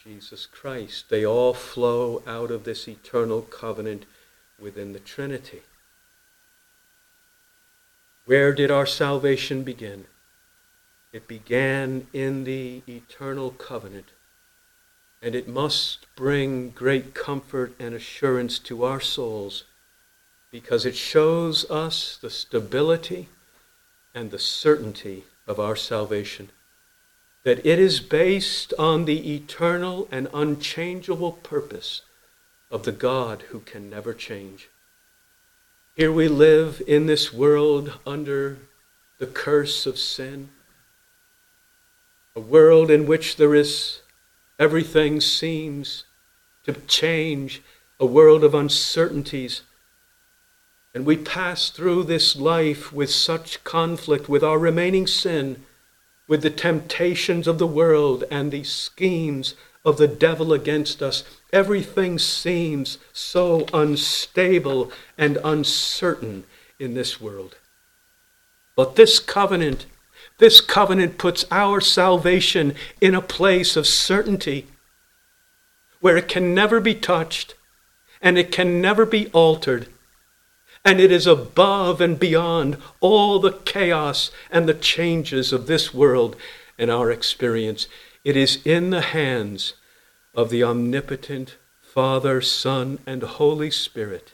Jesus 0.04 0.46
Christ. 0.46 1.10
They 1.10 1.26
all 1.26 1.54
flow 1.54 2.24
out 2.26 2.52
of 2.52 2.64
this 2.64 2.88
eternal 2.88 3.42
covenant 3.42 4.06
within 4.60 4.94
the 4.94 5.00
Trinity. 5.00 5.62
Where 8.26 8.54
did 8.54 8.72
our 8.72 8.88
salvation 8.88 9.64
begin? 9.64 10.06
It 11.14 11.28
began 11.28 12.08
in 12.12 12.44
the 12.44 12.82
eternal 12.88 13.52
covenant. 13.52 14.10
And 15.22 15.36
it 15.36 15.48
must 15.48 16.08
bring 16.16 16.72
great 16.72 17.14
comfort 17.14 17.74
and 17.80 17.94
assurance 17.94 18.60
to 18.60 18.84
our 18.84 19.00
souls 19.00 19.64
because 20.56 20.86
it 20.86 20.96
shows 20.96 21.70
us 21.70 22.18
the 22.22 22.30
stability 22.30 23.28
and 24.14 24.32
the 24.32 24.40
certainty 24.40 25.26
of 25.46 25.60
our 25.60 25.76
salvation. 25.76 26.50
That 27.44 27.66
it 27.66 27.78
is 27.78 28.00
based 28.00 28.74
on 28.80 29.04
the 29.04 29.36
eternal 29.36 30.08
and 30.14 30.30
unchangeable 30.34 31.34
purpose 31.34 32.04
of 32.72 32.84
the 32.84 32.94
God 32.94 33.42
who 33.50 33.60
can 33.60 33.90
never 33.90 34.14
change. 34.14 34.70
Here 35.94 36.10
we 36.10 36.30
live 36.30 36.82
in 36.88 37.06
this 37.06 37.34
world 37.34 37.92
under 38.08 38.58
the 39.18 39.28
curse 39.28 39.86
of 39.86 40.00
sin, 40.00 40.52
a 42.34 42.40
world 42.40 42.90
in 42.90 43.06
which 43.06 43.36
there 43.36 43.56
is 43.56 44.00
everything 44.58 45.20
seems 45.20 46.06
to 46.64 46.72
change, 46.88 47.62
a 48.00 48.06
world 48.06 48.46
of 48.46 48.56
uncertainties 48.56 49.62
and 50.96 51.06
we 51.06 51.18
pass 51.18 51.70
through 51.70 52.06
this 52.06 52.38
life 52.38 52.94
with 52.94 53.12
such 53.12 53.62
conflict 53.66 54.30
with 54.30 54.42
our 54.42 54.58
remaining 54.58 55.06
sin, 55.06 55.62
with 56.26 56.42
the 56.42 56.50
temptations 56.50 57.48
of 57.48 57.60
the 57.60 57.68
world 57.68 58.24
and 58.32 58.50
the 58.50 58.64
schemes 58.64 59.56
of 59.84 59.98
the 59.98 60.08
devil 60.08 60.54
against 60.54 61.04
us. 61.04 61.26
Everything 61.52 62.18
seems 62.18 62.98
so 63.12 63.66
unstable 63.74 64.90
and 65.18 65.38
uncertain 65.44 66.46
in 66.80 66.94
this 66.94 67.20
world. 67.20 67.58
But 68.78 68.96
this 68.96 69.20
covenant, 69.20 69.88
this 70.38 70.62
covenant 70.62 71.18
puts 71.18 71.44
our 71.52 71.82
salvation 71.82 72.74
in 73.02 73.14
a 73.14 73.22
place 73.22 73.76
of 73.76 73.86
certainty 73.86 74.68
where 76.00 76.16
it 76.16 76.30
can 76.30 76.56
never 76.56 76.80
be 76.80 76.96
touched 76.96 77.54
and 78.22 78.38
it 78.38 78.50
can 78.50 78.80
never 78.80 79.06
be 79.06 79.28
altered 79.34 79.90
and 80.86 81.00
it 81.00 81.12
is 81.12 81.26
above 81.26 82.00
and 82.00 82.20
beyond 82.20 82.78
all 83.02 83.40
the 83.40 83.52
chaos 83.52 84.30
and 84.52 84.70
the 84.70 84.74
changes 84.74 85.52
of 85.52 85.66
this 85.66 85.94
world 85.94 86.36
and 86.78 86.92
our 86.92 87.10
experience. 87.10 87.88
It 88.24 88.38
is 88.38 88.64
in 88.64 88.92
the 88.92 89.02
hands 89.02 89.74
of 90.36 90.52
the 90.52 90.64
omnipotent 90.64 91.56
Father, 91.82 92.40
Son, 92.40 93.00
and 93.08 93.24
Holy 93.24 93.72
Spirit 93.72 94.34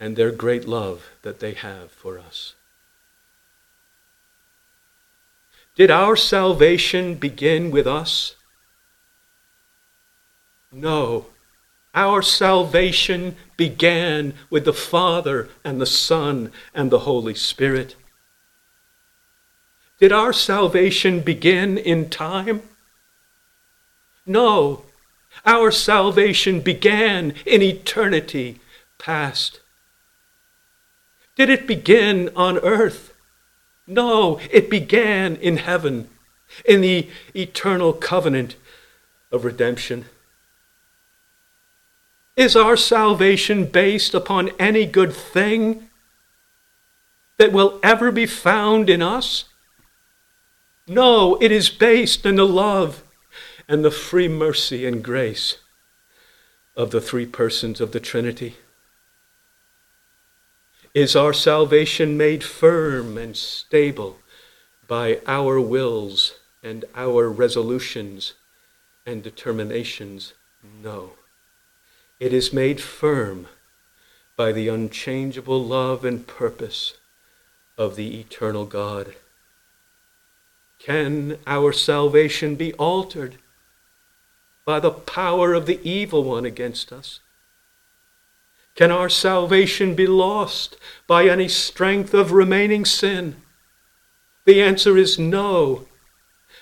and 0.00 0.16
their 0.16 0.30
great 0.30 0.66
love 0.66 1.10
that 1.22 1.40
they 1.40 1.52
have 1.52 1.90
for 1.90 2.18
us. 2.18 2.54
Did 5.74 5.90
our 5.90 6.16
salvation 6.16 7.14
begin 7.14 7.70
with 7.70 7.86
us? 7.86 8.36
No. 10.72 11.26
Our 11.94 12.22
salvation 12.22 13.36
began 13.56 14.34
with 14.50 14.64
the 14.64 14.72
Father 14.72 15.48
and 15.64 15.80
the 15.80 15.86
Son 15.86 16.52
and 16.74 16.90
the 16.90 17.00
Holy 17.00 17.34
Spirit. 17.34 17.96
Did 19.98 20.12
our 20.12 20.32
salvation 20.32 21.20
begin 21.20 21.76
in 21.76 22.08
time? 22.08 22.62
No. 24.24 24.84
Our 25.44 25.70
salvation 25.70 26.60
began 26.60 27.34
in 27.44 27.62
eternity 27.62 28.60
past. 28.98 29.60
Did 31.34 31.50
it 31.50 31.66
begin 31.66 32.30
on 32.36 32.58
earth? 32.58 33.14
No, 33.86 34.38
it 34.50 34.68
began 34.68 35.36
in 35.36 35.56
heaven, 35.56 36.08
in 36.64 36.80
the 36.80 37.08
eternal 37.34 37.92
covenant 37.92 38.56
of 39.32 39.44
redemption. 39.44 40.04
Is 42.38 42.54
our 42.54 42.76
salvation 42.76 43.64
based 43.64 44.14
upon 44.14 44.50
any 44.60 44.86
good 44.86 45.12
thing 45.12 45.90
that 47.36 47.50
will 47.50 47.80
ever 47.82 48.12
be 48.12 48.26
found 48.26 48.88
in 48.88 49.02
us? 49.02 49.46
No, 50.86 51.36
it 51.40 51.50
is 51.50 51.68
based 51.68 52.24
in 52.24 52.36
the 52.36 52.46
love 52.46 53.02
and 53.66 53.84
the 53.84 53.90
free 53.90 54.28
mercy 54.28 54.86
and 54.86 55.02
grace 55.02 55.56
of 56.76 56.92
the 56.92 57.00
three 57.00 57.26
persons 57.26 57.80
of 57.80 57.90
the 57.90 57.98
Trinity. 57.98 58.54
Is 60.94 61.16
our 61.16 61.32
salvation 61.32 62.16
made 62.16 62.44
firm 62.44 63.18
and 63.18 63.36
stable 63.36 64.20
by 64.86 65.20
our 65.26 65.60
wills 65.60 66.38
and 66.62 66.84
our 66.94 67.28
resolutions 67.28 68.34
and 69.04 69.24
determinations? 69.24 70.34
No. 70.62 71.17
It 72.20 72.32
is 72.32 72.52
made 72.52 72.80
firm 72.80 73.46
by 74.36 74.52
the 74.52 74.68
unchangeable 74.68 75.64
love 75.64 76.04
and 76.04 76.26
purpose 76.26 76.94
of 77.76 77.96
the 77.96 78.20
eternal 78.20 78.64
God. 78.64 79.14
Can 80.78 81.38
our 81.46 81.72
salvation 81.72 82.54
be 82.54 82.72
altered 82.74 83.36
by 84.64 84.78
the 84.78 84.90
power 84.90 85.54
of 85.54 85.66
the 85.66 85.80
evil 85.88 86.22
one 86.22 86.44
against 86.44 86.92
us? 86.92 87.20
Can 88.74 88.92
our 88.92 89.08
salvation 89.08 89.96
be 89.96 90.06
lost 90.06 90.76
by 91.08 91.26
any 91.26 91.48
strength 91.48 92.14
of 92.14 92.30
remaining 92.30 92.84
sin? 92.84 93.42
The 94.44 94.62
answer 94.62 94.96
is 94.96 95.18
no, 95.18 95.87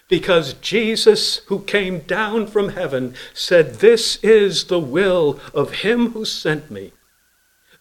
because 0.09 0.55
Jesus, 0.55 1.39
who 1.47 1.61
came 1.63 2.01
down 2.01 2.47
from 2.47 2.71
heaven, 2.71 3.15
said, 3.35 3.75
This 3.75 4.17
is 4.23 4.65
the 4.65 4.79
will 4.79 5.41
of 5.53 5.83
him 5.83 6.13
who 6.13 6.25
sent 6.25 6.71
me, 6.71 6.93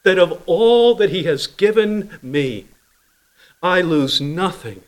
that 0.03 0.17
of 0.17 0.41
all 0.45 0.95
that 0.95 1.11
he 1.11 1.23
has 1.23 1.47
given 1.47 2.17
me, 2.21 2.67
I 3.61 3.81
lose 3.81 4.19
nothing, 4.19 4.83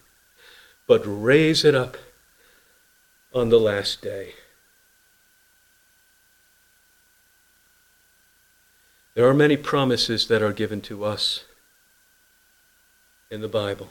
but 0.88 1.02
raise 1.06 1.64
it 1.64 1.76
up 1.76 1.98
on 3.34 3.50
the 3.50 3.60
last 3.60 4.02
day. 4.02 4.34
There 9.14 9.28
are 9.28 9.34
many 9.34 9.58
promises 9.58 10.28
that 10.28 10.44
are 10.44 10.54
given 10.54 10.80
to 10.82 11.04
us 11.04 11.46
in 13.30 13.42
the 13.42 13.48
Bible 13.48 13.90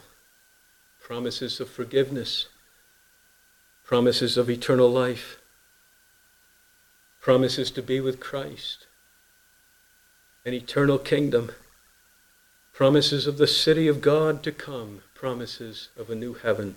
promises 1.07 1.61
of 1.61 1.69
forgiveness, 1.69 2.47
promises 3.87 4.35
of 4.35 4.49
eternal 4.49 4.91
life, 4.91 5.39
promises 7.21 7.71
to 7.71 7.81
be 7.81 8.01
with 8.01 8.19
Christ, 8.19 8.85
an 10.45 10.53
eternal 10.53 10.99
kingdom, 10.99 11.51
promises 12.73 13.27
of 13.27 13.37
the 13.37 13.47
city 13.47 13.87
of 13.87 14.01
God 14.01 14.43
to 14.43 14.51
come, 14.51 15.03
promises 15.15 15.87
of 15.97 16.09
a 16.09 16.15
new 16.15 16.33
heaven 16.33 16.75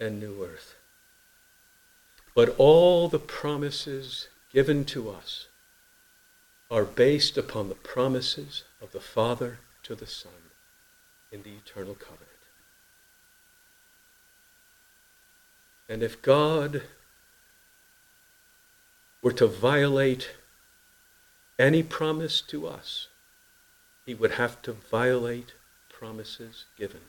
and 0.00 0.18
new 0.18 0.42
earth. 0.42 0.74
But 2.34 2.54
all 2.56 3.08
the 3.08 3.18
promises 3.18 4.28
given 4.50 4.86
to 4.86 5.10
us 5.10 5.46
are 6.70 6.84
based 6.84 7.36
upon 7.36 7.68
the 7.68 7.74
promises 7.74 8.64
of 8.80 8.92
the 8.92 9.00
Father 9.00 9.58
to 9.82 9.94
the 9.94 10.06
Son 10.06 10.32
in 11.30 11.42
the 11.42 11.50
eternal 11.50 11.94
covenant. 11.94 12.29
And 15.90 16.04
if 16.04 16.22
God 16.22 16.82
were 19.22 19.32
to 19.32 19.48
violate 19.48 20.30
any 21.58 21.82
promise 21.82 22.40
to 22.42 22.68
us, 22.68 23.08
he 24.06 24.14
would 24.14 24.30
have 24.32 24.62
to 24.62 24.72
violate 24.72 25.54
promises 25.92 26.66
given 26.78 27.00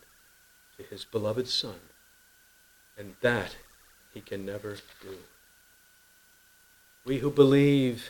to 0.78 0.84
his 0.84 1.06
beloved 1.06 1.48
Son. 1.48 1.76
And 2.98 3.14
that 3.22 3.56
he 4.16 4.20
can 4.20 4.48
never 4.48 4.78
do. 5.00 5.18
We 7.06 7.20
who 7.20 7.30
believe 7.30 8.10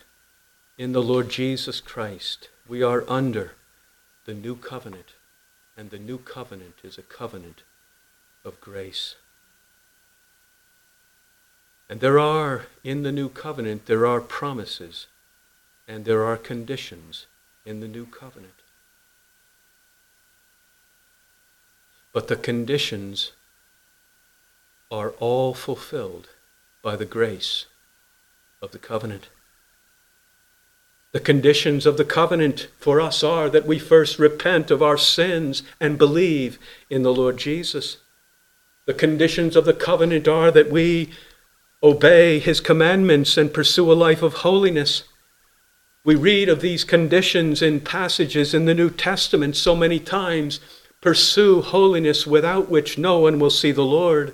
in 0.78 0.94
the 0.94 1.04
Lord 1.04 1.28
Jesus 1.28 1.82
Christ, 1.82 2.48
we 2.66 2.82
are 2.82 3.04
under 3.10 3.52
the 4.24 4.34
new 4.34 4.56
covenant, 4.56 5.16
and 5.76 5.90
the 5.90 6.00
new 6.00 6.18
covenant 6.18 6.76
is 6.82 6.98
a 6.98 7.02
covenant 7.02 7.64
of 8.46 8.62
grace. 8.62 9.16
And 11.92 12.00
there 12.00 12.20
are, 12.20 12.68
in 12.86 13.04
the 13.04 13.12
new 13.12 13.28
covenant, 13.28 13.86
there 13.86 14.06
are 14.08 14.22
promises 14.22 15.08
and 15.89 16.06
there 16.06 16.24
are 16.24 16.38
conditions 16.38 17.26
in 17.66 17.82
the 17.82 17.88
new 17.88 18.06
covenant. 18.06 18.54
But 22.14 22.30
the 22.30 22.38
conditions 22.38 23.34
are 24.89 25.10
all 25.20 25.54
fulfilled 25.54 26.30
by 26.82 26.96
the 26.96 27.04
grace 27.04 27.66
of 28.62 28.72
the 28.72 28.80
covenant. 28.80 29.28
The 31.12 31.20
conditions 31.20 31.86
of 31.86 31.98
the 31.98 32.06
covenant 32.06 32.70
for 32.80 33.02
us 33.02 33.22
are 33.22 33.50
that 33.50 33.68
we 33.68 33.80
first 33.80 34.18
repent 34.18 34.72
of 34.72 34.82
our 34.82 34.98
sins 34.98 35.62
and 35.78 35.98
believe 35.98 36.58
in 36.89 37.04
the 37.04 37.14
Lord 37.14 37.36
Jesus. 37.36 37.98
The 38.86 38.94
conditions 38.94 39.58
of 39.58 39.66
the 39.66 39.74
covenant 39.74 40.30
are 40.30 40.52
that 40.52 40.72
we 40.72 41.12
obey 41.84 42.40
his 42.40 42.62
commandments 42.62 43.38
and 43.38 43.54
pursue 43.54 43.92
a 43.92 43.94
life 43.94 44.22
of 44.22 44.36
holiness. 44.36 45.04
We 46.04 46.16
read 46.16 46.50
of 46.50 46.62
these 46.62 46.84
conditions 46.84 47.62
in 47.62 47.82
passages 47.82 48.54
in 48.54 48.66
the 48.66 48.74
New 48.74 48.90
Testament 48.90 49.56
so 49.56 49.76
many 49.76 50.00
times. 50.00 50.60
Pursue 51.02 51.62
holiness 51.62 52.28
without 52.28 52.70
which 52.70 52.98
no 52.98 53.20
one 53.20 53.40
will 53.40 53.50
see 53.50 53.72
the 53.72 53.86
Lord. 53.86 54.34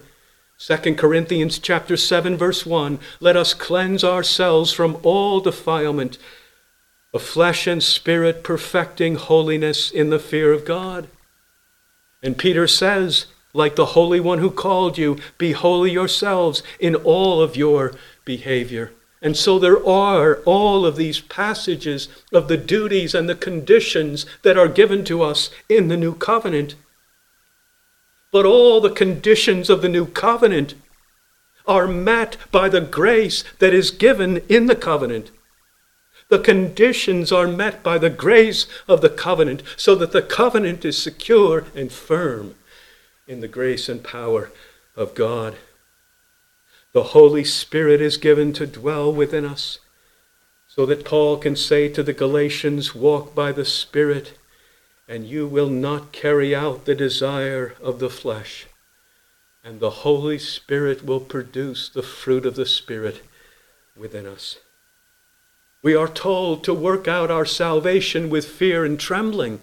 2 0.60 0.96
Corinthians 0.96 1.60
chapter 1.60 1.96
7 1.96 2.36
verse 2.36 2.66
1 2.66 3.00
Let 3.20 3.38
us 3.38 3.54
cleanse 3.54 4.04
ourselves 4.04 4.74
from 4.74 4.98
all 5.04 5.40
defilement 5.40 6.18
of 7.14 7.22
flesh 7.22 7.68
and 7.68 7.82
spirit, 7.82 8.44
perfecting 8.44 9.16
holiness 9.16 9.92
in 9.92 10.10
the 10.10 10.20
fear 10.20 10.52
of 10.52 10.66
God. 10.66 11.08
And 12.22 12.38
Peter 12.38 12.68
says, 12.68 13.28
like 13.58 13.76
the 13.76 13.88
Holy 13.88 14.20
One 14.20 14.38
who 14.38 14.52
called 14.52 15.00
you, 15.00 15.18
be 15.40 15.52
holy 15.52 15.92
yourselves 15.92 16.62
in 16.80 16.94
all 16.96 17.42
of 17.42 17.58
your 17.58 17.92
behavior. 18.24 18.92
And 19.20 19.36
so 19.36 19.58
there 19.58 19.84
are 19.86 20.36
all 20.46 20.86
of 20.86 20.96
these 20.96 21.20
passages 21.20 22.08
of 22.32 22.48
the 22.48 22.58
duties 22.58 23.16
and 23.16 23.28
the 23.28 23.36
conditions 23.36 24.28
that 24.44 24.58
are 24.58 24.68
given 24.68 25.04
to 25.06 25.24
us 25.24 25.50
in 25.68 25.88
the 25.88 25.98
new 25.98 26.14
covenant. 26.14 26.76
But 28.32 28.46
all 28.46 28.80
the 28.80 28.92
conditions 28.92 29.72
of 29.72 29.82
the 29.82 29.90
new 29.90 30.06
covenant 30.06 30.76
are 31.66 31.88
met 31.88 32.38
by 32.52 32.70
the 32.70 32.82
grace 32.82 33.44
that 33.58 33.74
is 33.74 33.90
given 33.90 34.38
in 34.48 34.68
the 34.68 34.76
covenant. 34.76 35.32
The 36.30 36.40
conditions 36.40 37.32
are 37.32 37.48
met 37.48 37.82
by 37.82 37.98
the 37.98 38.12
grace 38.12 38.68
of 38.88 39.02
the 39.02 39.10
covenant 39.10 39.64
so 39.76 39.96
that 39.96 40.12
the 40.12 40.22
covenant 40.22 40.86
is 40.86 41.02
secure 41.02 41.66
and 41.74 41.92
firm 41.92 42.54
in 43.28 43.42
the 43.42 43.48
grace 43.48 43.90
and 43.90 44.04
power 44.04 44.52
of 44.96 45.14
God. 45.14 45.58
The 46.94 47.04
Holy 47.04 47.44
Spirit 47.44 48.02
is 48.02 48.18
given 48.18 48.54
to 48.54 48.66
dwell 48.66 49.12
within 49.12 49.46
us 49.46 49.80
so 50.68 50.86
that 50.86 51.06
Paul 51.06 51.38
can 51.38 51.56
say 51.56 51.90
to 51.90 52.04
the 52.04 52.14
Galatians, 52.14 52.96
Walk 52.96 53.36
by 53.36 53.52
the 53.52 53.66
Spirit, 53.66 54.38
and 55.08 55.26
you 55.26 55.48
will 55.48 55.70
not 55.70 56.12
carry 56.12 56.56
out 56.56 56.86
the 56.86 56.96
desire 56.96 57.76
of 57.82 58.00
the 58.00 58.10
flesh. 58.10 58.68
And 59.64 59.80
the 59.80 59.90
Holy 59.90 60.40
Spirit 60.40 61.04
will 61.04 61.20
produce 61.20 61.90
the 61.90 62.04
fruit 62.04 62.46
of 62.46 62.56
the 62.56 62.66
Spirit 62.66 63.22
within 63.96 64.26
us. 64.26 64.58
We 65.82 65.96
are 65.96 66.08
told 66.08 66.64
to 66.64 66.74
work 66.74 67.08
out 67.08 67.32
our 67.32 67.46
salvation 67.46 68.30
with 68.30 68.46
fear 68.48 68.86
and 68.86 69.00
trembling. 69.00 69.62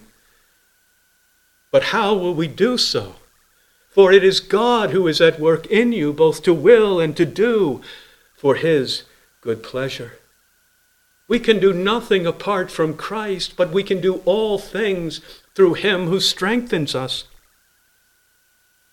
But 1.71 1.83
how 1.83 2.13
will 2.13 2.33
we 2.33 2.47
do 2.47 2.77
so? 2.77 3.15
For 3.95 4.11
it 4.11 4.25
is 4.25 4.41
God 4.41 4.91
who 4.91 5.07
is 5.07 5.21
at 5.21 5.39
work 5.39 5.67
in 5.67 5.93
you, 5.93 6.11
both 6.11 6.43
to 6.43 6.53
will 6.53 6.99
and 6.99 7.15
to 7.15 7.25
do 7.25 7.81
for 8.35 8.55
his 8.55 9.03
good 9.39 9.63
pleasure. 9.63 10.19
We 11.29 11.39
can 11.39 11.59
do 11.61 11.71
nothing 11.71 12.25
apart 12.25 12.69
from 12.69 12.97
Christ, 12.97 13.55
but 13.55 13.71
we 13.71 13.83
can 13.83 14.01
do 14.01 14.15
all 14.25 14.59
things 14.59 15.21
through 15.55 15.75
him 15.75 16.07
who 16.07 16.19
strengthens 16.19 16.93
us. 16.93 17.23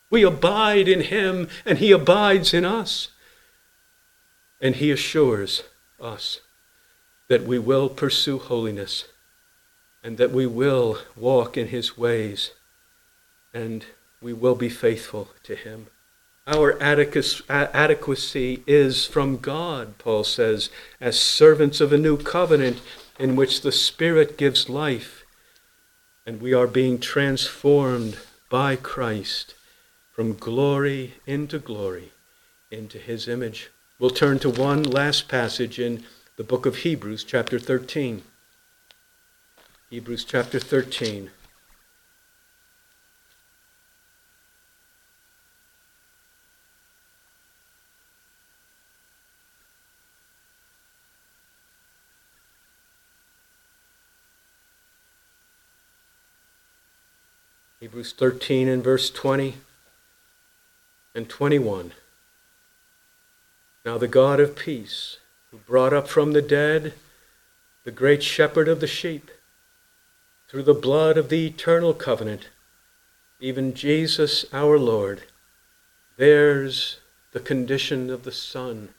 We 0.08 0.22
abide 0.22 0.86
in 0.86 1.00
him, 1.00 1.48
and 1.66 1.78
he 1.78 1.90
abides 1.90 2.54
in 2.54 2.64
us. 2.64 3.08
And 4.60 4.76
he 4.76 4.92
assures 4.92 5.64
us 6.00 6.38
that 7.26 7.42
we 7.42 7.58
will 7.58 7.88
pursue 7.88 8.38
holiness 8.38 9.06
and 10.04 10.16
that 10.18 10.30
we 10.30 10.46
will 10.46 10.98
walk 11.16 11.56
in 11.56 11.68
his 11.68 11.98
ways 11.98 12.52
and 13.52 13.84
we 14.22 14.32
will 14.32 14.54
be 14.54 14.68
faithful 14.68 15.28
to 15.42 15.54
him. 15.54 15.88
Our 16.46 16.80
adequacy 16.82 18.62
is 18.66 19.06
from 19.06 19.38
God, 19.38 19.98
Paul 19.98 20.24
says, 20.24 20.70
as 21.00 21.18
servants 21.18 21.80
of 21.80 21.92
a 21.92 21.98
new 21.98 22.16
covenant 22.16 22.80
in 23.18 23.36
which 23.36 23.60
the 23.60 23.72
Spirit 23.72 24.36
gives 24.36 24.68
life, 24.68 25.24
and 26.26 26.40
we 26.40 26.52
are 26.52 26.66
being 26.66 26.98
transformed 26.98 28.18
by 28.48 28.76
Christ 28.76 29.54
from 30.10 30.34
glory 30.34 31.14
into 31.26 31.58
glory 31.58 32.12
into 32.70 32.98
his 32.98 33.28
image. 33.28 33.70
We'll 33.98 34.10
turn 34.10 34.38
to 34.40 34.50
one 34.50 34.82
last 34.82 35.28
passage 35.28 35.78
in 35.78 36.04
the 36.36 36.44
book 36.44 36.66
of 36.66 36.76
Hebrews, 36.76 37.22
chapter 37.22 37.58
13. 37.58 38.22
Hebrews 39.90 40.24
chapter 40.24 40.58
13. 40.58 41.30
Hebrews 57.82 58.12
13 58.12 58.68
and 58.68 58.84
verse 58.84 59.10
20 59.10 59.56
and 61.16 61.28
21. 61.28 61.90
Now 63.84 63.98
the 63.98 64.06
God 64.06 64.38
of 64.38 64.54
peace, 64.54 65.18
who 65.50 65.56
brought 65.56 65.92
up 65.92 66.06
from 66.06 66.30
the 66.30 66.42
dead 66.42 66.94
the 67.82 67.90
great 67.90 68.22
shepherd 68.22 68.68
of 68.68 68.78
the 68.78 68.86
sheep, 68.86 69.32
through 70.46 70.62
the 70.62 70.74
blood 70.74 71.18
of 71.18 71.28
the 71.28 71.44
eternal 71.44 71.92
covenant, 71.92 72.50
even 73.40 73.74
Jesus 73.74 74.44
our 74.52 74.78
Lord, 74.78 75.24
there's 76.16 77.00
the 77.32 77.40
condition 77.40 78.10
of 78.10 78.22
the 78.22 78.30
Son 78.30 78.90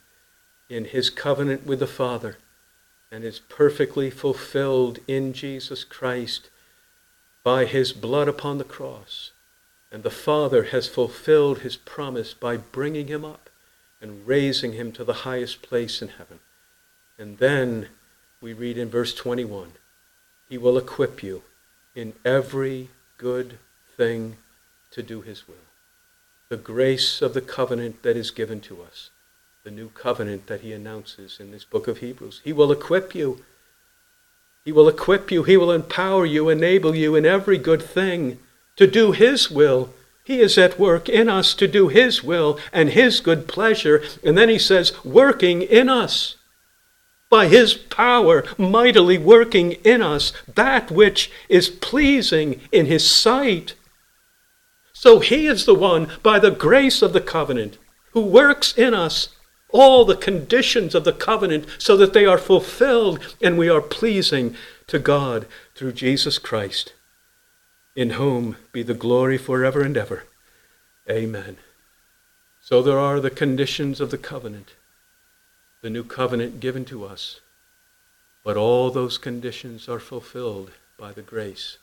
in 0.68 0.84
his 0.84 1.08
covenant 1.08 1.64
with 1.64 1.78
the 1.78 1.86
Father 1.86 2.36
and 3.10 3.24
is 3.24 3.38
perfectly 3.38 4.10
fulfilled 4.10 4.98
in 5.08 5.32
Jesus 5.32 5.84
Christ 5.84 6.50
by 7.44 7.66
his 7.66 7.92
blood 7.92 8.26
upon 8.26 8.58
the 8.58 8.64
cross. 8.64 9.30
And 9.92 10.02
the 10.02 10.10
Father 10.10 10.64
has 10.64 10.88
fulfilled 10.88 11.60
his 11.60 11.76
promise 11.76 12.34
by 12.34 12.56
bringing 12.56 13.06
him 13.06 13.24
up 13.24 13.48
and 14.00 14.26
raising 14.26 14.72
him 14.72 14.90
to 14.92 15.04
the 15.04 15.22
highest 15.22 15.62
place 15.62 16.02
in 16.02 16.08
heaven. 16.08 16.40
And 17.16 17.38
then 17.38 17.88
we 18.40 18.52
read 18.52 18.76
in 18.76 18.90
verse 18.90 19.14
21 19.14 19.72
He 20.48 20.58
will 20.58 20.76
equip 20.76 21.22
you 21.22 21.42
in 21.94 22.14
every 22.24 22.90
good 23.18 23.58
thing 23.96 24.36
to 24.90 25.02
do 25.02 25.20
his 25.20 25.46
will. 25.46 25.54
The 26.48 26.56
grace 26.56 27.22
of 27.22 27.34
the 27.34 27.40
covenant 27.40 28.02
that 28.02 28.16
is 28.16 28.30
given 28.30 28.60
to 28.62 28.82
us, 28.82 29.10
the 29.62 29.70
new 29.70 29.90
covenant 29.90 30.46
that 30.48 30.60
he 30.62 30.72
announces 30.72 31.38
in 31.38 31.52
this 31.52 31.64
book 31.64 31.88
of 31.88 31.98
Hebrews. 31.98 32.40
He 32.44 32.52
will 32.52 32.72
equip 32.72 33.14
you 33.14 33.44
he 34.64 34.72
will 34.72 34.88
equip 34.88 35.30
you, 35.30 35.42
He 35.42 35.58
will 35.58 35.70
empower 35.70 36.24
you, 36.24 36.48
enable 36.48 36.94
you 36.94 37.14
in 37.14 37.26
every 37.26 37.58
good 37.58 37.82
thing 37.82 38.38
to 38.76 38.86
do 38.86 39.12
His 39.12 39.50
will. 39.50 39.92
He 40.24 40.40
is 40.40 40.56
at 40.56 40.78
work 40.78 41.06
in 41.06 41.28
us 41.28 41.52
to 41.54 41.68
do 41.68 41.88
His 41.88 42.24
will 42.24 42.58
and 42.72 42.88
His 42.88 43.20
good 43.20 43.46
pleasure. 43.46 44.02
And 44.24 44.38
then 44.38 44.48
He 44.48 44.58
says, 44.58 44.92
working 45.04 45.60
in 45.60 45.90
us. 45.90 46.36
By 47.28 47.48
His 47.48 47.74
power, 47.74 48.44
mightily 48.56 49.18
working 49.18 49.72
in 49.84 50.00
us 50.00 50.32
that 50.54 50.90
which 50.90 51.30
is 51.50 51.68
pleasing 51.68 52.62
in 52.72 52.86
His 52.86 53.08
sight. 53.08 53.74
So 54.94 55.18
He 55.18 55.46
is 55.46 55.66
the 55.66 55.74
one, 55.74 56.08
by 56.22 56.38
the 56.38 56.50
grace 56.50 57.02
of 57.02 57.12
the 57.12 57.20
covenant, 57.20 57.76
who 58.12 58.22
works 58.22 58.72
in 58.78 58.94
us 58.94 59.28
all 59.74 60.04
the 60.04 60.16
conditions 60.16 60.94
of 60.94 61.02
the 61.02 61.12
covenant 61.12 61.66
so 61.78 61.96
that 61.96 62.12
they 62.12 62.24
are 62.24 62.38
fulfilled 62.38 63.18
and 63.42 63.58
we 63.58 63.68
are 63.68 63.80
pleasing 63.80 64.54
to 64.86 65.00
God 65.00 65.46
through 65.74 65.92
Jesus 65.92 66.38
Christ, 66.38 66.94
in 67.96 68.10
whom 68.10 68.56
be 68.70 68.84
the 68.84 68.94
glory 68.94 69.36
forever 69.36 69.82
and 69.82 69.96
ever. 69.96 70.22
Amen. 71.10 71.56
So 72.60 72.82
there 72.82 73.00
are 73.00 73.18
the 73.18 73.30
conditions 73.30 74.00
of 74.00 74.12
the 74.12 74.18
covenant, 74.18 74.74
the 75.82 75.90
new 75.90 76.04
covenant 76.04 76.60
given 76.60 76.84
to 76.86 77.04
us. 77.04 77.40
But 78.44 78.56
all 78.56 78.92
those 78.92 79.18
conditions 79.18 79.88
are 79.88 79.98
fulfilled 79.98 80.70
by 80.96 81.10
the 81.10 81.22
grace 81.22 81.78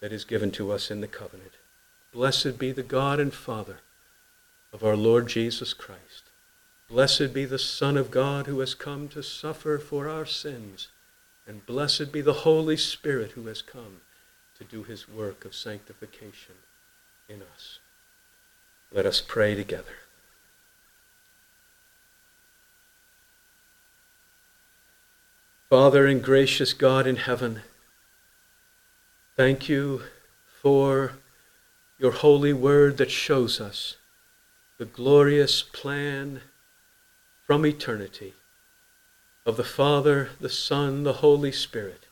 that 0.00 0.12
is 0.12 0.24
given 0.24 0.50
to 0.52 0.72
us 0.72 0.90
in 0.90 1.02
the 1.02 1.08
covenant. 1.08 1.52
Blessed 2.10 2.58
be 2.58 2.72
the 2.72 2.82
God 2.82 3.20
and 3.20 3.34
Father 3.34 3.80
of 4.72 4.82
our 4.82 4.96
Lord 4.96 5.28
Jesus 5.28 5.74
Christ 5.74 6.25
Blessed 6.88 7.32
be 7.32 7.44
the 7.44 7.58
Son 7.58 7.96
of 7.96 8.10
God 8.10 8.46
who 8.46 8.60
has 8.60 8.74
come 8.74 9.08
to 9.08 9.22
suffer 9.22 9.78
for 9.78 10.08
our 10.08 10.24
sins, 10.24 10.88
and 11.46 11.66
blessed 11.66 12.12
be 12.12 12.20
the 12.20 12.32
Holy 12.32 12.76
Spirit 12.76 13.32
who 13.32 13.46
has 13.48 13.60
come 13.60 14.00
to 14.56 14.64
do 14.64 14.84
his 14.84 15.08
work 15.08 15.44
of 15.44 15.54
sanctification 15.54 16.54
in 17.28 17.42
us. 17.42 17.80
Let 18.92 19.04
us 19.04 19.20
pray 19.20 19.54
together. 19.54 19.96
Father 25.68 26.06
and 26.06 26.22
gracious 26.22 26.72
God 26.72 27.08
in 27.08 27.16
heaven, 27.16 27.62
thank 29.34 29.68
you 29.68 30.02
for 30.62 31.14
your 31.98 32.12
holy 32.12 32.52
word 32.52 32.98
that 32.98 33.10
shows 33.10 33.60
us 33.60 33.96
the 34.78 34.84
glorious 34.84 35.62
plan 35.62 36.42
from 37.46 37.64
eternity 37.64 38.34
of 39.46 39.56
the 39.56 39.64
Father, 39.64 40.30
the 40.40 40.50
Son, 40.50 41.04
the 41.04 41.14
Holy 41.14 41.52
Spirit, 41.52 42.06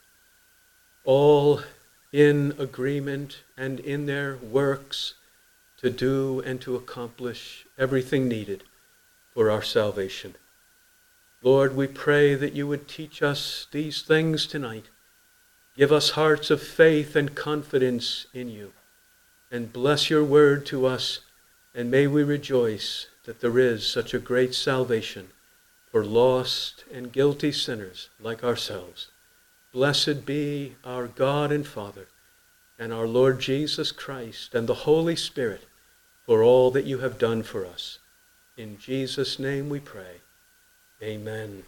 all 1.03 1.61
in 2.13 2.53
agreement 2.57 3.43
and 3.57 3.81
in 3.81 4.05
their 4.05 4.37
works 4.37 5.15
to 5.77 5.89
do 5.89 6.41
and 6.45 6.61
to 6.61 6.75
accomplish 6.75 7.65
everything 7.77 8.29
needed 8.29 8.63
for 9.33 9.51
our 9.51 9.61
salvation. 9.61 10.35
Lord, 11.43 11.75
we 11.75 11.87
pray 11.87 12.33
that 12.35 12.53
you 12.53 12.67
would 12.67 12.87
teach 12.87 13.21
us 13.21 13.67
these 13.71 14.01
things 14.01 14.47
tonight. 14.47 14.85
Give 15.75 15.91
us 15.91 16.11
hearts 16.11 16.49
of 16.49 16.61
faith 16.61 17.17
and 17.17 17.35
confidence 17.35 18.27
in 18.33 18.49
you. 18.49 18.71
And 19.51 19.73
bless 19.73 20.09
your 20.09 20.23
word 20.23 20.65
to 20.67 20.85
us, 20.85 21.19
and 21.75 21.91
may 21.91 22.07
we 22.07 22.23
rejoice 22.23 23.07
that 23.25 23.41
there 23.41 23.59
is 23.59 23.85
such 23.85 24.13
a 24.13 24.19
great 24.19 24.53
salvation 24.53 25.29
for 25.91 26.05
lost 26.05 26.83
and 26.91 27.11
guilty 27.11 27.51
sinners 27.51 28.09
like 28.19 28.43
ourselves. 28.43 29.09
Blessed 29.71 30.25
be 30.25 30.75
our 30.83 31.07
God 31.07 31.51
and 31.51 31.67
Father, 31.67 32.07
and 32.79 32.93
our 32.93 33.07
Lord 33.07 33.39
Jesus 33.39 33.91
Christ, 33.91 34.55
and 34.55 34.67
the 34.67 34.85
Holy 34.85 35.15
Spirit, 35.15 35.65
for 36.25 36.43
all 36.43 36.71
that 36.71 36.85
you 36.85 36.99
have 36.99 37.17
done 37.17 37.43
for 37.43 37.65
us. 37.65 37.99
In 38.57 38.77
Jesus' 38.77 39.37
name 39.37 39.69
we 39.69 39.79
pray. 39.79 40.21
Amen. 41.01 41.63